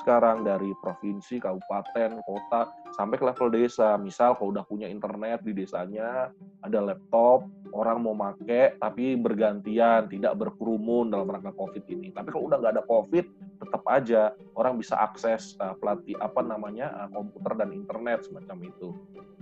sekarang 0.00 0.42
dari 0.42 0.72
provinsi, 0.80 1.36
kabupaten, 1.38 2.24
kota, 2.24 2.72
sampai 2.96 3.20
ke 3.20 3.24
level 3.28 3.48
desa. 3.52 4.00
Misal 4.00 4.34
kalau 4.34 4.56
udah 4.56 4.64
punya 4.64 4.88
internet 4.88 5.44
di 5.44 5.52
desanya, 5.52 6.32
ada 6.64 6.78
laptop, 6.80 7.44
orang 7.76 8.02
mau 8.02 8.16
make, 8.16 8.80
tapi 8.80 9.14
bergantian, 9.14 10.08
tidak 10.08 10.34
berkerumun 10.40 11.12
dalam 11.12 11.28
rangka 11.28 11.52
COVID 11.54 11.84
ini. 11.92 12.08
Tapi 12.10 12.28
kalau 12.32 12.48
udah 12.48 12.58
nggak 12.58 12.74
ada 12.80 12.84
COVID, 12.88 13.24
tetap 13.60 13.82
aja 13.86 14.32
orang 14.56 14.80
bisa 14.80 14.96
akses 14.96 15.54
uh, 15.60 15.76
pelatih 15.76 16.16
apa 16.18 16.40
namanya 16.40 16.90
uh, 16.96 17.08
komputer 17.12 17.52
dan 17.60 17.70
internet 17.76 18.24
semacam 18.24 18.56
itu. 18.64 18.88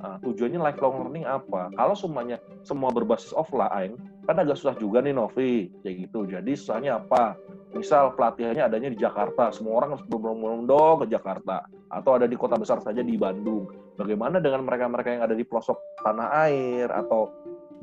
Uh, 0.03 0.19
tujuannya 0.27 0.59
lifelong 0.59 1.07
learning 1.07 1.27
apa? 1.27 1.71
Kalau 1.75 1.95
semuanya 1.95 2.43
semua 2.67 2.91
berbasis 2.91 3.31
offline, 3.35 3.95
kan 4.27 4.37
agak 4.37 4.59
susah 4.59 4.77
juga 4.77 5.01
nih 5.01 5.15
Novi, 5.15 5.71
kayak 5.83 5.97
gitu. 6.11 6.27
Jadi 6.27 6.53
susahnya 6.59 6.99
apa? 6.99 7.39
Misal 7.77 8.16
pelatihannya 8.16 8.64
adanya 8.64 8.89
di 8.89 8.99
Jakarta, 8.99 9.53
semua 9.53 9.85
orang 9.85 10.01
berbondong-bondong 10.09 11.05
ke 11.05 11.07
Jakarta, 11.12 11.69
atau 11.93 12.16
ada 12.16 12.25
di 12.25 12.33
kota 12.33 12.57
besar 12.57 12.81
saja 12.81 13.05
di 13.05 13.14
Bandung. 13.21 13.69
Bagaimana 14.01 14.41
dengan 14.41 14.64
mereka-mereka 14.64 15.09
yang 15.12 15.23
ada 15.29 15.37
di 15.37 15.45
pelosok 15.45 15.77
tanah 16.01 16.49
air 16.49 16.89
atau 16.89 17.29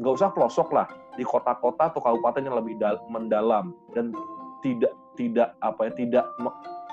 nggak 0.01 0.13
usah 0.15 0.29
pelosok 0.33 0.73
lah 0.73 0.87
di 1.15 1.23
kota-kota 1.23 1.93
atau 1.93 2.01
kabupaten 2.03 2.43
yang 2.43 2.57
lebih 2.57 2.75
mendalam 3.07 3.71
dan 3.95 4.11
tidak 4.59 4.91
tidak 5.15 5.55
apa 5.63 5.87
ya 5.87 5.91
tidak 5.95 6.25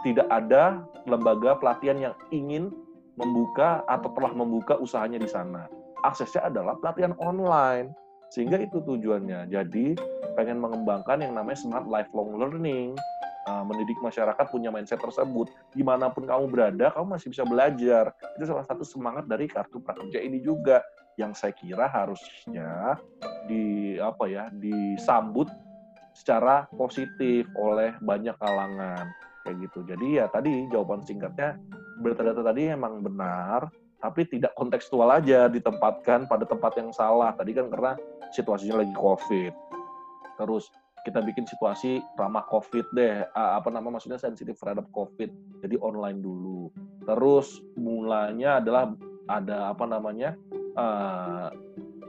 tidak 0.07 0.27
ada 0.31 0.83
lembaga 1.07 1.59
pelatihan 1.59 1.99
yang 1.99 2.15
ingin 2.31 2.71
membuka 3.19 3.83
atau 3.87 4.11
telah 4.15 4.33
membuka 4.35 4.79
usahanya 4.79 5.19
di 5.19 5.31
sana. 5.31 5.67
Aksesnya 6.03 6.51
adalah 6.51 6.75
pelatihan 6.79 7.15
online. 7.23 7.95
Sehingga 8.33 8.57
itu 8.57 8.81
tujuannya. 8.81 9.53
Jadi 9.53 9.93
pengen 10.33 10.57
mengembangkan 10.65 11.21
yang 11.21 11.37
namanya 11.37 11.61
smart 11.61 11.85
lifelong 11.85 12.41
learning 12.41 12.97
uh, 13.45 13.65
mendidik 13.67 13.99
masyarakat 14.01 14.49
punya 14.49 14.73
mindset 14.73 15.01
tersebut. 15.05 15.53
Di 15.77 15.85
mana 15.85 16.09
pun 16.09 16.25
kamu 16.25 16.49
berada, 16.49 16.89
kamu 16.97 17.21
masih 17.21 17.29
bisa 17.29 17.45
belajar. 17.45 18.17
Itu 18.41 18.45
salah 18.49 18.65
satu 18.65 18.89
semangat 18.89 19.29
dari 19.29 19.45
kartu 19.51 19.85
prakerja 19.85 20.25
ini 20.25 20.41
juga 20.41 20.81
yang 21.21 21.37
saya 21.37 21.53
kira 21.53 21.93
harusnya 21.93 22.97
di 23.45 24.01
apa 24.01 24.25
ya 24.33 24.49
disambut 24.49 25.45
secara 26.17 26.65
positif 26.73 27.45
oleh 27.57 27.93
banyak 28.01 28.33
kalangan 28.41 29.13
kayak 29.45 29.57
gitu. 29.69 29.85
Jadi 29.85 30.07
ya 30.23 30.27
tadi 30.33 30.69
jawaban 30.73 31.05
singkatnya 31.05 31.61
berita-data 32.01 32.41
tadi 32.41 32.73
emang 32.73 33.05
benar, 33.05 33.69
tapi 34.01 34.25
tidak 34.29 34.57
kontekstual 34.57 35.09
aja 35.13 35.47
ditempatkan 35.53 36.25
pada 36.27 36.45
tempat 36.49 36.73
yang 36.81 36.91
salah. 36.95 37.35
Tadi 37.37 37.53
kan 37.53 37.69
karena 37.69 37.93
situasinya 38.33 38.83
lagi 38.83 38.95
COVID. 38.97 39.53
Terus 40.41 40.73
kita 41.03 41.19
bikin 41.19 41.45
situasi 41.47 41.99
ramah 42.15 42.47
COVID 42.47 42.95
deh, 42.95 43.27
apa 43.35 43.69
nama 43.75 43.91
maksudnya 43.91 44.23
sensitif 44.23 44.55
terhadap 44.63 44.87
COVID, 44.95 45.61
jadi 45.67 45.75
online 45.83 46.23
dulu. 46.23 46.71
Terus 47.03 47.59
mulanya 47.75 48.63
adalah 48.63 48.95
ada 49.27 49.75
apa 49.75 49.85
namanya 49.87 50.39
uh, 50.79 51.51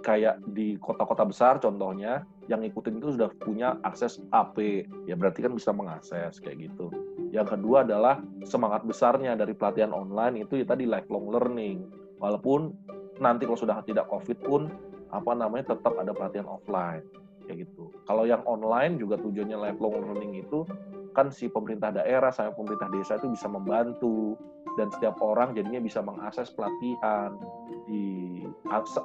kayak 0.06 0.38
di 0.54 0.78
kota-kota 0.78 1.26
besar 1.26 1.58
contohnya 1.58 2.28
yang 2.52 2.62
ngikutin 2.62 3.00
itu 3.00 3.16
sudah 3.16 3.32
punya 3.40 3.80
akses 3.88 4.20
AP, 4.36 4.86
ya 5.08 5.16
berarti 5.16 5.48
kan 5.48 5.56
bisa 5.56 5.72
mengakses 5.72 6.38
kayak 6.44 6.70
gitu. 6.70 6.92
Yang 7.34 7.58
kedua 7.58 7.82
adalah 7.88 8.22
semangat 8.46 8.86
besarnya 8.86 9.34
dari 9.34 9.58
pelatihan 9.58 9.90
online 9.96 10.46
itu 10.46 10.62
ya 10.62 10.66
tadi 10.68 10.86
lifelong 10.86 11.34
learning. 11.34 11.88
Walaupun 12.22 12.76
nanti 13.24 13.48
kalau 13.50 13.58
sudah 13.58 13.82
tidak 13.88 14.06
COVID 14.12 14.38
pun 14.44 14.70
apa 15.14 15.32
namanya 15.38 15.78
tetap 15.78 15.94
ada 15.96 16.12
pelatihan 16.12 16.50
offline 16.50 17.06
kayak 17.46 17.68
gitu. 17.68 17.92
Kalau 18.10 18.24
yang 18.26 18.42
online 18.50 18.98
juga 18.98 19.20
tujuannya 19.20 19.58
lifelong 19.70 20.02
learning 20.02 20.42
itu 20.42 20.66
kan 21.14 21.30
si 21.30 21.46
pemerintah 21.46 21.94
daerah 21.94 22.34
sama 22.34 22.56
pemerintah 22.58 22.90
desa 22.90 23.22
itu 23.22 23.30
bisa 23.30 23.46
membantu 23.46 24.34
dan 24.74 24.90
setiap 24.90 25.22
orang 25.22 25.54
jadinya 25.54 25.78
bisa 25.78 26.02
mengakses 26.02 26.50
pelatihan 26.58 27.38
di 27.86 28.42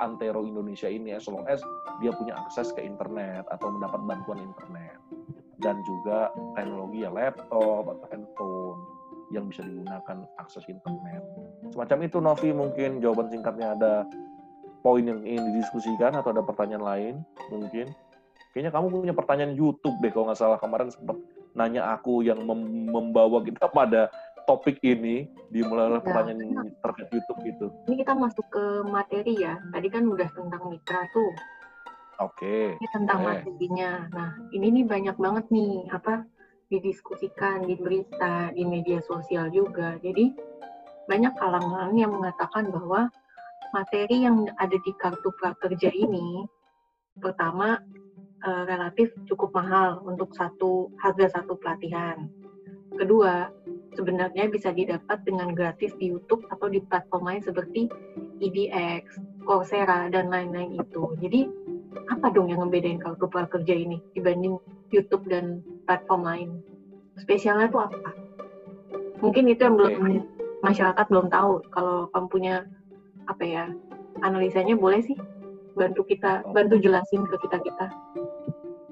antero 0.00 0.48
Indonesia 0.48 0.88
ini 0.88 1.12
as 1.12 1.28
long 1.28 1.44
as 1.44 1.60
dia 2.00 2.14
punya 2.16 2.40
akses 2.40 2.72
ke 2.72 2.80
internet 2.80 3.44
atau 3.52 3.68
mendapat 3.68 4.00
bantuan 4.08 4.40
internet 4.40 4.96
dan 5.60 5.82
juga 5.84 6.32
teknologi 6.56 7.04
ya 7.04 7.12
laptop 7.12 7.84
atau 7.84 8.06
handphone 8.08 8.80
yang 9.28 9.44
bisa 9.44 9.60
digunakan 9.60 10.24
akses 10.40 10.64
internet. 10.72 11.20
Semacam 11.68 11.98
itu 12.08 12.16
Novi 12.16 12.50
mungkin 12.56 13.04
jawaban 13.04 13.28
singkatnya 13.28 13.76
ada 13.76 13.94
poin 14.88 15.04
yang 15.04 15.20
ingin 15.20 15.52
didiskusikan 15.52 16.16
atau 16.16 16.32
ada 16.32 16.40
pertanyaan 16.40 16.80
lain 16.80 17.14
mungkin. 17.52 17.92
Kayaknya 18.56 18.72
kamu 18.72 18.86
punya 18.88 19.12
pertanyaan 19.12 19.52
YouTube 19.52 20.00
deh 20.00 20.08
kalau 20.08 20.32
nggak 20.32 20.40
salah 20.40 20.56
kemarin 20.56 20.88
sempat 20.88 21.20
nanya 21.52 21.92
aku 21.92 22.24
yang 22.24 22.40
mem 22.48 22.88
membawa 22.88 23.44
kita 23.44 23.68
pada 23.68 24.08
topik 24.48 24.80
ini 24.80 25.28
dimulai 25.52 25.92
oleh 25.92 26.00
ya, 26.00 26.06
pertanyaan 26.08 26.72
terkait 26.80 27.08
YouTube 27.12 27.40
gitu. 27.44 27.66
Ini 27.84 28.00
kita 28.00 28.16
masuk 28.16 28.46
ke 28.48 28.64
materi 28.88 29.36
ya. 29.36 29.60
Tadi 29.68 29.88
kan 29.92 30.08
udah 30.08 30.28
tentang 30.32 30.62
mitra 30.72 31.04
tuh. 31.12 31.32
Oke. 32.24 32.80
Okay. 32.80 32.88
tentang 32.88 33.20
okay. 33.20 33.44
materinya. 33.44 33.90
Nah, 34.08 34.30
ini 34.56 34.80
nih 34.80 34.84
banyak 34.88 35.16
banget 35.20 35.44
nih 35.52 35.84
apa 35.92 36.24
didiskusikan 36.72 37.68
di 37.68 37.76
berita, 37.76 38.48
di 38.56 38.64
media 38.64 39.04
sosial 39.04 39.52
juga. 39.52 40.00
Jadi 40.00 40.32
banyak 41.04 41.36
kalangan 41.36 41.92
yang 41.92 42.16
mengatakan 42.16 42.72
bahwa 42.72 43.12
materi 43.74 44.24
yang 44.24 44.48
ada 44.56 44.76
di 44.76 44.92
kartu 44.96 45.30
prakerja 45.36 45.90
ini 45.92 46.44
pertama 47.18 47.78
uh, 48.44 48.64
relatif 48.66 49.10
cukup 49.26 49.54
mahal 49.54 50.02
untuk 50.06 50.32
satu 50.34 50.92
harga 51.02 51.40
satu 51.40 51.58
pelatihan. 51.58 52.30
Kedua, 52.98 53.46
sebenarnya 53.94 54.50
bisa 54.50 54.74
didapat 54.74 55.22
dengan 55.22 55.54
gratis 55.54 55.94
di 55.98 56.10
YouTube 56.10 56.46
atau 56.50 56.66
di 56.66 56.82
platform 56.82 57.30
lain 57.30 57.42
seperti 57.44 57.86
EDX, 58.42 59.18
Coursera 59.46 60.10
dan 60.10 60.30
lain-lain 60.32 60.78
itu. 60.78 61.14
Jadi 61.22 61.46
apa 62.08 62.32
dong 62.32 62.50
yang 62.50 62.64
ngebedain 62.64 62.98
kartu 62.98 63.28
prakerja 63.30 63.74
ini 63.74 64.02
dibanding 64.16 64.58
YouTube 64.90 65.28
dan 65.30 65.62
platform 65.86 66.22
lain? 66.26 66.48
Spesialnya 67.18 67.70
itu 67.70 67.78
apa? 67.78 68.10
Mungkin 69.18 69.50
itu 69.50 69.66
yang 69.66 69.74
belum 69.74 70.22
masyarakat 70.62 71.04
belum 71.10 71.26
tahu. 71.30 71.52
Kalau 71.70 72.06
kamu 72.14 72.26
punya 72.30 72.54
apa 73.28 73.44
ya 73.44 73.64
analisanya 74.24 74.74
boleh 74.74 75.04
sih 75.04 75.16
bantu 75.78 76.02
kita 76.08 76.42
bantu 76.50 76.80
jelasin 76.82 77.22
ke 77.28 77.36
kita 77.46 77.58
kita. 77.62 77.86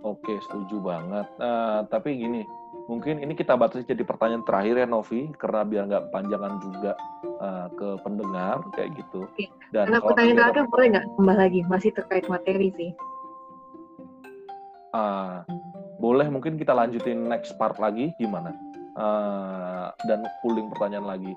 Oke, 0.06 0.38
setuju 0.38 0.78
banget. 0.78 1.26
Nah, 1.42 1.82
tapi 1.90 2.14
gini, 2.14 2.46
mungkin 2.86 3.18
ini 3.18 3.34
kita 3.34 3.58
batasi 3.58 3.82
jadi 3.82 4.06
pertanyaan 4.06 4.46
terakhir 4.46 4.78
ya 4.78 4.86
Novi, 4.86 5.26
karena 5.34 5.66
biar 5.66 5.82
nggak 5.90 6.14
panjangan 6.14 6.62
juga 6.62 6.94
uh, 7.42 7.66
ke 7.74 7.88
pendengar 8.06 8.62
kayak 8.78 8.94
gitu. 8.94 9.26
Oke. 9.26 9.50
Dan 9.74 9.90
Karena 9.90 9.98
pertanyaan 9.98 10.38
terakhir 10.38 10.64
boleh 10.70 10.86
nggak 10.94 11.06
tambah 11.10 11.36
lagi? 11.36 11.60
Masih 11.66 11.90
terkait 11.90 12.26
materi 12.30 12.70
sih. 12.78 12.90
Uh, 14.94 15.42
boleh 15.98 16.30
mungkin 16.30 16.54
kita 16.54 16.70
lanjutin 16.70 17.26
next 17.26 17.58
part 17.58 17.74
lagi 17.82 18.14
gimana? 18.22 18.54
Uh, 18.94 19.90
dan 20.06 20.22
pooling 20.40 20.70
pertanyaan 20.70 21.18
lagi. 21.18 21.34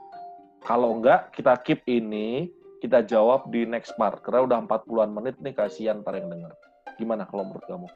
Kalau 0.61 0.93
enggak, 0.93 1.33
kita 1.33 1.57
keep 1.65 1.81
ini, 1.89 2.53
kita 2.79 3.03
jawab 3.05 3.51
di 3.51 3.67
next 3.67 3.95
part. 3.99 4.23
Karena 4.23 4.47
udah 4.47 4.57
40-an 4.65 5.11
menit 5.11 5.35
nih, 5.43 5.53
kasihan 5.55 5.99
ntar 6.01 6.15
yang 6.15 6.31
denger. 6.31 6.51
Gimana 6.95 7.27
kalau 7.27 7.47
menurut 7.47 7.65
kamu? 7.67 7.87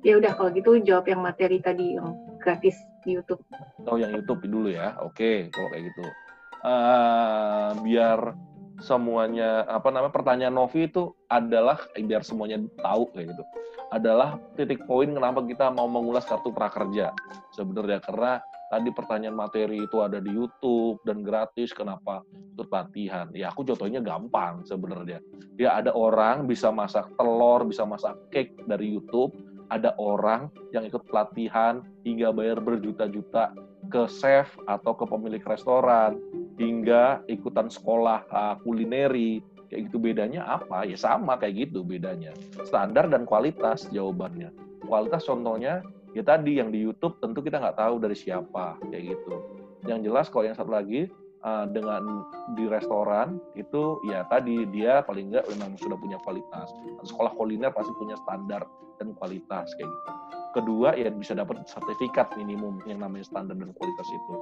Ya 0.00 0.16
udah 0.16 0.32
kalau 0.32 0.48
gitu 0.52 0.80
jawab 0.80 1.08
yang 1.08 1.20
materi 1.20 1.60
tadi 1.60 2.00
yang 2.00 2.16
gratis 2.40 2.76
di 3.04 3.20
YouTube. 3.20 3.44
Oh 3.84 4.00
yang 4.00 4.16
YouTube 4.16 4.40
dulu 4.48 4.72
ya. 4.72 4.96
Oke, 5.04 5.52
kalau 5.52 5.68
kayak 5.68 5.92
gitu. 5.92 6.04
Uh, 6.60 7.72
biar 7.84 8.36
semuanya 8.80 9.64
apa 9.68 9.92
namanya 9.92 10.12
pertanyaan 10.12 10.56
Novi 10.56 10.88
itu 10.88 11.12
adalah 11.28 11.84
eh, 11.92 12.04
biar 12.04 12.24
semuanya 12.24 12.64
tahu 12.80 13.12
kayak 13.12 13.36
gitu 13.36 13.44
adalah 13.92 14.40
titik 14.56 14.80
poin 14.88 15.12
kenapa 15.12 15.44
kita 15.44 15.68
mau 15.68 15.84
mengulas 15.84 16.24
kartu 16.24 16.48
prakerja 16.48 17.12
sebenarnya 17.52 18.00
karena 18.00 18.40
tadi 18.70 18.88
pertanyaan 18.94 19.34
materi 19.34 19.82
itu 19.82 19.98
ada 19.98 20.22
di 20.22 20.30
YouTube 20.30 21.02
dan 21.02 21.26
gratis 21.26 21.74
kenapa? 21.74 22.22
Ikut 22.54 22.70
latihan. 22.70 23.26
Ya 23.34 23.50
aku 23.50 23.66
contohnya 23.66 23.98
gampang 23.98 24.62
sebenarnya. 24.62 25.18
Dia 25.58 25.82
ada 25.82 25.90
orang 25.92 26.46
bisa 26.46 26.70
masak 26.70 27.10
telur 27.18 27.66
bisa 27.66 27.82
masak 27.82 28.14
cake 28.30 28.54
dari 28.70 28.94
YouTube. 28.94 29.34
Ada 29.70 29.94
orang 30.02 30.50
yang 30.74 30.82
ikut 30.86 31.06
pelatihan 31.06 31.82
hingga 32.02 32.34
bayar 32.34 32.58
berjuta-juta 32.58 33.54
ke 33.90 34.02
chef 34.10 34.50
atau 34.66 34.94
ke 34.98 35.06
pemilik 35.06 35.42
restoran 35.46 36.18
hingga 36.58 37.22
ikutan 37.26 37.66
sekolah 37.70 38.26
uh, 38.30 38.54
kulineri. 38.62 39.42
Kayak 39.70 39.82
gitu 39.86 39.98
bedanya 40.02 40.42
apa? 40.58 40.82
Ya 40.82 40.98
sama 40.98 41.38
kayak 41.38 41.70
gitu 41.70 41.86
bedanya. 41.86 42.34
Standar 42.66 43.06
dan 43.06 43.22
kualitas 43.22 43.86
jawabannya. 43.94 44.50
Kualitas 44.82 45.22
contohnya 45.22 45.86
ya 46.16 46.22
tadi 46.26 46.58
yang 46.58 46.74
di 46.74 46.82
YouTube 46.82 47.18
tentu 47.22 47.40
kita 47.40 47.60
nggak 47.62 47.78
tahu 47.78 48.02
dari 48.02 48.16
siapa 48.16 48.78
kayak 48.90 49.16
gitu. 49.16 49.34
Yang 49.86 50.00
jelas 50.10 50.26
kalau 50.28 50.44
yang 50.44 50.56
satu 50.58 50.72
lagi 50.74 51.08
uh, 51.44 51.66
dengan 51.70 52.24
di 52.58 52.68
restoran 52.68 53.40
itu 53.56 54.00
ya 54.08 54.26
tadi 54.28 54.66
dia 54.68 55.00
paling 55.04 55.32
nggak 55.32 55.46
memang 55.56 55.78
sudah 55.80 55.96
punya 55.96 56.18
kualitas. 56.22 56.68
Sekolah 57.06 57.32
kuliner 57.34 57.70
pasti 57.72 57.92
punya 57.96 58.16
standar 58.20 58.66
dan 59.00 59.16
kualitas 59.16 59.72
kayak 59.78 59.88
gitu. 59.88 60.10
Kedua 60.50 60.98
ya 60.98 61.14
bisa 61.14 61.38
dapat 61.38 61.62
sertifikat 61.70 62.34
minimum 62.34 62.82
yang 62.82 62.98
namanya 62.98 63.22
standar 63.22 63.54
dan 63.54 63.70
kualitas 63.70 64.08
itu. 64.10 64.34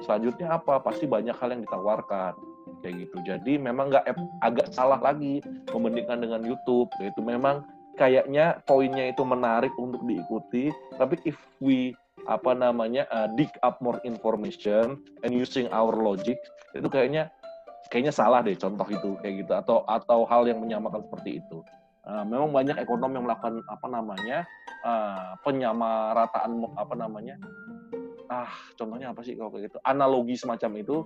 Selanjutnya 0.00 0.56
apa? 0.56 0.80
Pasti 0.80 1.04
banyak 1.04 1.36
hal 1.36 1.52
yang 1.52 1.62
ditawarkan 1.68 2.32
kayak 2.80 3.06
gitu. 3.06 3.16
Jadi 3.28 3.60
memang 3.60 3.92
nggak 3.92 4.08
agak 4.40 4.72
salah 4.72 4.96
lagi 4.96 5.44
membandingkan 5.68 6.24
dengan 6.24 6.40
YouTube 6.48 6.88
yaitu 6.98 7.20
memang 7.20 7.60
kayaknya 8.00 8.64
poinnya 8.64 9.12
itu 9.12 9.20
menarik 9.20 9.76
untuk 9.76 10.00
diikuti 10.08 10.72
tapi 10.96 11.20
if 11.28 11.36
we 11.60 11.92
apa 12.24 12.56
namanya 12.56 13.04
uh, 13.12 13.28
dig 13.36 13.52
up 13.60 13.76
more 13.84 14.00
information 14.08 14.96
and 15.20 15.32
using 15.36 15.68
our 15.68 15.92
logic 15.92 16.40
itu 16.72 16.88
kayaknya 16.88 17.28
kayaknya 17.92 18.12
salah 18.12 18.40
deh 18.40 18.56
contoh 18.56 18.88
itu 18.88 19.16
kayak 19.20 19.44
gitu 19.44 19.52
atau 19.52 19.84
atau 19.84 20.24
hal 20.28 20.44
yang 20.48 20.62
menyamakan 20.62 21.04
seperti 21.04 21.42
itu. 21.42 21.60
Uh, 22.00 22.24
memang 22.24 22.48
banyak 22.48 22.80
ekonom 22.80 23.12
yang 23.12 23.28
melakukan 23.28 23.60
apa 23.68 23.86
namanya 23.92 24.48
uh, 24.88 25.36
penyamarataan 25.44 26.64
apa 26.80 26.94
namanya 26.96 27.36
ah 28.32 28.48
contohnya 28.80 29.12
apa 29.12 29.20
sih 29.20 29.36
kalau 29.36 29.52
kayak 29.52 29.68
gitu 29.68 29.78
analogi 29.84 30.32
semacam 30.32 30.80
itu 30.80 31.04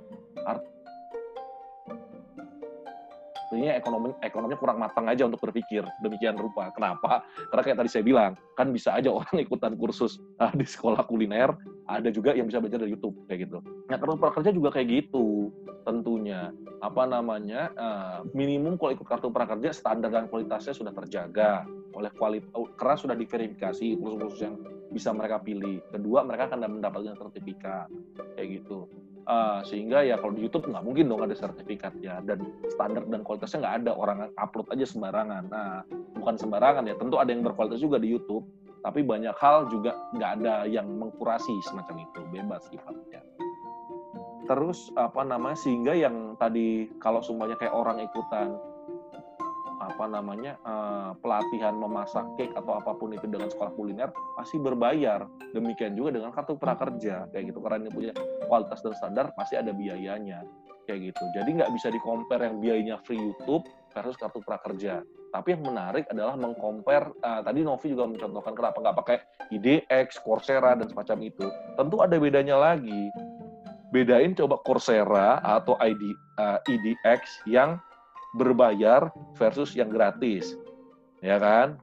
artinya 3.54 3.78
ekonomi 3.78 4.10
ekonominya 4.18 4.58
kurang 4.58 4.78
matang 4.82 5.06
aja 5.06 5.22
untuk 5.22 5.38
berpikir 5.38 5.86
demikian 6.02 6.34
rupa. 6.34 6.74
Kenapa? 6.74 7.22
Karena 7.54 7.62
kayak 7.62 7.78
tadi 7.78 7.90
saya 7.94 8.02
bilang 8.02 8.34
kan 8.58 8.74
bisa 8.74 8.98
aja 8.98 9.14
orang 9.14 9.30
ikutan 9.46 9.78
kursus 9.78 10.18
uh, 10.42 10.50
di 10.50 10.66
sekolah 10.66 11.06
kuliner 11.06 11.54
ada 11.86 12.10
juga 12.10 12.34
yang 12.34 12.50
bisa 12.50 12.58
belajar 12.58 12.82
dari 12.82 12.98
YouTube 12.98 13.14
kayak 13.30 13.46
gitu. 13.46 13.62
Nah 13.86 13.96
kartu 13.96 14.18
prakerja 14.18 14.50
juga 14.50 14.74
kayak 14.74 14.88
gitu 14.90 15.54
tentunya. 15.86 16.50
Apa 16.82 17.06
namanya 17.06 17.70
uh, 17.78 18.18
minimum 18.34 18.74
kalau 18.74 18.92
ikut 18.98 19.06
kartu 19.06 19.30
prakerja 19.30 19.70
standar 19.70 20.10
dan 20.10 20.26
kualitasnya 20.26 20.74
sudah 20.74 20.90
terjaga 20.90 21.62
oleh 21.94 22.10
kualitas 22.18 22.50
karena 22.74 22.96
sudah 22.98 23.14
diverifikasi 23.14 23.86
khusus-khusus 24.02 24.42
yang 24.42 24.58
bisa 24.90 25.14
mereka 25.14 25.38
pilih. 25.38 25.78
Kedua 25.94 26.26
mereka 26.26 26.50
akan 26.50 26.82
mendapatkan 26.82 27.14
sertifikat 27.14 27.86
kayak 28.34 28.60
gitu 28.60 28.90
uh, 29.26 29.60
sehingga 29.64 30.04
ya 30.04 30.20
kalau 30.20 30.36
di 30.36 30.44
YouTube 30.44 30.68
nggak 30.70 30.84
mungkin 30.84 31.08
dong 31.08 31.24
ada 31.24 31.36
sertifikatnya 31.36 32.24
dan 32.24 32.44
standar 32.72 33.04
dan 33.08 33.20
kualitasnya 33.24 33.64
nggak 33.64 33.76
ada. 33.84 33.92
Orang 33.96 34.18
upload 34.36 34.68
aja 34.72 34.86
sembarangan. 34.88 35.44
Nah 35.50 35.84
bukan 36.16 36.34
sembarangan 36.36 36.88
ya. 36.88 36.94
Tentu 36.96 37.16
ada 37.20 37.30
yang 37.32 37.42
berkualitas 37.44 37.80
juga 37.80 38.00
di 38.00 38.12
YouTube. 38.12 38.44
Tapi 38.84 39.00
banyak 39.00 39.32
hal 39.40 39.72
juga 39.72 39.96
nggak 40.12 40.30
ada 40.40 40.68
yang 40.68 40.84
mengkurasi 40.86 41.52
semacam 41.64 42.04
itu. 42.04 42.20
Bebas 42.28 42.68
sifatnya. 42.68 43.24
Terus 44.44 44.92
apa 45.00 45.24
namanya 45.24 45.56
sehingga 45.56 45.96
yang 45.96 46.36
tadi 46.36 46.92
kalau 47.00 47.24
semuanya 47.24 47.56
kayak 47.56 47.72
orang 47.72 48.04
ikutan 48.04 48.52
apa 49.90 50.04
namanya 50.08 50.56
uh, 50.64 51.12
pelatihan 51.20 51.76
memasak 51.76 52.24
cake 52.40 52.54
atau 52.56 52.80
apa 52.80 52.96
pun 52.96 53.12
itu 53.12 53.28
dengan 53.28 53.52
sekolah 53.52 53.72
kuliner 53.76 54.10
pasti 54.36 54.56
berbayar. 54.56 55.28
Demikian 55.52 55.94
juga 55.98 56.16
dengan 56.16 56.30
kartu 56.32 56.56
prakerja 56.56 57.28
kayak 57.30 57.52
gitu. 57.52 57.58
Karena 57.60 57.84
ini 57.84 57.90
punya 57.92 58.12
kualitas 58.48 58.80
dan 58.80 58.94
standar 58.96 59.26
pasti 59.36 59.60
ada 59.60 59.70
biayanya 59.70 60.42
kayak 60.88 61.12
gitu. 61.12 61.24
Jadi 61.36 61.48
nggak 61.60 61.72
bisa 61.72 61.88
di 61.92 62.00
compare 62.00 62.48
yang 62.48 62.60
biayanya 62.60 62.96
free 63.04 63.20
YouTube 63.20 63.64
versus 63.92 64.16
kartu 64.20 64.40
prakerja. 64.44 65.00
Tapi 65.34 65.58
yang 65.58 65.66
menarik 65.66 66.06
adalah 66.14 66.38
mengcompare 66.38 67.10
uh, 67.26 67.42
tadi 67.42 67.66
Novi 67.66 67.90
juga 67.90 68.06
mencontohkan 68.06 68.54
kenapa 68.54 68.78
nggak 68.78 68.96
pakai 69.02 69.16
IDX, 69.50 70.22
Coursera 70.22 70.78
dan 70.78 70.86
semacam 70.86 71.18
itu. 71.26 71.46
Tentu 71.74 71.96
ada 71.98 72.16
bedanya 72.16 72.54
lagi. 72.54 73.10
Bedain 73.90 74.34
coba 74.34 74.58
Coursera 74.62 75.42
atau 75.42 75.74
ID, 75.82 76.14
uh, 76.38 76.58
IDX 76.66 77.46
yang 77.50 77.78
berbayar 78.34 79.14
versus 79.38 79.72
yang 79.78 79.88
gratis. 79.88 80.58
Ya 81.22 81.38
kan? 81.38 81.80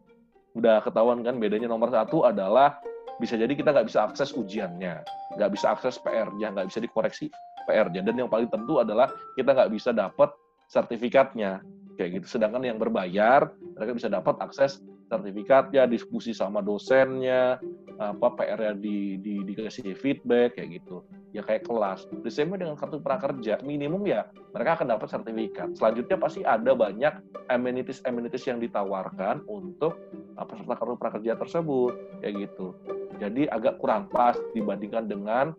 Udah 0.52 0.84
ketahuan 0.84 1.24
kan 1.24 1.40
bedanya 1.40 1.72
nomor 1.72 1.90
satu 1.90 2.28
adalah 2.28 2.78
bisa 3.18 3.40
jadi 3.40 3.54
kita 3.56 3.72
nggak 3.72 3.88
bisa 3.88 4.04
akses 4.04 4.36
ujiannya, 4.36 5.02
nggak 5.40 5.52
bisa 5.56 5.72
akses 5.72 5.96
PR-nya, 6.04 6.52
nggak 6.52 6.68
bisa 6.68 6.80
dikoreksi 6.84 7.32
PR-nya. 7.66 8.04
Dan 8.04 8.20
yang 8.20 8.30
paling 8.30 8.52
tentu 8.52 8.84
adalah 8.84 9.08
kita 9.40 9.56
nggak 9.56 9.72
bisa 9.72 9.96
dapat 9.96 10.30
sertifikatnya 10.68 11.64
kayak 11.96 12.20
gitu. 12.20 12.38
Sedangkan 12.38 12.66
yang 12.68 12.78
berbayar 12.82 13.48
mereka 13.78 13.92
bisa 13.96 14.10
dapat 14.12 14.36
akses 14.44 14.84
sertifikatnya, 15.12 15.88
diskusi 15.88 16.32
sama 16.32 16.64
dosennya, 16.64 17.60
apa 18.00 18.28
PR-nya 18.36 18.74
di, 18.80 19.20
di 19.20 19.44
dikasih 19.44 19.96
feedback 19.96 20.60
kayak 20.60 20.82
gitu. 20.82 21.04
Ya 21.32 21.40
kayak 21.48 21.64
kelas. 21.64 22.12
Same 22.28 22.60
dengan 22.60 22.76
kartu 22.76 23.00
prakerja, 23.00 23.64
minimum 23.64 24.04
ya 24.04 24.28
mereka 24.52 24.80
akan 24.80 25.00
dapat 25.00 25.08
sertifikat. 25.08 25.72
Selanjutnya 25.80 26.18
pasti 26.20 26.42
ada 26.44 26.76
banyak 26.76 27.14
amenities 27.48 28.04
amenities 28.04 28.44
yang 28.48 28.60
ditawarkan 28.60 29.48
untuk 29.48 29.96
peserta 30.36 30.76
kartu 30.76 30.96
prakerja 31.00 31.40
tersebut 31.40 32.20
kayak 32.20 32.52
gitu. 32.52 32.76
Jadi 33.20 33.48
agak 33.48 33.80
kurang 33.80 34.12
pas 34.12 34.36
dibandingkan 34.52 35.08
dengan 35.08 35.56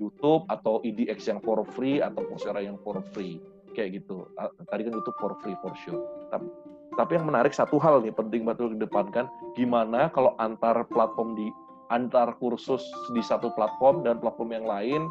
YouTube 0.00 0.48
atau 0.48 0.80
EDX 0.80 1.28
yang 1.28 1.40
for 1.44 1.60
free 1.76 2.00
atau 2.00 2.24
Coursera 2.24 2.64
yang 2.64 2.80
for 2.80 2.96
free 3.12 3.36
kayak 3.76 4.00
gitu. 4.00 4.24
Tadi 4.68 4.80
kan 4.88 4.92
YouTube 4.96 5.18
for 5.20 5.36
free 5.44 5.56
for 5.60 5.76
sure. 5.84 6.00
Tapi 6.32 6.48
tapi 6.92 7.16
yang 7.16 7.24
menarik 7.24 7.56
satu 7.56 7.80
hal 7.80 8.04
nih 8.04 8.12
penting 8.12 8.44
betul 8.44 8.76
kedepankan 8.76 9.24
gimana 9.56 10.12
kalau 10.12 10.36
antar 10.36 10.84
platform 10.92 11.32
di 11.32 11.48
antar 11.92 12.40
kursus 12.40 12.80
di 13.12 13.20
satu 13.20 13.52
platform 13.52 14.00
dan 14.02 14.16
platform 14.16 14.56
yang 14.56 14.66
lain 14.66 15.02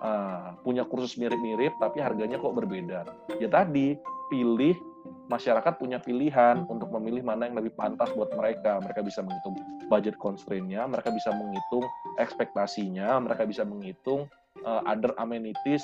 uh, 0.00 0.54
punya 0.62 0.86
kursus 0.86 1.18
mirip-mirip 1.18 1.74
tapi 1.82 1.98
harganya 1.98 2.38
kok 2.38 2.54
berbeda. 2.54 3.02
Ya 3.42 3.50
tadi 3.50 3.98
pilih 4.30 4.78
masyarakat 5.26 5.78
punya 5.78 5.98
pilihan 5.98 6.66
untuk 6.70 6.90
memilih 6.94 7.26
mana 7.26 7.50
yang 7.50 7.58
lebih 7.58 7.74
pantas 7.74 8.10
buat 8.14 8.30
mereka. 8.34 8.78
Mereka 8.78 9.02
bisa 9.02 9.22
menghitung 9.22 9.58
budget 9.90 10.14
constraint-nya, 10.18 10.86
mereka 10.86 11.10
bisa 11.10 11.34
menghitung 11.34 11.86
ekspektasinya, 12.18 13.18
mereka 13.22 13.42
bisa 13.46 13.66
menghitung 13.66 14.30
uh, 14.62 14.82
other 14.86 15.14
amenities 15.18 15.82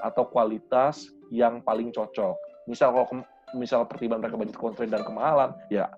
atau 0.00 0.28
kualitas 0.28 1.08
yang 1.32 1.64
paling 1.64 1.88
cocok. 1.92 2.36
Misal 2.68 2.92
kalau 2.92 3.24
misal 3.56 3.88
pertimbangan 3.88 4.28
mereka 4.28 4.36
budget 4.36 4.58
constraint 4.58 4.92
dan 4.92 5.04
kemahalan, 5.06 5.56
ya 5.72 5.88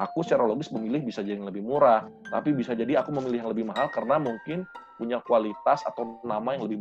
aku 0.00 0.24
secara 0.24 0.48
logis 0.48 0.72
memilih 0.72 1.04
bisa 1.04 1.20
jadi 1.20 1.36
yang 1.36 1.52
lebih 1.52 1.60
murah, 1.60 2.08
tapi 2.32 2.56
bisa 2.56 2.72
jadi 2.72 3.04
aku 3.04 3.12
memilih 3.12 3.44
yang 3.44 3.50
lebih 3.52 3.68
mahal 3.68 3.92
karena 3.92 4.16
mungkin 4.16 4.64
punya 4.96 5.20
kualitas 5.20 5.84
atau 5.84 6.16
nama 6.24 6.56
yang 6.56 6.64
lebih 6.64 6.80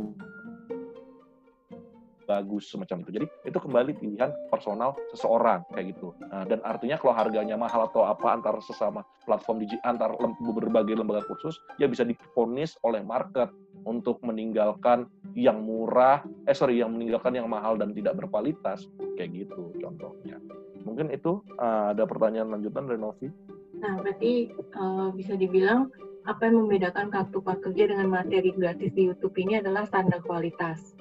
bagus 2.30 2.70
semacam 2.70 3.02
itu. 3.02 3.12
Jadi 3.18 3.26
itu 3.50 3.58
kembali 3.58 3.92
pilihan 3.98 4.30
personal 4.54 4.94
seseorang 5.10 5.66
kayak 5.74 5.98
gitu. 5.98 6.14
Nah, 6.30 6.46
dan 6.46 6.62
artinya 6.62 7.02
kalau 7.02 7.18
harganya 7.18 7.58
mahal 7.58 7.90
atau 7.90 8.06
apa 8.06 8.38
antar 8.38 8.62
sesama 8.62 9.02
platform 9.26 9.66
digi 9.66 9.82
antar 9.82 10.14
lem, 10.22 10.38
berbagai 10.38 10.94
lembaga 10.94 11.26
kursus 11.26 11.58
ya 11.82 11.90
bisa 11.90 12.06
difonis 12.06 12.78
oleh 12.86 13.02
market 13.02 13.50
untuk 13.90 14.22
meninggalkan 14.22 15.10
yang 15.34 15.66
murah, 15.66 16.22
eh 16.46 16.54
sorry 16.54 16.78
yang 16.78 16.94
meninggalkan 16.94 17.34
yang 17.34 17.50
mahal 17.50 17.74
dan 17.74 17.98
tidak 17.98 18.14
berkualitas 18.14 18.86
kayak 19.18 19.34
gitu 19.34 19.74
contohnya. 19.82 20.38
Mungkin 20.84 21.12
itu 21.12 21.44
uh, 21.60 21.92
ada 21.92 22.04
pertanyaan 22.08 22.56
lanjutan 22.56 22.88
dari 22.88 23.00
Novi. 23.00 23.28
Nah 23.80 24.00
berarti 24.00 24.52
uh, 24.76 25.10
bisa 25.16 25.36
dibilang 25.40 25.92
apa 26.28 26.46
yang 26.46 26.68
membedakan 26.68 27.10
kartu 27.10 27.40
prakerja 27.40 27.96
dengan 27.96 28.12
materi 28.12 28.52
gratis 28.54 28.92
di 28.94 29.10
YouTube 29.10 29.34
ini 29.40 29.64
adalah 29.64 29.88
standar 29.88 30.20
kualitas. 30.22 30.94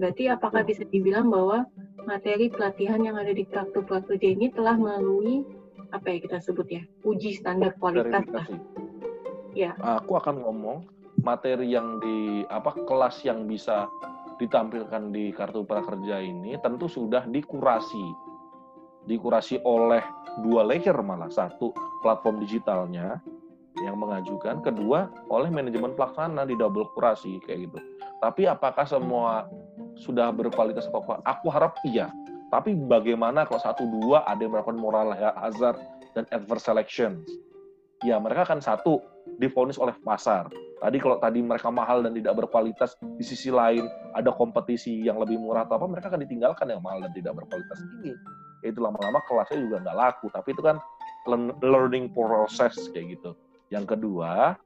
Berarti 0.00 0.32
apakah 0.32 0.64
bisa 0.64 0.82
dibilang 0.88 1.28
bahwa 1.28 1.68
materi 2.08 2.48
pelatihan 2.48 3.04
yang 3.04 3.20
ada 3.20 3.30
di 3.30 3.44
kartu 3.44 3.84
prakerja 3.84 4.32
ini 4.32 4.50
telah 4.50 4.74
melalui 4.74 5.44
apa 5.92 6.08
ya 6.08 6.18
kita 6.24 6.38
sebut 6.40 6.66
ya 6.72 6.82
uji 7.04 7.36
standar 7.36 7.76
kualitas 7.76 8.24
lah. 8.32 8.48
Ya. 9.52 9.76
Aku 10.00 10.16
akan 10.16 10.40
ngomong 10.40 10.88
materi 11.20 11.76
yang 11.76 12.00
di 12.00 12.48
apa 12.48 12.72
kelas 12.88 13.20
yang 13.28 13.44
bisa 13.44 13.86
ditampilkan 14.40 15.12
di 15.12 15.30
kartu 15.30 15.62
prakerja 15.62 16.18
ini 16.18 16.56
tentu 16.64 16.88
sudah 16.88 17.28
dikurasi 17.28 18.31
dikurasi 19.06 19.60
oleh 19.66 20.02
dua 20.46 20.64
layer 20.64 20.96
malah 21.02 21.28
satu 21.28 21.74
platform 22.00 22.40
digitalnya 22.42 23.20
yang 23.82 23.96
mengajukan 23.98 24.60
kedua 24.62 25.10
oleh 25.32 25.48
manajemen 25.48 25.96
pelaksana 25.96 26.44
di 26.46 26.54
double 26.54 26.86
kurasi 26.94 27.40
kayak 27.44 27.68
gitu 27.68 27.78
tapi 28.22 28.46
apakah 28.46 28.86
semua 28.86 29.50
sudah 29.98 30.30
berkualitas 30.30 30.86
atau 30.86 31.02
apa? 31.02 31.18
Aku 31.26 31.50
harap 31.50 31.74
iya. 31.82 32.06
Tapi 32.54 32.76
bagaimana 32.76 33.42
kalau 33.48 33.58
satu 33.58 33.82
dua 33.88 34.22
ada 34.28 34.38
yang 34.44 34.54
melakukan 34.54 34.78
moral 34.78 35.10
hazard 35.16 35.80
dan 36.14 36.28
adverse 36.30 36.68
selection? 36.68 37.26
Ya 38.06 38.22
mereka 38.22 38.46
akan 38.46 38.62
satu 38.62 39.02
difonis 39.42 39.74
oleh 39.74 39.96
pasar. 40.06 40.46
Tadi 40.82 40.98
kalau 40.98 41.18
tadi 41.18 41.42
mereka 41.42 41.70
mahal 41.70 42.02
dan 42.02 42.14
tidak 42.14 42.42
berkualitas, 42.42 42.98
di 43.18 43.24
sisi 43.26 43.50
lain 43.50 43.86
ada 44.14 44.34
kompetisi 44.34 45.02
yang 45.06 45.18
lebih 45.18 45.38
murah 45.38 45.66
atau 45.66 45.78
apa, 45.78 45.86
mereka 45.86 46.10
akan 46.10 46.26
ditinggalkan 46.26 46.66
yang 46.70 46.82
mahal 46.82 47.02
dan 47.02 47.14
tidak 47.14 47.38
berkualitas 47.38 47.78
ini. 47.98 48.14
Itu 48.62 48.80
lama-lama 48.80 49.20
kelasnya 49.26 49.58
juga 49.62 49.76
nggak 49.82 49.98
laku. 49.98 50.26
Tapi 50.30 50.48
itu 50.54 50.62
kan 50.62 50.76
learning 51.62 52.10
process 52.14 52.90
kayak 52.90 53.18
gitu. 53.18 53.34
Yang 53.70 53.96
kedua, 53.98 54.58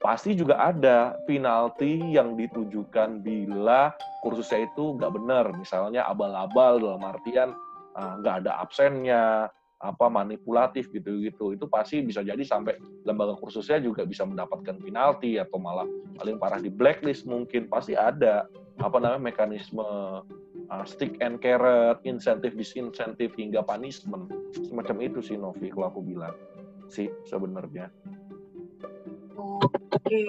pasti 0.00 0.36
juga 0.36 0.60
ada 0.60 1.16
penalti 1.24 2.00
yang 2.12 2.36
ditujukan 2.36 3.24
bila 3.24 3.92
kursusnya 4.20 4.68
itu 4.68 4.96
nggak 5.00 5.12
benar, 5.12 5.44
misalnya 5.56 6.04
abal-abal 6.04 6.78
dalam 6.82 7.02
artian 7.04 7.56
ah, 7.96 8.20
nggak 8.20 8.44
ada 8.44 8.52
absennya, 8.60 9.48
apa 9.76 10.08
manipulatif 10.08 10.88
gitu-gitu 10.88 11.52
itu 11.52 11.68
pasti 11.68 12.00
bisa 12.00 12.24
jadi 12.24 12.40
sampai 12.40 12.80
lembaga 13.04 13.36
kursusnya 13.36 13.76
juga 13.76 14.08
bisa 14.08 14.24
mendapatkan 14.24 14.80
penalti 14.80 15.36
atau 15.36 15.60
malah 15.60 15.84
paling 16.16 16.40
parah 16.40 16.56
di 16.56 16.72
blacklist 16.72 17.28
mungkin 17.28 17.68
pasti 17.68 17.92
ada 17.92 18.48
apa 18.80 18.96
namanya 18.96 19.20
mekanisme 19.20 19.84
uh, 20.70 20.84
stick 20.86 21.18
and 21.22 21.38
carrot, 21.38 22.02
insentif 22.02 22.54
disinsentif 22.54 23.34
hingga 23.38 23.62
punishment. 23.62 24.30
Semacam 24.66 24.96
itu 25.02 25.18
sih 25.22 25.36
Novi 25.38 25.70
kalau 25.70 25.90
aku 25.90 26.00
bilang. 26.02 26.34
Sih 26.86 27.10
sebenarnya. 27.26 27.90
Oke. 29.36 30.22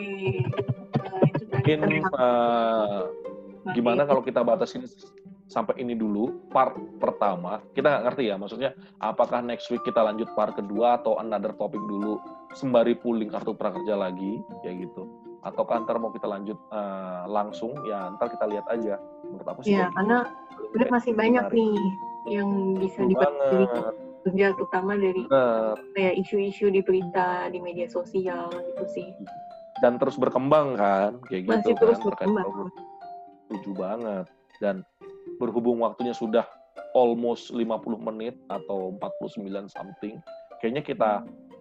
Mungkin 1.54 1.80
uh, 2.16 3.08
gimana 3.76 4.08
kalau 4.08 4.24
kita 4.24 4.42
batasin 4.42 4.88
sampai 5.48 5.80
ini 5.80 5.96
dulu 5.96 6.52
part 6.52 6.76
pertama. 7.00 7.64
Kita 7.72 7.88
nggak 7.88 8.04
ngerti 8.12 8.24
ya 8.28 8.36
maksudnya 8.36 8.72
apakah 9.00 9.40
next 9.40 9.72
week 9.72 9.84
kita 9.88 10.04
lanjut 10.04 10.28
part 10.36 10.56
kedua 10.56 11.00
atau 11.00 11.20
another 11.20 11.56
topic 11.56 11.80
dulu 11.88 12.20
sembari 12.56 12.96
pooling 13.00 13.32
kartu 13.32 13.56
prakerja 13.56 13.96
lagi 13.96 14.40
kayak 14.64 14.88
gitu. 14.88 15.08
Atau 15.46 15.64
ntar 15.64 15.96
mau 16.02 16.12
kita 16.12 16.28
lanjut 16.28 16.60
uh, 16.76 17.24
langsung? 17.32 17.72
Ya 17.88 18.12
ntar 18.16 18.28
kita 18.28 18.46
lihat 18.50 18.68
aja 18.68 19.00
menurut 19.30 19.48
aku 19.48 19.60
sih 19.64 19.76
ya 19.76 19.92
karena 19.94 20.28
udah 20.74 20.88
masih 20.92 21.14
banyak 21.14 21.46
menarik. 21.48 21.58
nih 21.58 21.76
yang 22.28 22.50
bisa 22.76 23.02
dibahas 23.08 23.94
kerja 24.28 24.52
terutama 24.60 25.00
dari 25.00 25.24
kayak 25.96 26.16
isu-isu 26.20 26.68
di 26.68 26.84
berita 26.84 27.48
di 27.48 27.64
media 27.64 27.88
sosial 27.88 28.52
gitu 28.52 28.86
sih. 28.92 29.08
Dan 29.80 29.96
terus 30.02 30.20
berkembang 30.20 30.76
kan 30.76 31.22
kayak 31.32 31.48
Masih 31.48 31.72
gitu 31.72 31.80
terus 31.80 31.98
kan 32.02 32.08
berkembang. 32.12 32.50
setuju 33.48 33.72
banget. 33.78 34.26
Dan 34.60 34.76
berhubung 35.40 35.80
waktunya 35.80 36.12
sudah 36.12 36.44
almost 36.92 37.54
50 37.54 37.64
menit 38.02 38.36
atau 38.50 38.92
49 39.00 39.70
something, 39.70 40.18
kayaknya 40.60 40.84
kita 40.84 41.12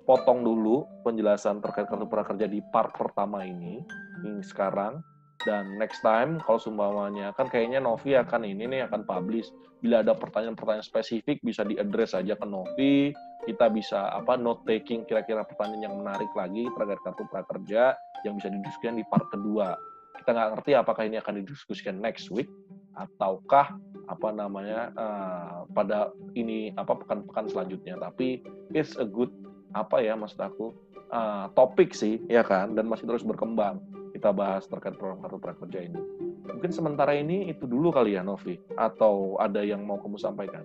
potong 0.09 0.43
dulu 0.43 0.89
penjelasan 1.05 1.61
terkait 1.61 1.87
kartu 1.87 2.09
prakerja 2.09 2.49
di 2.49 2.65
part 2.73 2.95
pertama 2.97 3.45
ini, 3.45 3.85
ini 4.25 4.41
sekarang 4.41 5.05
dan 5.47 5.79
next 5.79 6.03
time 6.03 6.43
kalau 6.43 6.59
sumbawanya 6.59 7.31
kan 7.39 7.47
kayaknya 7.47 7.79
Novi 7.79 8.19
akan 8.19 8.43
ini 8.43 8.67
nih 8.67 8.91
akan 8.91 9.07
publish. 9.07 9.47
Bila 9.79 10.03
ada 10.03 10.19
pertanyaan-pertanyaan 10.19 10.83
spesifik 10.83 11.39
bisa 11.47 11.63
diaddress 11.63 12.19
aja 12.19 12.35
ke 12.35 12.43
Novi. 12.43 13.15
Kita 13.47 13.71
bisa 13.71 14.11
apa 14.11 14.35
note 14.35 14.67
taking 14.67 15.07
kira-kira 15.07 15.47
pertanyaan 15.47 15.87
yang 15.87 15.95
menarik 16.03 16.27
lagi 16.35 16.67
terkait 16.75 16.99
kartu 17.07 17.23
prakerja 17.31 17.95
yang 18.27 18.35
bisa 18.35 18.51
didiskusikan 18.51 18.99
di 18.99 19.07
part 19.07 19.31
kedua. 19.31 19.79
Kita 20.19 20.35
nggak 20.35 20.51
ngerti 20.59 20.71
apakah 20.75 21.07
ini 21.07 21.23
akan 21.23 21.47
didiskusikan 21.47 22.03
next 22.03 22.27
week 22.35 22.51
ataukah 22.99 23.79
apa 24.11 24.29
namanya 24.35 24.91
uh, 24.99 25.63
pada 25.71 26.11
ini 26.35 26.75
apa 26.75 26.99
pekan-pekan 26.99 27.47
selanjutnya. 27.47 27.95
Tapi 28.03 28.43
it's 28.75 28.99
a 28.99 29.07
good 29.07 29.31
apa 29.79 30.03
ya 30.03 30.19
maksud 30.19 30.43
aku 30.43 30.75
uh, 31.15 31.47
topik 31.55 31.95
sih 31.95 32.19
ya 32.27 32.43
kan? 32.43 32.75
Dan 32.75 32.91
masih 32.91 33.07
terus 33.07 33.23
berkembang 33.23 33.79
kita 34.17 34.33
bahas 34.33 34.65
terkait 34.65 34.97
program 34.97 35.21
kartu 35.21 35.37
prakerja 35.37 35.93
ini. 35.93 36.01
Mungkin 36.49 36.73
sementara 36.73 37.13
ini 37.13 37.53
itu 37.53 37.69
dulu 37.69 37.93
kali 37.93 38.17
ya 38.17 38.25
Novi, 38.25 38.57
atau 38.81 39.37
ada 39.37 39.61
yang 39.61 39.85
mau 39.85 40.01
kamu 40.01 40.17
sampaikan? 40.17 40.65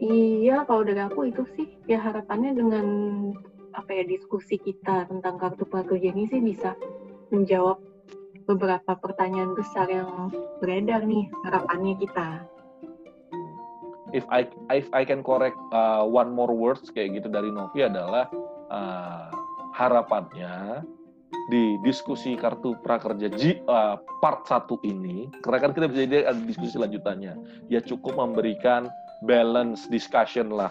Iya, 0.00 0.64
kalau 0.68 0.84
dari 0.84 1.00
aku 1.00 1.28
itu 1.32 1.44
sih 1.56 1.68
ya 1.88 2.00
harapannya 2.00 2.56
dengan 2.56 2.86
apa 3.72 3.90
ya 3.96 4.04
diskusi 4.04 4.60
kita 4.60 5.08
tentang 5.08 5.40
kartu 5.40 5.64
prakerja 5.64 6.12
ini 6.12 6.26
sih 6.28 6.40
bisa 6.42 6.76
menjawab 7.30 7.78
beberapa 8.48 8.98
pertanyaan 8.98 9.54
besar 9.54 9.86
yang 9.86 10.32
beredar 10.58 11.06
nih 11.06 11.28
harapannya 11.46 11.94
kita. 12.00 12.44
If 14.10 14.26
I 14.26 14.50
if 14.74 14.90
I 14.90 15.06
can 15.06 15.22
correct 15.22 15.54
uh, 15.70 16.02
one 16.02 16.34
more 16.34 16.50
words 16.50 16.90
kayak 16.90 17.22
gitu 17.22 17.28
dari 17.30 17.54
Novi 17.54 17.86
adalah 17.86 18.26
uh, 18.72 19.30
harapannya 19.78 20.82
di 21.50 21.78
diskusi 21.82 22.38
kartu 22.38 22.78
prakerja 22.82 23.30
G, 23.34 23.58
uh, 23.66 23.98
part 24.22 24.46
1 24.46 24.66
ini, 24.86 25.30
karena 25.42 25.58
kan 25.58 25.70
kita 25.74 25.86
bisa 25.90 26.00
jadi 26.06 26.18
ada 26.30 26.40
diskusi 26.46 26.78
lanjutannya, 26.78 27.34
ya 27.66 27.80
cukup 27.82 28.18
memberikan 28.18 28.90
balance 29.26 29.90
discussion 29.90 30.50
lah. 30.54 30.70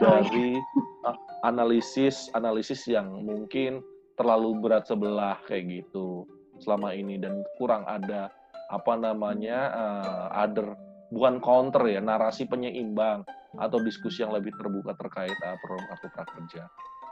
Dari 0.00 0.56
uh, 1.04 1.16
analisis 1.44 2.32
analisis 2.32 2.88
yang 2.88 3.24
mungkin 3.24 3.84
terlalu 4.16 4.56
berat 4.60 4.88
sebelah 4.88 5.40
kayak 5.48 5.84
gitu 5.84 6.24
selama 6.60 6.92
ini. 6.96 7.20
Dan 7.20 7.44
kurang 7.60 7.84
ada 7.84 8.32
apa 8.72 8.94
namanya 8.96 9.58
uh, 9.72 10.26
other 10.32 10.76
bukan 11.10 11.42
counter 11.42 11.82
ya 11.90 12.00
narasi 12.00 12.46
penyeimbang 12.46 13.26
atau 13.58 13.82
diskusi 13.82 14.22
yang 14.22 14.30
lebih 14.30 14.54
terbuka 14.54 14.94
terkait 14.94 15.34
uh, 15.42 15.58
program 15.58 15.86
kartu 15.90 16.08
prakerja 16.14 16.62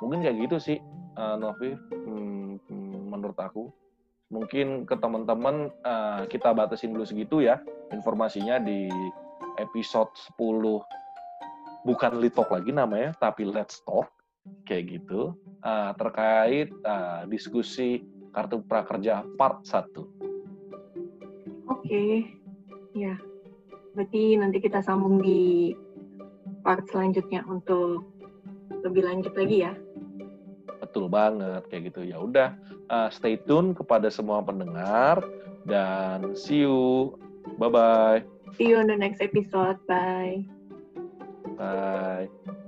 mungkin 0.03 0.23
kayak 0.23 0.37
gitu 0.49 0.57
sih 0.59 0.79
uh, 1.19 1.37
Novi 1.39 1.75
hmm, 1.75 3.11
menurut 3.11 3.39
aku. 3.39 3.71
Mungkin 4.29 4.85
ke 4.85 4.93
teman-teman 5.01 5.73
uh, 5.89 6.29
kita 6.29 6.53
batasin 6.53 6.93
dulu 6.93 7.09
segitu 7.09 7.41
ya 7.41 7.65
informasinya 7.89 8.61
di 8.61 8.93
episode 9.57 10.13
10 10.37 11.89
bukan 11.89 12.13
litok 12.21 12.53
lagi 12.53 12.71
namanya 12.71 13.17
tapi 13.17 13.49
let's 13.49 13.81
talk 13.89 14.13
kayak 14.69 15.01
gitu. 15.01 15.33
Uh, 15.65 15.97
terkait 15.97 16.69
uh, 16.85 17.25
diskusi 17.25 18.05
kartu 18.37 18.61
prakerja 18.69 19.25
part 19.41 19.65
1 19.65 19.97
oke 19.97 20.05
okay. 21.67 22.29
ya. 22.93 23.17
Berarti 23.97 24.37
nanti 24.37 24.61
kita 24.61 24.85
sambung 24.85 25.25
di 25.25 25.73
part 26.63 26.85
selanjutnya 26.93 27.43
untuk 27.49 28.05
lebih 28.85 29.09
lanjut 29.09 29.35
lagi 29.35 29.65
ya 29.65 29.73
betul 30.79 31.11
banget 31.11 31.63
kayak 31.69 31.93
gitu. 31.93 32.07
Ya 32.07 32.19
udah 32.23 32.55
uh, 32.89 33.09
stay 33.11 33.39
tune 33.45 33.75
kepada 33.75 34.09
semua 34.09 34.43
pendengar 34.43 35.23
dan 35.67 36.33
see 36.39 36.65
you. 36.65 37.15
Bye 37.59 37.71
bye 37.73 38.21
see 38.59 38.67
you 38.69 38.77
on 38.77 38.87
the 38.87 38.97
next 38.97 39.23
episode. 39.23 39.79
Bye. 39.87 40.43
Bye 41.57 42.67